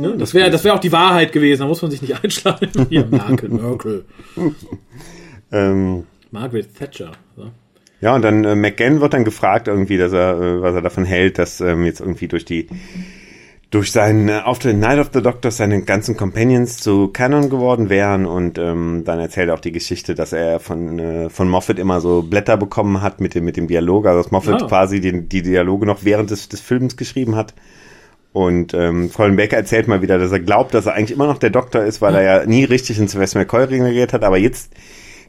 [0.02, 0.18] Ne?
[0.18, 2.88] Das wäre das wär auch die Wahrheit gewesen, da muss man sich nicht einschlagen.
[2.90, 4.06] Hier, Merkel, Merkel.
[5.52, 7.12] Ähm, Margaret Thatcher.
[8.04, 11.06] Ja, und dann äh, McGann wird dann gefragt, irgendwie, dass er, äh, was er davon
[11.06, 12.68] hält, dass ähm, jetzt irgendwie durch die
[13.72, 17.90] durch seinen äh, Auftritt in Night of the Doctors seine ganzen Companions zu Canon geworden
[17.90, 21.80] wären und ähm, dann erzählt er auch die Geschichte, dass er von äh, von Moffat
[21.80, 24.68] immer so Blätter bekommen hat mit dem mit dem Dialog, also dass Moffat Ah.
[24.68, 27.54] quasi den, die Dialoge noch während des, des Films geschrieben hat.
[28.34, 31.38] Und ähm, Colin Baker erzählt mal wieder, dass er glaubt, dass er eigentlich immer noch
[31.38, 34.74] der Doktor ist, weil er ja nie richtig in Sylvester McCoy regeneriert hat, aber jetzt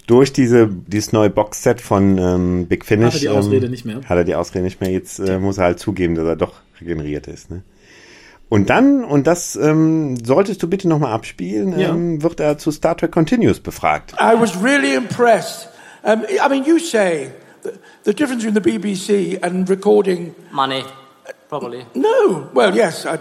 [0.07, 3.97] durch diese dieses neue Boxset von ähm, Big Finish Hat er die Ausrede nicht mehr.
[4.05, 4.91] Hat er die Ausrede nicht mehr.
[4.91, 7.51] Jetzt äh, muss er halt zugeben, dass er doch regeneriert ist.
[7.51, 7.63] Ne?
[8.51, 11.91] Und dann, und das ähm, solltest du bitte nochmal abspielen, Ja.
[11.91, 14.13] ähm, wird er zu Star Trek Continuous befragt.
[14.21, 15.69] I was really impressed.
[16.03, 17.31] Um, I mean, you say
[17.63, 17.71] the,
[18.05, 20.35] the difference between the BBC and recording.
[20.53, 20.85] Money,
[21.49, 21.87] probably.
[21.95, 23.19] No, well, yes, I,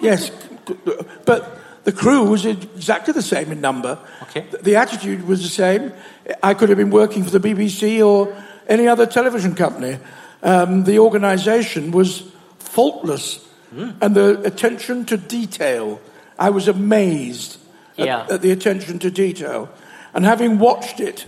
[0.00, 0.32] yes,
[1.26, 1.44] but
[1.84, 3.98] the crew was exactly the same in number.
[4.22, 4.46] Okay.
[4.62, 5.92] The attitude was the same.
[6.42, 8.34] I could have been working for the BBC or
[8.68, 9.98] any other television company.
[10.42, 12.22] Um, the organisation was
[12.58, 13.40] faultless,
[14.00, 16.00] and the attention to detail.
[16.38, 17.58] I was amazed
[17.98, 18.26] at- Yeah.
[18.30, 19.68] at the attention to detail,
[20.14, 21.26] and having watched it,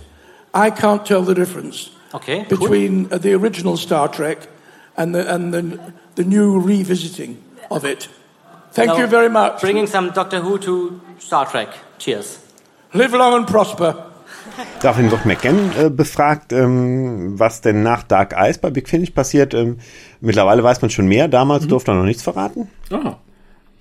[0.55, 2.59] I can't tell the difference Okay, cool.
[2.59, 4.49] between uh, the original Star Trek
[4.97, 5.79] and the and the
[6.15, 7.37] the new revisiting
[7.71, 8.09] of it.
[8.77, 9.63] Thank Now, you very much.
[9.63, 11.69] Bringing some Doctor Who to Star Trek.
[11.99, 12.41] Cheers.
[12.93, 14.13] Live long and prosper.
[14.83, 19.55] Daraufhin wird McGann äh, befragt, ähm, was denn nach Dark Eyes bei Big Finish passiert.
[19.55, 19.79] Ähm,
[20.21, 22.69] mittlerweile weiß man schon mehr, damals durfte er noch nichts verraten.
[22.91, 23.17] Ah.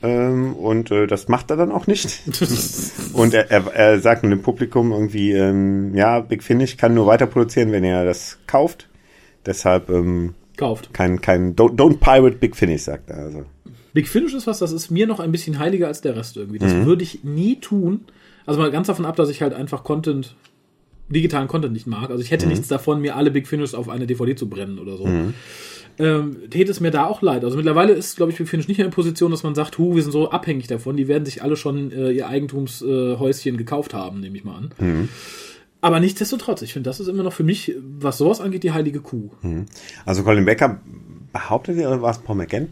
[0.02, 2.22] Ähm, und äh, das macht er dann auch nicht.
[3.14, 7.06] und er, er, er sagt nur dem Publikum irgendwie, ähm, ja, Big Finish kann nur
[7.06, 8.88] weiter produzieren, wenn er das kauft.
[9.46, 10.94] Deshalb ähm, Kauft.
[10.94, 13.18] kein, kein don't, don't pirate Big Finish, sagt er.
[13.18, 13.46] Also.
[13.96, 16.60] Big Finish ist was, das ist mir noch ein bisschen heiliger als der Rest irgendwie.
[16.60, 18.02] Das würde ich nie tun.
[18.46, 20.36] Also mal ganz davon ab, dass ich halt einfach Content,
[21.08, 22.10] digitalen Content nicht mag.
[22.10, 24.98] Also ich hätte nichts davon, mir alle Big Finishes auf eine DVD zu brennen oder
[24.98, 25.06] so.
[25.98, 27.46] Ähm, täte es mir da auch leid.
[27.46, 29.96] Also mittlerweile ist, glaube ich, Big Finish nicht mehr in Position, dass man sagt, hu,
[29.96, 30.98] wir sind so abhängig davon.
[30.98, 34.72] Die werden sich alle schon äh, ihr Eigentumshäuschen gekauft haben, nehme ich mal an.
[35.80, 39.00] Aber nichtsdestotrotz, ich finde, das ist immer noch für mich, was sowas angeht, die heilige
[39.00, 39.30] Kuh.
[40.06, 40.82] Also Colin Becker
[41.32, 42.68] behauptet, oder war es Paul McGann?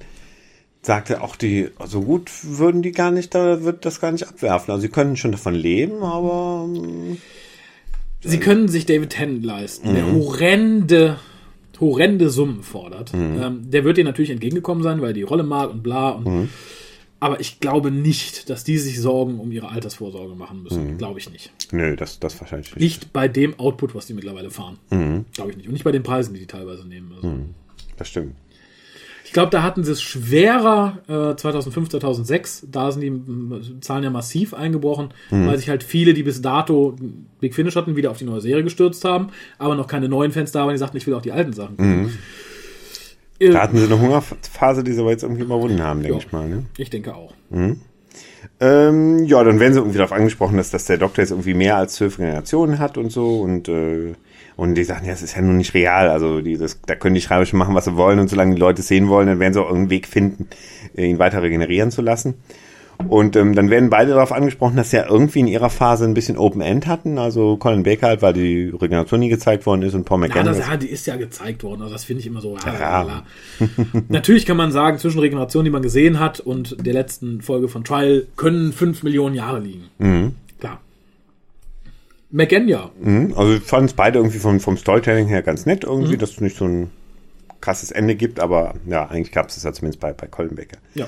[0.86, 4.72] Sagte auch die, so gut würden die gar nicht, da wird das gar nicht abwerfen.
[4.72, 7.18] Also sie können schon davon leben, aber ähm,
[8.26, 11.18] Sie können sich David Tennant leisten, der horrende,
[11.80, 13.14] horrende Summen fordert.
[13.14, 16.12] Ähm, der wird dir natürlich entgegengekommen sein, weil die Rolle mag und bla.
[16.12, 16.50] Und,
[17.20, 20.98] Aber ich glaube nicht, dass die sich Sorgen um ihre Altersvorsorge machen müssen.
[20.98, 21.52] Glaube ich nicht.
[21.72, 22.82] Nö, das, das wahrscheinlich nicht.
[22.82, 24.78] Nicht bei dem Output, was die mittlerweile fahren.
[25.34, 25.68] Glaube ich nicht.
[25.68, 27.12] Und nicht bei den Preisen, die die teilweise nehmen.
[27.16, 27.34] Also.
[27.98, 28.36] Das stimmt.
[29.34, 32.68] Ich glaube, da hatten sie es schwerer äh, 2005, 2006.
[32.72, 36.96] Da sind die m, Zahlen ja massiv eingebrochen, weil sich halt viele, die bis dato
[37.40, 40.52] Big Finish hatten, wieder auf die neue Serie gestürzt haben, aber noch keine neuen Fans
[40.52, 41.78] da waren, die sagten, ich will auch die alten Sachen.
[41.78, 42.14] gucken.
[43.40, 46.24] Äh, Da hatten sie eine Hungerphase, die sie aber jetzt irgendwie überwunden haben, denke Ja.
[46.24, 46.48] ich mal.
[46.48, 46.66] Ne?
[46.78, 47.34] ich denke auch.
[48.60, 51.78] Ähm, ja, dann werden sie irgendwie darauf angesprochen, dass, dass der Doktor jetzt irgendwie mehr
[51.78, 54.14] als zwölf Generationen hat und so und äh,
[54.56, 57.22] und die sagen, ja, es ist ja nun nicht real, also dieses, da können die
[57.22, 59.54] Schreiber schon machen, was sie wollen und solange die Leute es sehen wollen, dann werden
[59.54, 60.48] sie auch irgendeinen Weg finden,
[60.96, 62.36] ihn weiter regenerieren zu lassen.
[63.08, 66.14] Und ähm, dann werden beide darauf angesprochen, dass sie ja irgendwie in ihrer Phase ein
[66.14, 69.96] bisschen Open End hatten, also Colin Baker halt, weil die Regeneration nie gezeigt worden ist
[69.96, 70.46] und Paul Ja, McGann.
[70.46, 71.82] das, ja, die ist ja gezeigt worden.
[71.82, 72.56] Also das finde ich immer so.
[72.64, 73.24] Ja, Ja.
[74.10, 77.84] Natürlich kann man sagen, zwischen Regeneration, die man gesehen hat, und der letzten Folge von
[77.84, 79.86] Trial können fünf Millionen Jahre liegen.
[79.98, 80.32] Klar.
[82.34, 82.90] McGann ja.
[83.00, 86.32] Mhm, Also ich fand es beide irgendwie vom, vom Storytelling her ganz nett irgendwie, dass
[86.32, 86.90] es nicht so ein
[87.62, 90.78] krasses Ende gibt, aber ja, eigentlich gab es das ja zumindest bei, bei Colin Baker.
[90.96, 91.08] Ja.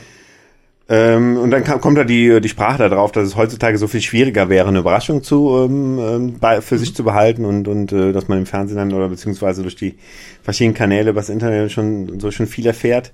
[0.87, 3.87] Ähm, und dann kam, kommt da die, die Sprache da drauf, dass es heutzutage so
[3.87, 7.91] viel schwieriger wäre, eine Überraschung zu, ähm, ähm, bei, für sich zu behalten und, und
[7.91, 9.95] äh, dass man im Fernsehen dann oder beziehungsweise durch die
[10.43, 13.13] verschiedenen Kanäle übers Internet schon so schon viel erfährt.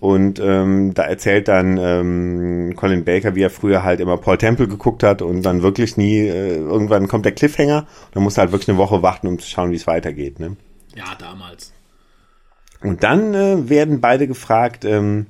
[0.00, 4.66] Und ähm, da erzählt dann ähm, Colin Baker, wie er früher halt immer Paul Temple
[4.66, 8.52] geguckt hat und dann wirklich nie, äh, irgendwann kommt der Cliffhanger, dann muss er halt
[8.52, 10.40] wirklich eine Woche warten, um zu schauen, wie es weitergeht.
[10.40, 10.56] Ne?
[10.94, 11.72] Ja, damals.
[12.82, 15.26] Und dann äh, werden beide gefragt, ähm,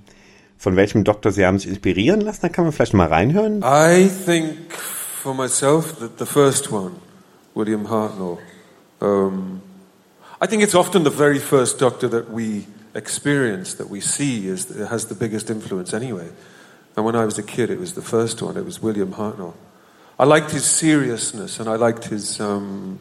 [0.57, 2.43] von welchem Doktor sie haben sich inspirieren lassen.
[2.43, 3.65] Da kann man vielleicht mal reinhören.
[3.65, 4.55] I think
[5.21, 6.93] for myself that the first one,
[7.55, 8.39] William Hartnell,
[9.01, 9.63] um,
[10.41, 14.69] I think it's often the very first Doctor that we experience, that we see, is,
[14.89, 16.29] has the biggest influence anyway.
[16.97, 19.55] And when I was a kid, it was the first one, it was William Hartnell.
[20.19, 22.41] I liked his seriousness and I liked his.
[22.41, 23.01] Um,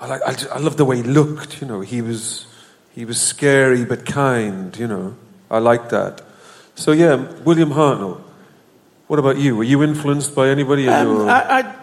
[0.00, 1.80] I, like, I, just, I loved the way he looked, you know.
[1.80, 2.46] He was,
[2.94, 5.16] he was scary but kind, you know.
[5.50, 6.22] I liked that.
[6.74, 8.20] So, yeah, William Hartnell.
[9.06, 9.56] What about you?
[9.56, 11.28] Were you influenced by anybody in Um, your...
[11.28, 11.74] I, I,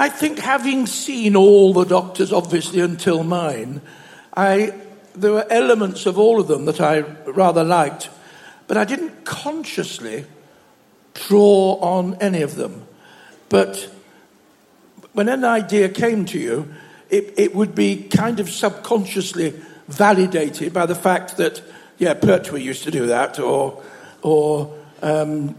[0.00, 3.82] I think having seen all the doctors, obviously until mine,
[4.34, 4.72] I,
[5.14, 8.08] there were elements of all of them that I rather liked,
[8.66, 10.24] but I didn't consciously
[11.12, 12.86] draw on any of them.
[13.50, 13.90] But
[15.12, 16.72] when an idea came to you,
[17.10, 19.52] it, it would be kind of subconsciously
[19.86, 21.62] validated by the fact that,
[21.98, 23.82] yeah, Pertwee used to do that, or,
[24.22, 25.54] or um,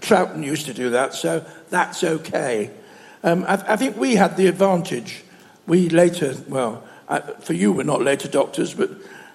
[0.00, 2.72] Troughton used to do that, so that's okay.
[3.22, 5.24] Um, I, I think we had the advantage.
[5.66, 8.90] We later, well, I, for you, we're not later doctors, but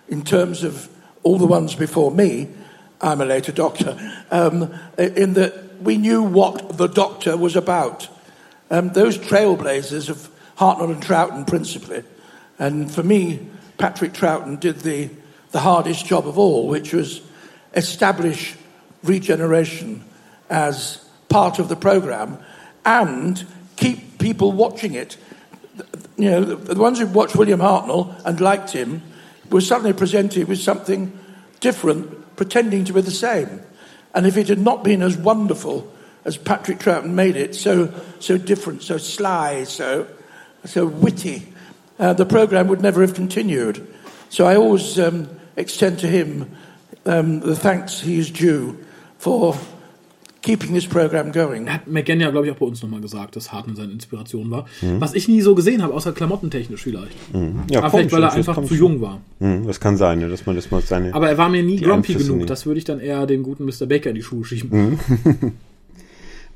[0.07, 0.89] in terms of
[1.23, 2.49] all the ones before me,
[3.01, 3.97] I'm a later doctor,
[4.31, 8.07] um, in that we knew what the doctor was about.
[8.69, 12.03] Um, those trailblazers of Hartnell and Troughton principally,
[12.59, 13.45] and for me,
[13.77, 15.09] Patrick Troughton did the,
[15.51, 17.21] the hardest job of all, which was
[17.73, 18.55] establish
[19.03, 20.03] regeneration
[20.49, 22.37] as part of the program
[22.85, 23.45] and
[23.83, 25.17] keep people watching it.
[26.15, 29.01] You know, the, ones who watched William Hartnell and liked him
[29.49, 31.11] were suddenly presented with something
[31.59, 33.61] different, pretending to be the same.
[34.13, 35.91] And if it had not been as wonderful
[36.23, 40.07] as Patrick Troughton made it, so, so different, so sly, so,
[40.63, 41.51] so witty,
[41.99, 43.85] uh, the program would never have continued.
[44.29, 45.27] So I always um,
[45.57, 46.55] extend to him
[47.05, 48.85] um, the thanks he is due
[49.17, 49.57] for
[50.43, 51.67] keeping this program going.
[51.71, 54.65] Hat McGann ja, glaube ich, auch bei uns nochmal gesagt, dass Hartnell seine Inspiration war.
[54.99, 57.15] Was ich nie so gesehen habe, außer klamottentechnisch vielleicht.
[57.71, 59.21] Ja, Aber vielleicht, weil er einfach zu jung war.
[59.39, 61.13] Mhm, das kann sein, dass man das mal seine.
[61.15, 62.41] Aber er war mir nie grumpy Einflüsse genug.
[62.41, 62.45] nie.
[62.45, 63.87] Das würde ich dann eher dem guten Mr.
[63.87, 64.99] Baker in die Schuhe schieben.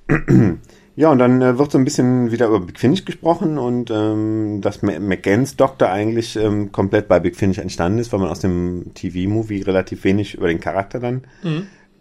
[0.99, 4.61] Ja, und dann äh, wird so ein bisschen wieder über Big Finish gesprochen und ähm,
[4.61, 8.95] dass McGanns Doktor eigentlich ähm, komplett bei Big Finish entstanden ist, weil man aus dem
[8.95, 11.21] TV-Movie relativ wenig über den Charakter dann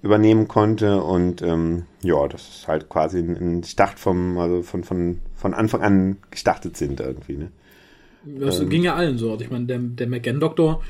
[0.03, 5.19] übernehmen konnte und ähm, ja, das ist halt quasi ein, Start vom, also von, von,
[5.35, 7.51] von Anfang an gestartet sind irgendwie, ne?
[8.39, 9.31] Das ging ja allen so.
[9.31, 10.83] Also ich meine, der, der McGann-Doktor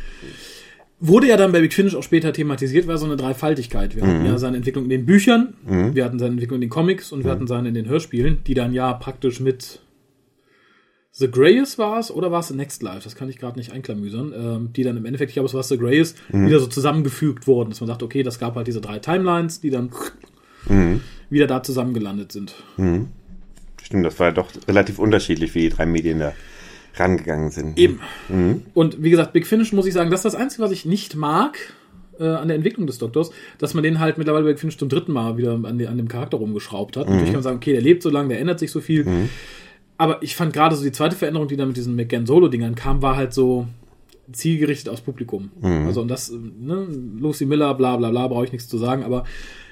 [1.01, 3.95] wurde ja dann bei Big Finish auch später thematisiert, war so eine Dreifaltigkeit.
[3.95, 5.55] Wir hatten ja seine Entwicklung in den Büchern,
[5.95, 8.55] wir hatten seine Entwicklung in den Comics und wir hatten seine in den Hörspielen, die
[8.55, 9.81] dann ja praktisch mit
[11.19, 13.05] The Greyes war es oder war es Next Life?
[13.05, 14.35] Das kann ich gerade nicht einklamüsern.
[14.37, 17.71] Ähm, die dann im Endeffekt, ich glaube, es war The Greyes, wieder so zusammengefügt wurden,
[17.71, 19.91] dass man sagt, okay, das gab halt diese drei Timelines, die dann
[21.31, 22.55] wieder da zusammengelandet sind.
[23.83, 26.35] Stimmt, das war ja doch relativ unterschiedlich, wie die drei Medien da
[26.97, 27.79] rangegangen sind.
[27.79, 28.01] Eben.
[28.75, 31.17] Und wie gesagt, Big Finish muss ich sagen, das ist das Einzige, was ich nicht
[31.17, 31.57] mag
[32.19, 34.91] äh, an der Entwicklung des Doktors, dass man den halt mittlerweile bei Big Finish zum
[34.91, 37.07] dritten Mal wieder an, die, an dem Charakter rumgeschraubt hat.
[37.07, 39.29] Natürlich kann man sagen, okay, der lebt so lange, der ändert sich so viel.
[39.99, 43.17] Aber ich fand gerade so die zweite Veränderung, die dann mit diesen McGann-Solo-Dingern kam, war
[43.17, 43.67] halt so
[44.33, 45.51] zielgerichtet aufs Publikum.
[45.87, 46.87] Also und das, ne,
[47.19, 49.25] Lucy Miller, bla bla bla, brauche ich nichts zu sagen, aber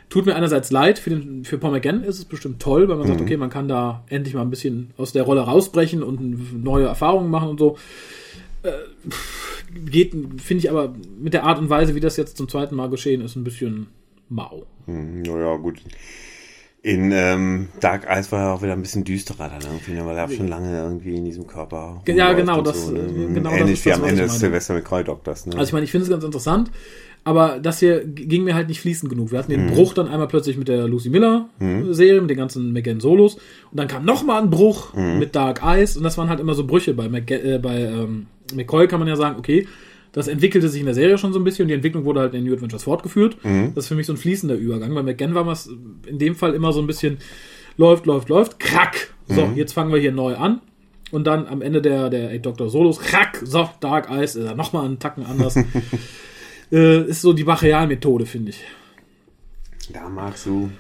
[0.09, 3.07] tut mir einerseits leid, für, den, für Paul McGann ist es bestimmt toll, weil man
[3.07, 6.87] sagt, okay, man kann da endlich mal ein bisschen aus der Rolle rausbrechen und neue
[6.87, 7.77] Erfahrungen machen und so.
[8.62, 8.70] Äh,
[9.91, 12.89] geht, finde ich aber mit der Art und Weise, wie das jetzt zum zweiten Mal
[12.91, 13.89] geschehen ist, ein bisschen
[14.29, 14.64] mau.
[14.87, 15.81] Naja, gut.
[16.85, 20.18] In ähm, Dark Eyes war er auch wieder ein bisschen düsterer dann irgendwie, ne, weil
[20.18, 22.03] er schon lange irgendwie in diesem Körper.
[22.07, 23.01] Ja, genau, das- ne?
[23.32, 24.39] genau das Ähnlich ist wie das, am Ende des meine.
[24.41, 25.47] Sylvester McCoy Doktors.
[25.47, 25.55] Ne?
[25.57, 26.70] Also ich meine, ich finde es ganz interessant,
[27.24, 29.32] aber das hier ging mir halt nicht fließend genug.
[29.32, 29.70] Wir hatten den Mhm.
[29.70, 31.49] Bruch dann einmal plötzlich mit der Lucy Miller
[31.93, 33.37] Serie, mit den ganzen McGann Solos
[33.70, 35.18] und dann kam noch mal ein Bruch Mhm.
[35.20, 36.93] mit Dark Eyes und das waren halt immer so Brüche.
[36.93, 39.66] Bei, McG äh, bei ähm, McCoy kann man ja sagen, okay,
[40.15, 42.35] das entwickelte sich in der Serie schon so ein bisschen und die Entwicklung wurde halt
[42.35, 43.45] in New Adventures fortgeführt.
[43.45, 43.73] Mhm.
[43.75, 44.95] Das ist für mich so ein fließender Übergang.
[44.95, 45.69] Bei McGann war es
[46.07, 47.19] in dem Fall immer so ein bisschen
[47.77, 49.12] läuft, läuft, läuft, krack.
[49.27, 49.57] So, Mhm.
[49.57, 50.61] jetzt fangen wir hier neu an.
[51.11, 54.55] Und dann am Ende der, der Eight Doctor Solos, krack, so, Dark Eyes, ist er
[54.55, 55.57] nochmal einen Tacken anders.
[56.73, 58.61] äh, ist so die Bacheal-Methode, finde ich.
[59.93, 60.73] Da magst du ein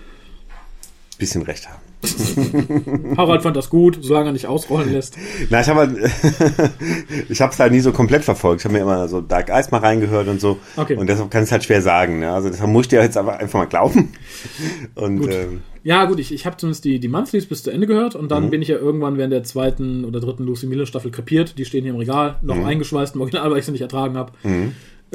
[1.18, 1.82] bisschen recht haben.
[3.16, 5.16] Harald fand das gut, solange er nicht ausrollen lässt.
[5.50, 5.96] Na, ich habe halt,
[7.28, 8.60] ich habe es halt nie so komplett verfolgt.
[8.60, 10.58] Ich habe mir immer so Dark Eyes mal reingehört und so.
[10.76, 10.96] Okay.
[10.96, 12.20] Und deshalb kann ich es halt schwer sagen.
[12.20, 12.30] Ne?
[12.32, 14.12] Also deshalb muss ich dir jetzt aber einfach mal glauben.
[14.94, 18.14] Und ähm, Ja, gut, ich, ich habe zumindest die, die Monthlies bis zu Ende gehört
[18.14, 18.28] und Mhm.
[18.28, 21.58] dann bin ich ja irgendwann während der zweiten oder dritten Lucy Miller Staffel krepiert.
[21.58, 22.64] Die stehen hier im Regal, noch Mhm.
[22.64, 24.32] eingeschweißt im Original, weil ich sie nicht ertragen habe.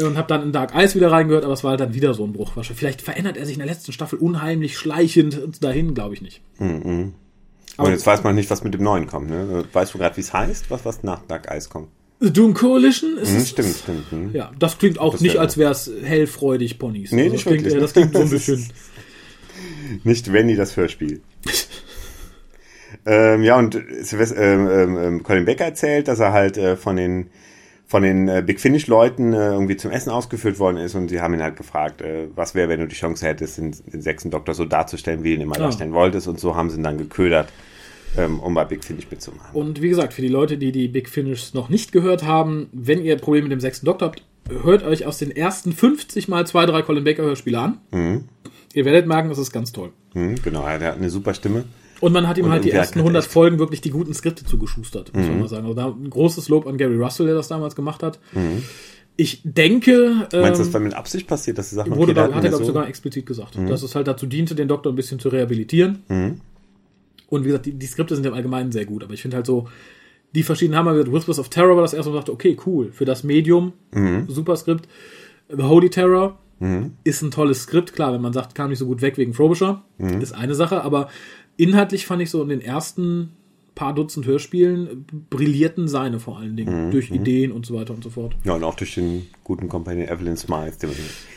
[0.04, 2.24] Und habe dann in Dark Eyes wieder reingehört, aber es war halt dann wieder so
[2.26, 2.54] ein Bruch.
[2.64, 6.42] Vielleicht verändert er sich in der letzten Staffel unheimlich schleichend dahin, glaube ich nicht.
[6.60, 7.14] und
[7.78, 9.30] jetzt weiß man nicht, was mit dem Neuen kommt.
[9.30, 9.66] Ne?
[9.72, 11.88] Weißt du gerade, wie es heißt, was, was nach Dark Eyes kommt?
[12.22, 13.50] The Doom Coalition ist Hm, es.
[13.50, 14.12] stimmt, stimmt.
[14.12, 14.30] Hm.
[14.36, 17.12] Ja, das klingt auch Das nicht, wär- als wäre es hellfreudig Ponys.
[17.14, 17.78] Nee, Also nicht das klingt, wirklich.
[17.78, 18.70] äh, Das klingt so ein bisschen.
[20.04, 21.22] Nicht Wendy, das Hörspiel.
[23.06, 27.30] ähm, ja, und ähm, ähm, ähm, Colin Becker erzählt, dass er halt äh, von den
[27.90, 31.20] von den äh, Big Finish Leuten äh, irgendwie zum Essen ausgeführt worden ist und sie
[31.22, 34.30] haben ihn halt gefragt, äh, was wäre, wenn du die Chance hättest, den, den sechsten
[34.30, 35.64] Doktor so darzustellen, wie du ihn immer Ah.
[35.64, 37.50] darstellen wolltest und so haben sie ihn dann geködert,
[38.16, 39.50] ähm, um bei Big Finish mitzumachen.
[39.60, 43.04] Und wie gesagt, für die Leute, die die Big Finish noch nicht gehört haben, wenn
[43.04, 44.24] ihr Probleme mit dem sechsten Doktor habt,
[44.64, 47.78] hört euch aus den ersten 50 mal zwei, drei Colin Baker Hörspiele an.
[47.90, 48.26] Mhm.
[48.76, 49.90] Ihr werdet merken, das ist ganz toll.
[50.14, 51.66] Hm, genau, er hat eine super Stimme.
[52.02, 54.14] Und man hat ihm Und halt die ersten er 100 echt- Folgen wirklich die guten
[54.14, 55.32] Skripte zugeschustert, muss Mhm.
[55.32, 55.64] man mal sagen.
[55.66, 58.20] Also da ein großes Lob an Gary Russell, der das damals gemacht hat.
[59.18, 62.28] Ich denke, ähm, Meinst du, das war mit Absicht passiert, dass sie sagen, wurde, da
[62.30, 64.94] da, hat er, glaube ich, sogar explizit gesagt, dass es halt dazu diente, den Doktor
[64.94, 66.04] ein bisschen zu rehabilitieren.
[67.28, 69.46] Und wie gesagt, die, die Skripte sind im Allgemeinen sehr gut, aber ich finde halt
[69.46, 69.68] so,
[70.34, 72.92] die verschiedenen haben wir gesagt, Whispers of Terror war das erste, wo sagte, okay, cool,
[72.94, 73.74] für das Medium,
[74.28, 74.88] super Skript.
[75.50, 76.38] The Holy Terror
[77.04, 79.82] ist ein tolles Skript, klar, wenn man sagt, kam nicht so gut weg wegen Frobisher,
[80.22, 81.10] ist eine Sache, aber
[81.60, 83.32] inhaltlich fand ich so in den ersten
[83.76, 88.10] paar Dutzend Hörspielen brillierten seine vor allen Dingen, durch Ideen und so weiter und so
[88.10, 88.36] fort.
[88.44, 90.90] Ja, und auch durch den guten Companion Evelyn Smiles, dem,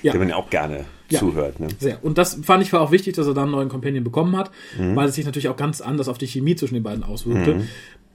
[0.03, 0.14] Ja.
[0.16, 1.20] man ja auch gerne Ja.
[1.20, 1.61] zuhört.
[1.61, 1.68] Ne?
[1.79, 2.05] Sehr.
[2.05, 4.51] Und das fand ich war auch wichtig, dass er dann einen neuen Companion bekommen hat,
[4.77, 7.62] weil es sich natürlich auch ganz anders auf die Chemie zwischen den beiden auswirkte.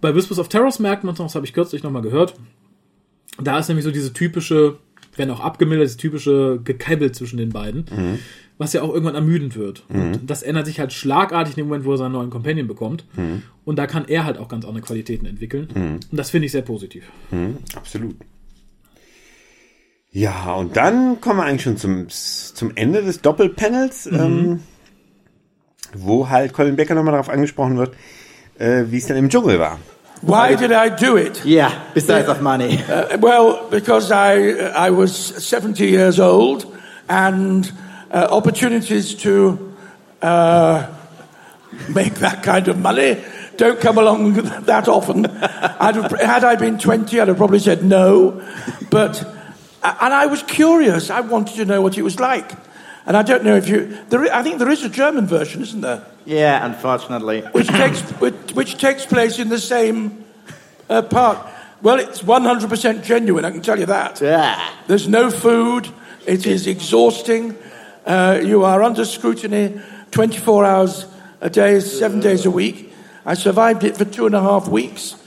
[0.02, 2.34] Bei Whispers of Terrors merkt man es noch, das habe ich kürzlich nochmal gehört.
[3.42, 4.78] Da ist nämlich so diese typische,
[5.16, 7.86] wenn auch abgemildert, dieses typische Gekeibel zwischen den beiden,
[8.58, 9.84] was ja auch irgendwann ermüdend wird.
[9.90, 13.06] Und das ändert sich halt schlagartig in dem Moment, wo er seinen neuen Companion bekommt.
[13.66, 16.00] Und da kann er halt auch ganz andere Qualitäten entwickeln.
[16.10, 17.04] Und das finde ich sehr positiv.
[17.76, 18.16] Absolut.
[20.12, 24.62] Ja, und dann kommen wir eigentlich schon zum, zum Ende des Doppelpanels, ähm,
[25.94, 27.94] wo halt Colin Becker nochmal darauf angesprochen wird,
[28.58, 29.78] äh, wie es dann im Dschungel war.
[30.24, 31.46] Why did I do it?
[31.46, 32.80] Yeah, besides of money.
[32.90, 36.66] Uh, well, because I I was 70 years old,
[37.08, 37.72] and
[38.12, 39.76] uh, opportunities to
[40.22, 40.94] uh,
[41.90, 43.24] make that kind of money
[43.58, 44.34] don't come along
[44.66, 45.26] that often.
[45.26, 48.42] I'd have, had I been 20, I'd have probably said no,
[48.90, 49.22] but
[49.84, 51.10] and I was curious.
[51.10, 52.52] I wanted to know what it was like,
[53.06, 53.98] and I don't know if you.
[54.10, 56.06] There, I think there is a German version, isn't there?
[56.26, 57.42] Yeah, unfortunately.
[57.42, 60.26] which takes which, which takes place in the same
[60.90, 61.48] uh, park.
[61.82, 63.46] Well, it's 100% genuine.
[63.46, 64.20] I can tell you that.
[64.20, 64.74] Yeah.
[64.88, 65.88] There's no food.
[66.26, 67.56] It is exhausting.
[68.08, 69.78] Uh, you are under scrutiny
[70.12, 71.06] 24 hours
[71.42, 72.94] a day, seven days a week.
[73.26, 75.18] I survived it for two and a half weeks.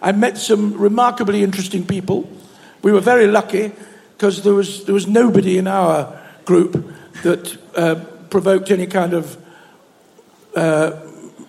[0.00, 2.30] I met some remarkably interesting people.
[2.80, 3.72] We were very lucky
[4.16, 6.94] because there was, there was nobody in our group
[7.24, 7.96] that uh,
[8.30, 9.36] provoked any kind of
[10.54, 10.92] uh,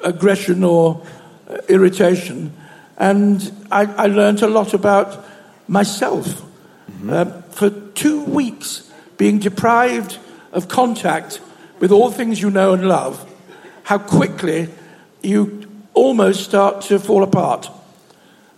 [0.04, 1.06] aggression or
[1.48, 2.52] uh, irritation.
[2.98, 5.24] and I, I learned a lot about
[5.68, 6.44] myself.
[7.08, 10.18] Uh, for two weeks, being deprived
[10.52, 11.42] of contact
[11.80, 13.26] with all things you know and love,
[13.84, 14.70] how quickly
[15.22, 17.70] you almost start to fall apart,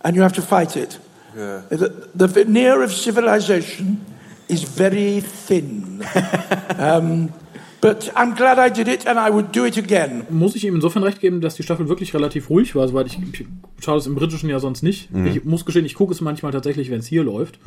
[0.04, 0.98] and you have to fight it.
[1.36, 1.62] Yeah.
[1.70, 4.04] The, the veneer of civilization
[4.48, 6.04] is very thin.
[6.78, 7.32] um,
[7.80, 10.26] but I'm glad I did it, and I would do it again.
[10.30, 13.18] Muss ich ihm insofern recht geben, dass die Staffel wirklich relativ ruhig war, soweit ich,
[13.18, 13.46] ich
[13.80, 15.08] schaue es im Britischen ja sonst nicht.
[15.24, 17.58] Ich muss gestehen, ich gucke es manchmal tatsächlich, wenn es hier läuft.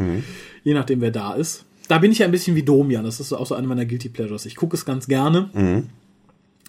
[0.64, 1.65] Je nachdem, wer da ist.
[1.88, 4.10] Da bin ich ja ein bisschen wie Domian, das ist auch so eine meiner Guilty
[4.10, 4.45] Pleasures.
[4.45, 5.49] Ich gucke es ganz gerne.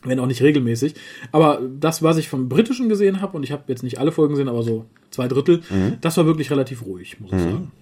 [0.04, 0.94] Wenn auch nicht regelmäßig.
[1.32, 4.34] Aber das, was ich vom Britischen gesehen habe, und ich habe jetzt nicht alle Folgen
[4.34, 5.62] gesehen, aber so zwei Drittel,
[6.00, 7.72] das war wirklich relativ ruhig, muss ich sagen.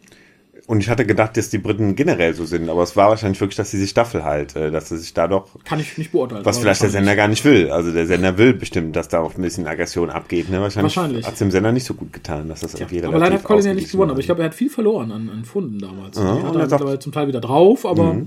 [0.66, 3.56] Und ich hatte gedacht, dass die Briten generell so sind, aber es war wahrscheinlich wirklich,
[3.56, 6.42] dass diese Staffel halt, äh, dass sie sich da doch, Kann ich nicht beurteilen.
[6.44, 6.88] was vielleicht der.
[6.88, 7.70] Sender gar nicht will.
[7.70, 10.48] Also der Sender will bestimmt, dass da auch ein bisschen Aggression abgeht.
[10.48, 10.62] Ne?
[10.62, 11.26] Wahrscheinlich, Wahrscheinlich.
[11.26, 13.66] hat es dem Sender nicht so gut getan, dass das irgendwie Aber leider hat Colin
[13.66, 14.10] ja nicht gewonnen.
[14.12, 16.16] Aber ich glaube, er hat viel verloren an, an Funden damals.
[16.16, 18.22] Ja, hat er mittlerweile zum Teil wieder drauf, aber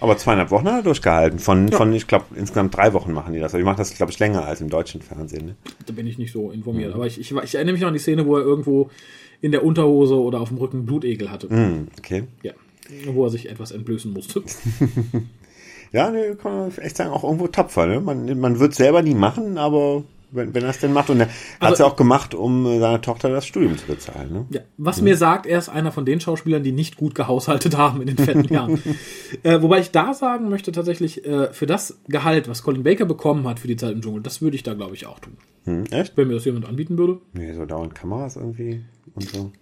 [0.00, 1.38] Aber zweieinhalb Wochen hat er durchgehalten.
[1.38, 1.76] Von, Ja.
[1.76, 3.52] von ich glaube, insgesamt drei Wochen machen die das.
[3.52, 5.46] Aber die machen das, glaube ich, länger als im deutschen Fernsehen.
[5.46, 5.54] Ne?
[5.86, 6.94] da bin ich nicht so informiert.
[6.94, 8.90] Aber ich, ich, ich erinnere mich noch an die Szene, wo er irgendwo
[9.40, 11.48] in der Unterhose oder auf dem Rücken Blutegel hatte.
[11.48, 12.24] Hm, okay.
[12.42, 12.52] Ja.
[13.12, 14.42] Wo er sich etwas entblößen musste.
[15.92, 17.86] Ja, ne, kann man echt sagen, auch irgendwo tapfer.
[17.86, 18.00] Ne?
[18.00, 21.10] Man, man wird selber nie machen, aber wenn, wenn er es denn macht.
[21.10, 23.86] Und er hat es Also- ja auch gemacht, um äh, seiner Tochter das Studium zu
[23.86, 24.32] bezahlen.
[24.32, 24.46] Ne?
[24.50, 28.00] Ja, was mir sagt, er ist einer von den Schauspielern, die nicht gut gehaushaltet haben
[28.02, 28.80] in den fetten Jahren.
[29.42, 33.48] äh, wobei ich da sagen möchte, tatsächlich, äh, für das Gehalt, was Colin Baker bekommen
[33.48, 35.36] hat für die Zeit im Dschungel, das würde ich da, glaube ich, auch tun.
[35.64, 36.16] Hm, echt?
[36.16, 37.18] Wenn mir das jemand anbieten würde.
[37.32, 38.82] Nee, so dauernd Kameras irgendwie
[39.20, 39.52] und so.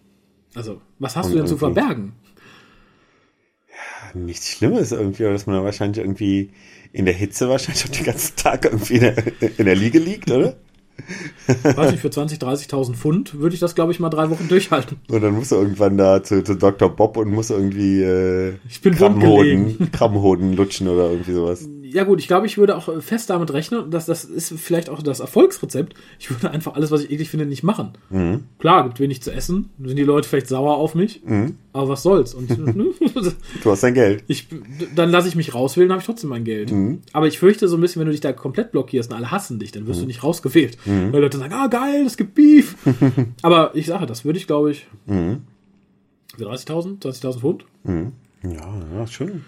[0.54, 2.12] Also, was hast Und du denn zu verbergen?
[4.14, 6.50] Nichts Schlimmes irgendwie, aber dass man da wahrscheinlich irgendwie
[6.92, 9.16] in der Hitze wahrscheinlich auch den ganzen Tag irgendwie in der,
[9.58, 10.56] in der Liege liegt, oder?
[11.46, 14.98] Weiß nicht, für 20.000, 30.000 Pfund würde ich das, glaube ich, mal drei Wochen durchhalten.
[15.08, 16.88] Und dann musst du irgendwann da zu, zu Dr.
[16.88, 19.92] Bob und musst irgendwie äh, Ich bin wundgelegen.
[19.92, 21.68] Krabbenhoden lutschen oder irgendwie sowas.
[21.92, 25.02] Ja gut, ich glaube, ich würde auch fest damit rechnen, dass das ist vielleicht auch
[25.02, 25.94] das Erfolgsrezept.
[26.18, 27.92] Ich würde einfach alles, was ich eklig finde, nicht machen.
[28.10, 28.44] Mhm.
[28.58, 31.56] Klar, gibt wenig zu essen, sind die Leute vielleicht sauer auf mich, Mhm.
[31.72, 32.34] aber was soll's?
[32.34, 32.50] Und
[33.62, 34.24] Du hast dein Geld.
[34.28, 34.48] ich,
[34.94, 36.72] dann lasse ich mich rauswählen, habe ich trotzdem mein Geld.
[36.72, 37.00] Mhm.
[37.12, 39.58] Aber ich fürchte so ein bisschen, wenn du dich da komplett blockierst und alle hassen
[39.58, 40.76] dich, dann wirst du nicht rausgewählt.
[40.86, 41.12] Mhm.
[41.12, 42.76] Weil Leute sagen, ah geil, es gibt Beef.
[43.42, 45.38] aber ich sage, das würde ich, glaube ich, Mhm.
[46.36, 47.64] für 30.000, 20.000 Pfund.
[47.84, 48.12] Mhm.
[48.44, 49.44] Ja, ja, schön.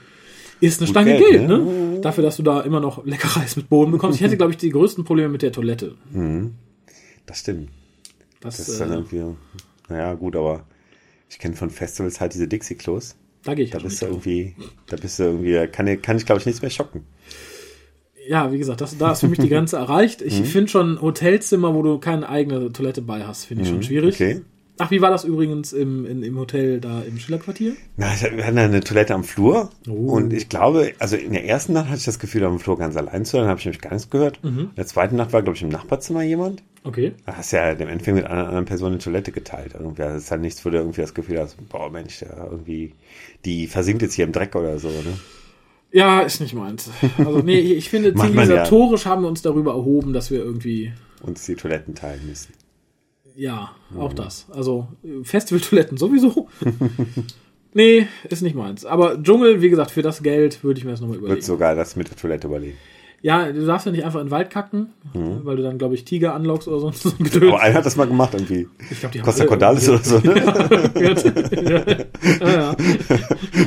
[0.60, 1.58] Ist eine Gut Stange Geld, Geld, ne?
[1.58, 2.00] ne?
[2.02, 4.16] Dafür, dass du da immer noch Leckereis mit Boden bekommst.
[4.18, 5.94] Ich hätte, glaube ich, die größten Probleme mit der Toilette.
[6.12, 6.54] Mhm.
[7.26, 7.70] Das stimmt.
[8.40, 9.22] Das, Das ist dann äh, irgendwie,
[9.88, 10.64] naja, gut, aber
[11.28, 13.16] ich kenne von Festivals halt diese Dixie-Klos.
[13.44, 14.54] da gehe ich Da also bist du irgendwie,
[14.88, 17.04] da bist du irgendwie, da kann, kann ich glaube ich nichts mehr schocken.
[18.28, 20.20] Ja, wie gesagt, das, da ist für mich die Grenze erreicht.
[20.20, 20.26] Mhm.
[20.28, 23.82] Ich finde schon Hotelzimmer, wo du keine eigene Toilette bei hast, finde ich schon Mhm,
[23.82, 24.14] schwierig.
[24.14, 24.40] okay.
[24.80, 27.72] Ach, wie war das übrigens im, in, im Hotel da im Schillerquartier?
[27.96, 29.92] Na, ich- wir hatten eine Toilette am Flur Oh.
[30.12, 32.96] und ich glaube, also in der ersten Nacht hatte ich das Gefühl, am Flur ganz
[32.96, 34.42] allein zu sein, dann habe ich nämlich gar nichts gehört.
[34.42, 34.58] Mhm.
[34.58, 36.62] In der zweiten Nacht war, glaube ich, im Nachbarzimmer jemand.
[36.82, 37.12] Okay.
[37.26, 39.74] Da hast ja im Endeffekt mit einer anderen Person eine Toilette geteilt.
[39.78, 40.00] Irgendwie.
[40.02, 42.94] Das ist halt nichts, wo du irgendwie das Gefühl hast, boah Mensch, der irgendwie,
[43.44, 44.88] die versinkt jetzt hier im Dreck oder so.
[44.88, 45.18] Ne?
[45.92, 46.88] Ja, ist nicht meins.
[47.18, 48.42] Also, nee, ich finde, Macht man ja.
[48.64, 52.54] zivilisatorisch haben wir uns darüber erhoben, dass wir irgendwie, Uns die Toiletten teilen müssen.
[53.40, 54.46] Ja, auch das.
[54.52, 56.48] Also, äh, Festivaltoiletten sowieso.
[57.74, 58.84] nee, ist nicht meins.
[58.84, 61.40] Aber Dschungel, wie gesagt, für das Geld würde ich mir das nochmal überlegen.
[61.40, 62.76] sogar das mit der Toilette überlegen.
[63.22, 65.40] Ja, du darfst ja nicht einfach in den Wald kacken, Mhm.
[65.44, 67.52] weil du dann, glaube ich, Tiger anlockst oder sonst so ein Gedöns.
[67.52, 68.66] Aber einer hat das mal gemacht irgendwie.
[68.90, 70.18] Ich glaub, die haben Costa Cordalis oder so.
[70.20, 70.34] Ne?
[71.70, 71.84] ja,
[72.40, 72.76] ja, ja.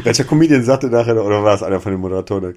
[0.03, 2.55] Welcher Comedian sagte nachher, oder war es einer von den Moderatoren?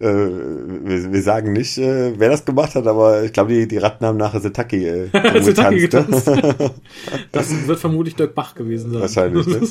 [0.00, 3.78] Äh, wir, wir sagen nicht, äh, wer das gemacht hat, aber ich glaube, die, die
[3.78, 5.08] Ratten haben nachher Setaki äh,
[5.42, 6.30] Setaki getanzt.
[7.32, 9.00] Das wird vermutlich Dirk Bach gewesen sein.
[9.00, 9.60] Wahrscheinlich, ne?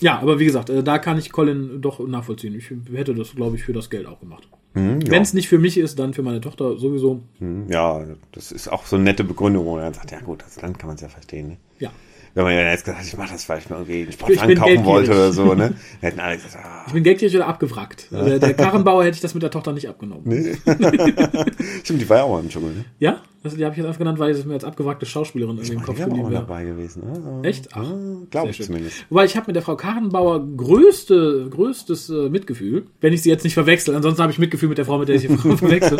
[0.00, 2.54] Ja, aber wie gesagt, äh, da kann ich Colin doch nachvollziehen.
[2.54, 4.48] Ich hätte das, glaube ich, für das Geld auch gemacht.
[4.74, 5.10] Hm, ja.
[5.10, 7.22] Wenn es nicht für mich ist, dann für meine Tochter sowieso.
[7.40, 10.42] Hm, Ja, das ist auch so eine nette Begründung, wo man dann sagt, ja gut,
[10.42, 11.48] das Land kann man es ja verstehen.
[11.48, 11.56] Ne?
[11.80, 11.90] Ja.
[12.38, 14.84] Wenn man jetzt gesagt hat, ich mache das, weil ich mir irgendwie einen Sportwagen kaufen
[14.84, 15.56] wollte oder so, ne?
[15.56, 18.06] Dann hätten alle gesagt, ah, Ich bin geldgierig oder abgewrackt.
[18.12, 20.22] Der, der Karrenbauer hätte ich das mit der Tochter nicht abgenommen.
[20.24, 20.54] nee.
[21.82, 22.84] Stimmt, die war ja auch mal im Dschungel, ne?
[23.00, 23.20] Ja?
[23.42, 25.82] Das, die habe ich jetzt einfach genannt, weil es mir als abgewrackte Schauspielerin irgendwie im
[25.82, 26.40] Kopf geblieben wäre.
[26.42, 27.02] dabei gewesen.
[27.08, 27.68] Also, Echt?
[27.72, 27.84] Ach,
[28.30, 28.66] Glaube ich schön.
[28.66, 29.04] zumindest.
[29.10, 33.44] Wobei ich habe mit der Frau Karrenbauer größte, größtes äh, Mitgefühl, wenn ich sie jetzt
[33.44, 33.94] nicht verwechsel.
[33.94, 35.98] Ansonsten habe ich Mitgefühl mit der Frau, mit der ich die Frau verwechsel.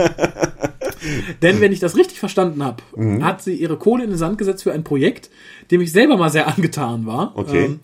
[1.43, 3.25] Denn wenn ich das richtig verstanden habe, Mhm.
[3.25, 5.31] hat sie ihre Kohle in den Sand gesetzt für ein Projekt,
[5.71, 7.33] dem ich selber mal sehr angetan war.
[7.37, 7.65] Okay.
[7.67, 7.81] Ähm,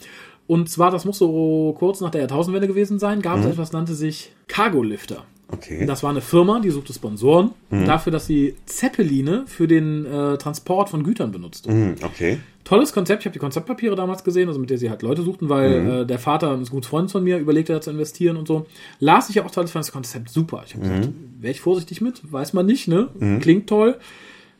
[0.47, 3.53] und zwar, das muss so kurz nach der Jahrtausendwende gewesen sein, gab es Mhm.
[3.53, 5.25] etwas, nannte sich Cargo-Lifter.
[5.55, 5.87] Okay.
[5.87, 10.91] Das war eine Firma, die suchte Sponsoren dafür, dass sie Zeppeline für den äh, Transport
[10.91, 11.67] von Gütern benutzt.
[11.67, 12.39] Hm, okay.
[12.65, 13.23] Tolles Konzept.
[13.23, 16.07] Ich habe die Konzeptpapiere damals gesehen, also mit der sie halt Leute suchten, weil äh,
[16.07, 18.67] der Vater ein guter Freund von mir überlegte, da zu investieren und so.
[19.01, 20.63] Las ich ja auch toll, ich fand das Konzept super.
[20.67, 21.09] Ich habe gesagt,
[21.41, 23.09] wäre ich vorsichtig mit, weiß man nicht, ne?
[23.41, 23.97] Klingt toll.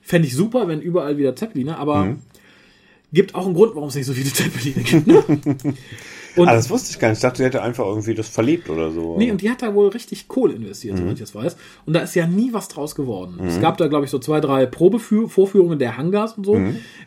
[0.03, 2.17] Fände ich super, wenn überall wieder Zeppeline, aber
[3.15, 5.07] gibt auch einen Grund, warum es nicht so viele Zeppeline gibt.
[5.07, 5.25] Ne?
[6.37, 7.19] Und, Ah, das wusste ich gar nicht.
[7.19, 9.17] Ich dachte, die hätte einfach irgendwie das verliebt oder so.
[9.17, 11.57] Nee, und die hat da wohl richtig Kohle investiert, soweit ich das weiß.
[11.87, 13.39] Und da ist ja nie was draus geworden.
[13.47, 16.55] Es gab da, glaube ich, so zwei, drei Probevorführungen der Hangars und so.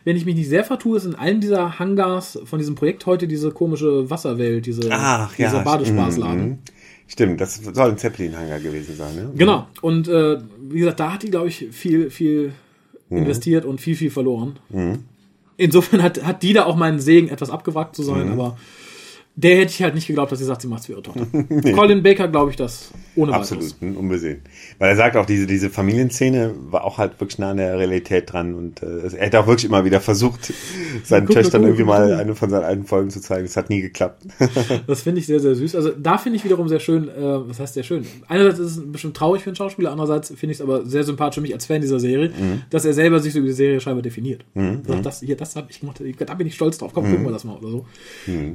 [0.04, 3.28] Wenn ich mich nicht sehr vertue, ist in allen dieser Hangars von diesem Projekt heute
[3.28, 5.48] diese komische Wasserwelt, diese, Ach, ja.
[5.48, 6.48] dieser Badespaßladen.
[6.48, 6.58] Mhm.
[7.06, 9.30] Stimmt, das soll ein Zeppelin-Hangar gewesen sein, ne?
[9.34, 9.66] Genau.
[9.80, 10.38] Und äh,
[10.68, 12.52] wie gesagt, da hat die, glaube ich, viel, viel
[13.10, 14.58] investiert und viel, viel verloren.
[15.56, 18.56] Insofern hat, hat die da auch meinen Segen, etwas abgewrackt zu sein, aber
[19.38, 21.24] der hätte ich halt nicht geglaubt, dass sie sagt, sie macht es für ihre Tochter.
[21.72, 23.52] Colin Baker glaube ich das ohne weiteres.
[23.52, 24.40] Absolut, unbesehen.
[24.80, 28.32] Weil er sagt auch, diese, diese Familienszene war auch halt wirklich nah an der Realität
[28.32, 30.52] dran und äh, er hat auch wirklich immer wieder versucht,
[31.04, 32.18] seinen guck, Töchtern guck, irgendwie guck, mal guck.
[32.18, 33.44] eine von seinen alten Folgen zu zeigen.
[33.44, 34.24] Es hat nie geklappt.
[34.86, 35.74] Das finde ich sehr, sehr süß.
[35.76, 38.06] Also da finde ich wiederum sehr schön, äh, was heißt sehr schön?
[38.26, 41.36] Einerseits ist es bestimmt traurig für einen Schauspieler, andererseits finde ich es aber sehr sympathisch
[41.36, 42.32] für mich als Fan dieser Serie,
[42.70, 44.44] dass er selber sich so über die Serie scheinbar definiert.
[44.54, 47.32] Sagt, das, hier, das habe ich gemacht, da bin ich stolz drauf, komm, gucken wir
[47.32, 47.86] das mal oder so.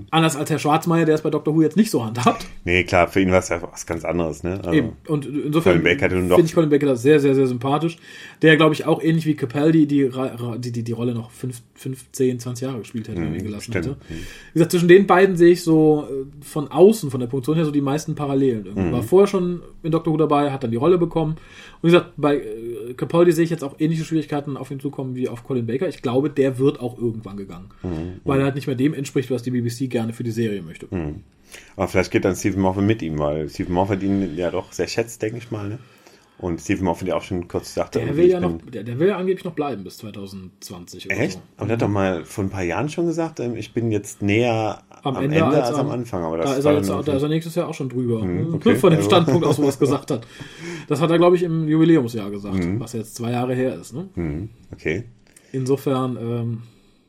[0.09, 1.55] Anders als Herr Schwarzmeier, der es bei Dr.
[1.55, 2.47] Who jetzt nicht so handhabt.
[2.63, 4.57] nee, klar, für ihn war es ja was ganz anderes, ne?
[4.57, 4.93] Also, Eben.
[5.07, 7.97] Und insofern finde ich Colin Baker das sehr, sehr, sehr sympathisch.
[8.41, 10.09] Der, glaube ich, auch ähnlich wie Capaldi die,
[10.57, 11.61] die, die, die Rolle noch 5,
[12.11, 13.85] 10, 20 Jahre gespielt hätte, wenn er ihn gelassen stimmt.
[13.85, 13.97] hätte.
[14.09, 17.65] Wie gesagt, zwischen den beiden sehe ich so äh, von außen, von der Produktion her,
[17.65, 18.65] so die meisten Parallelen.
[18.65, 18.91] Irgendwie.
[18.91, 21.33] War vorher schon in Doctor Who dabei, hat dann die Rolle bekommen.
[21.81, 25.15] Und wie gesagt, bei äh, Capaldi sehe ich jetzt auch ähnliche Schwierigkeiten auf ihn zukommen
[25.15, 25.87] wie auf Colin Baker.
[25.87, 27.69] Ich glaube, der wird auch irgendwann gegangen.
[28.23, 30.87] Weil er halt nicht mehr dem entspricht, was die BBC gerne für die Serie möchte.
[31.75, 34.87] Aber vielleicht geht dann Stephen Moffat mit ihm, weil Stephen Moffat ihn ja doch sehr
[34.87, 35.79] schätzt, denke ich mal, ne?
[36.39, 39.07] Und Stephen Moffat ja auch schon kurz sagte, Der will ja noch, der, der will
[39.07, 41.33] ja angeblich noch bleiben bis 2020 oder Echt?
[41.33, 41.39] so.
[41.57, 44.21] Aber der hat doch mal vor ein paar Jahren schon gesagt, ähm, ich bin jetzt
[44.21, 46.23] näher am, am, Ende, als, am Anfang.
[46.23, 48.25] Aber das da, ist er jetzt, da ist er nächstes Jahr auch schon drüber.
[48.53, 48.75] okay.
[48.75, 50.25] Von dem Also- Standpunkt aus, wo er es gesagt hat.
[50.87, 53.93] Das hat er, glaube ich, im Jubiläumsjahr gesagt, was jetzt zwei Jahre her ist.
[53.93, 54.07] Ne?
[54.15, 55.03] Hm, okay.
[55.51, 56.61] Insofern, ähm,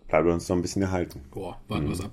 [0.09, 1.21] Bleiben wir uns noch ein bisschen erhalten.
[1.33, 2.11] boah, warten wir es ab.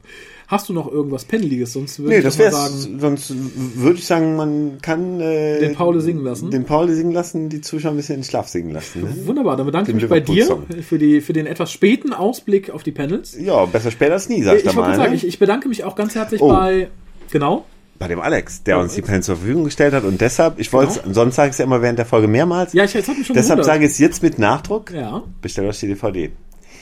[0.48, 1.74] Hast du noch irgendwas Pendeliges?
[1.74, 3.34] Sonst würde Nee, ich das mal wäre sagen, sonst
[3.76, 6.50] würde ich sagen, man kann äh, Den Paul singen lassen?
[6.52, 9.02] Den Paul singen lassen, die Zuschauer ein bisschen in den Schlaf singen lassen.
[9.04, 9.16] Ne?
[9.28, 9.56] wunderbar.
[9.58, 10.58] Dann bedanke ich mich bei dir
[10.88, 13.38] für, die, für den etwas späten Ausblick auf die Panels.
[13.40, 14.96] Ja, besser später als nie, sag ich, ich mal.
[14.96, 15.16] sagen, ne?
[15.18, 16.48] ich, ich bedanke mich auch ganz herzlich Oh.
[16.50, 16.88] bei,
[17.30, 17.66] genau,
[18.00, 20.06] Bei dem Alex, der uns die Pens zur Verfügung gestellt hat.
[20.06, 21.14] Und deshalb, ich wollte Genau.
[21.14, 22.74] sonst sage ich es ja immer während der Folge mehrmals.
[22.74, 23.66] Ja, ich- hat mich schon Deshalb gewundert.
[23.66, 24.92] sage ich es jetzt mit Nachdruck.
[24.92, 26.32] ja, Bestellt euch die DVD.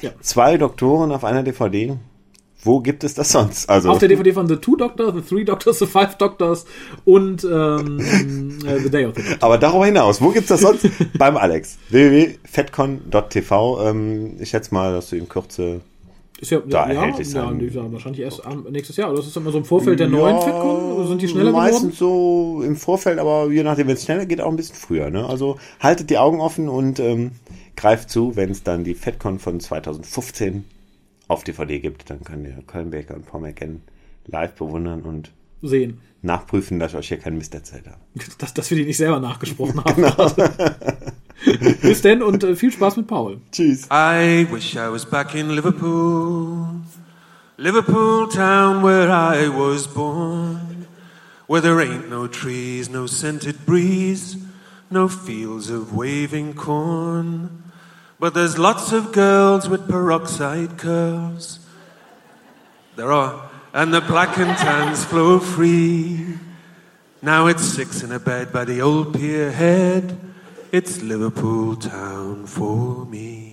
[0.02, 0.12] Ja.
[0.22, 1.98] Zwei Doktoren auf einer DVD.
[2.62, 3.70] Wo gibt es das sonst?
[3.70, 6.66] Also auf der DVD von The Two Doctors, The Three Doctors, The Five Doctors
[7.06, 8.00] und ähm,
[8.66, 9.38] äh, The Day of the Dead.
[9.40, 10.86] Aber darüber hinaus, wo gibt's das sonst?
[11.18, 11.78] Beim Alex.
[11.90, 13.88] www.fetcon.tv.
[13.88, 15.80] Ähm, ich schätze mal, dass du in Kürze
[16.42, 17.70] Ist ja, Da ja, erhältlich ja, sein.
[17.74, 19.10] ja, wahrscheinlich erst nächstes Jahr.
[19.12, 21.08] Oder ist das immer so im Vorfeld der neuen FedCon?
[21.08, 21.72] Sind die schneller geworden?
[21.72, 25.10] Meistens so im Vorfeld, aber je nachdem, wenn es schneller geht, auch ein bisschen früher.
[25.10, 25.26] Ne?
[25.26, 27.32] Also haltet die Augen offen und ähm,
[27.80, 30.66] greift zu, wenn es dann die FedCon von 2015
[31.30, 32.10] auf DVD gibt.
[32.10, 33.82] Dann könnt ihr Colin Baker und Paul McGann
[34.28, 35.32] live bewundern und
[35.62, 36.02] Sehen.
[36.22, 38.00] nachprüfen, dass ich euch hier keinen Mist erzählt habe.
[38.38, 39.96] Dass, dass wir die nicht selber nachgesprochen haben.
[39.96, 40.32] Genau.
[41.82, 43.40] Bis denn und äh, viel Spaß mit Paul.
[43.52, 43.86] Tschüss.
[43.86, 46.68] I wish I was back in Liverpool,
[47.58, 50.86] Liverpool town where I was born,
[51.48, 54.38] where there ain't no trees, no scented breeze,
[54.90, 57.69] no fields of waving corn,
[58.20, 61.60] but there's lots of girls with peroxide curls.
[62.96, 66.36] There are, and the black and tans flow free.
[67.22, 70.18] Now it's six in a bed by the old pier head.
[70.72, 73.49] It's Liverpool town for me.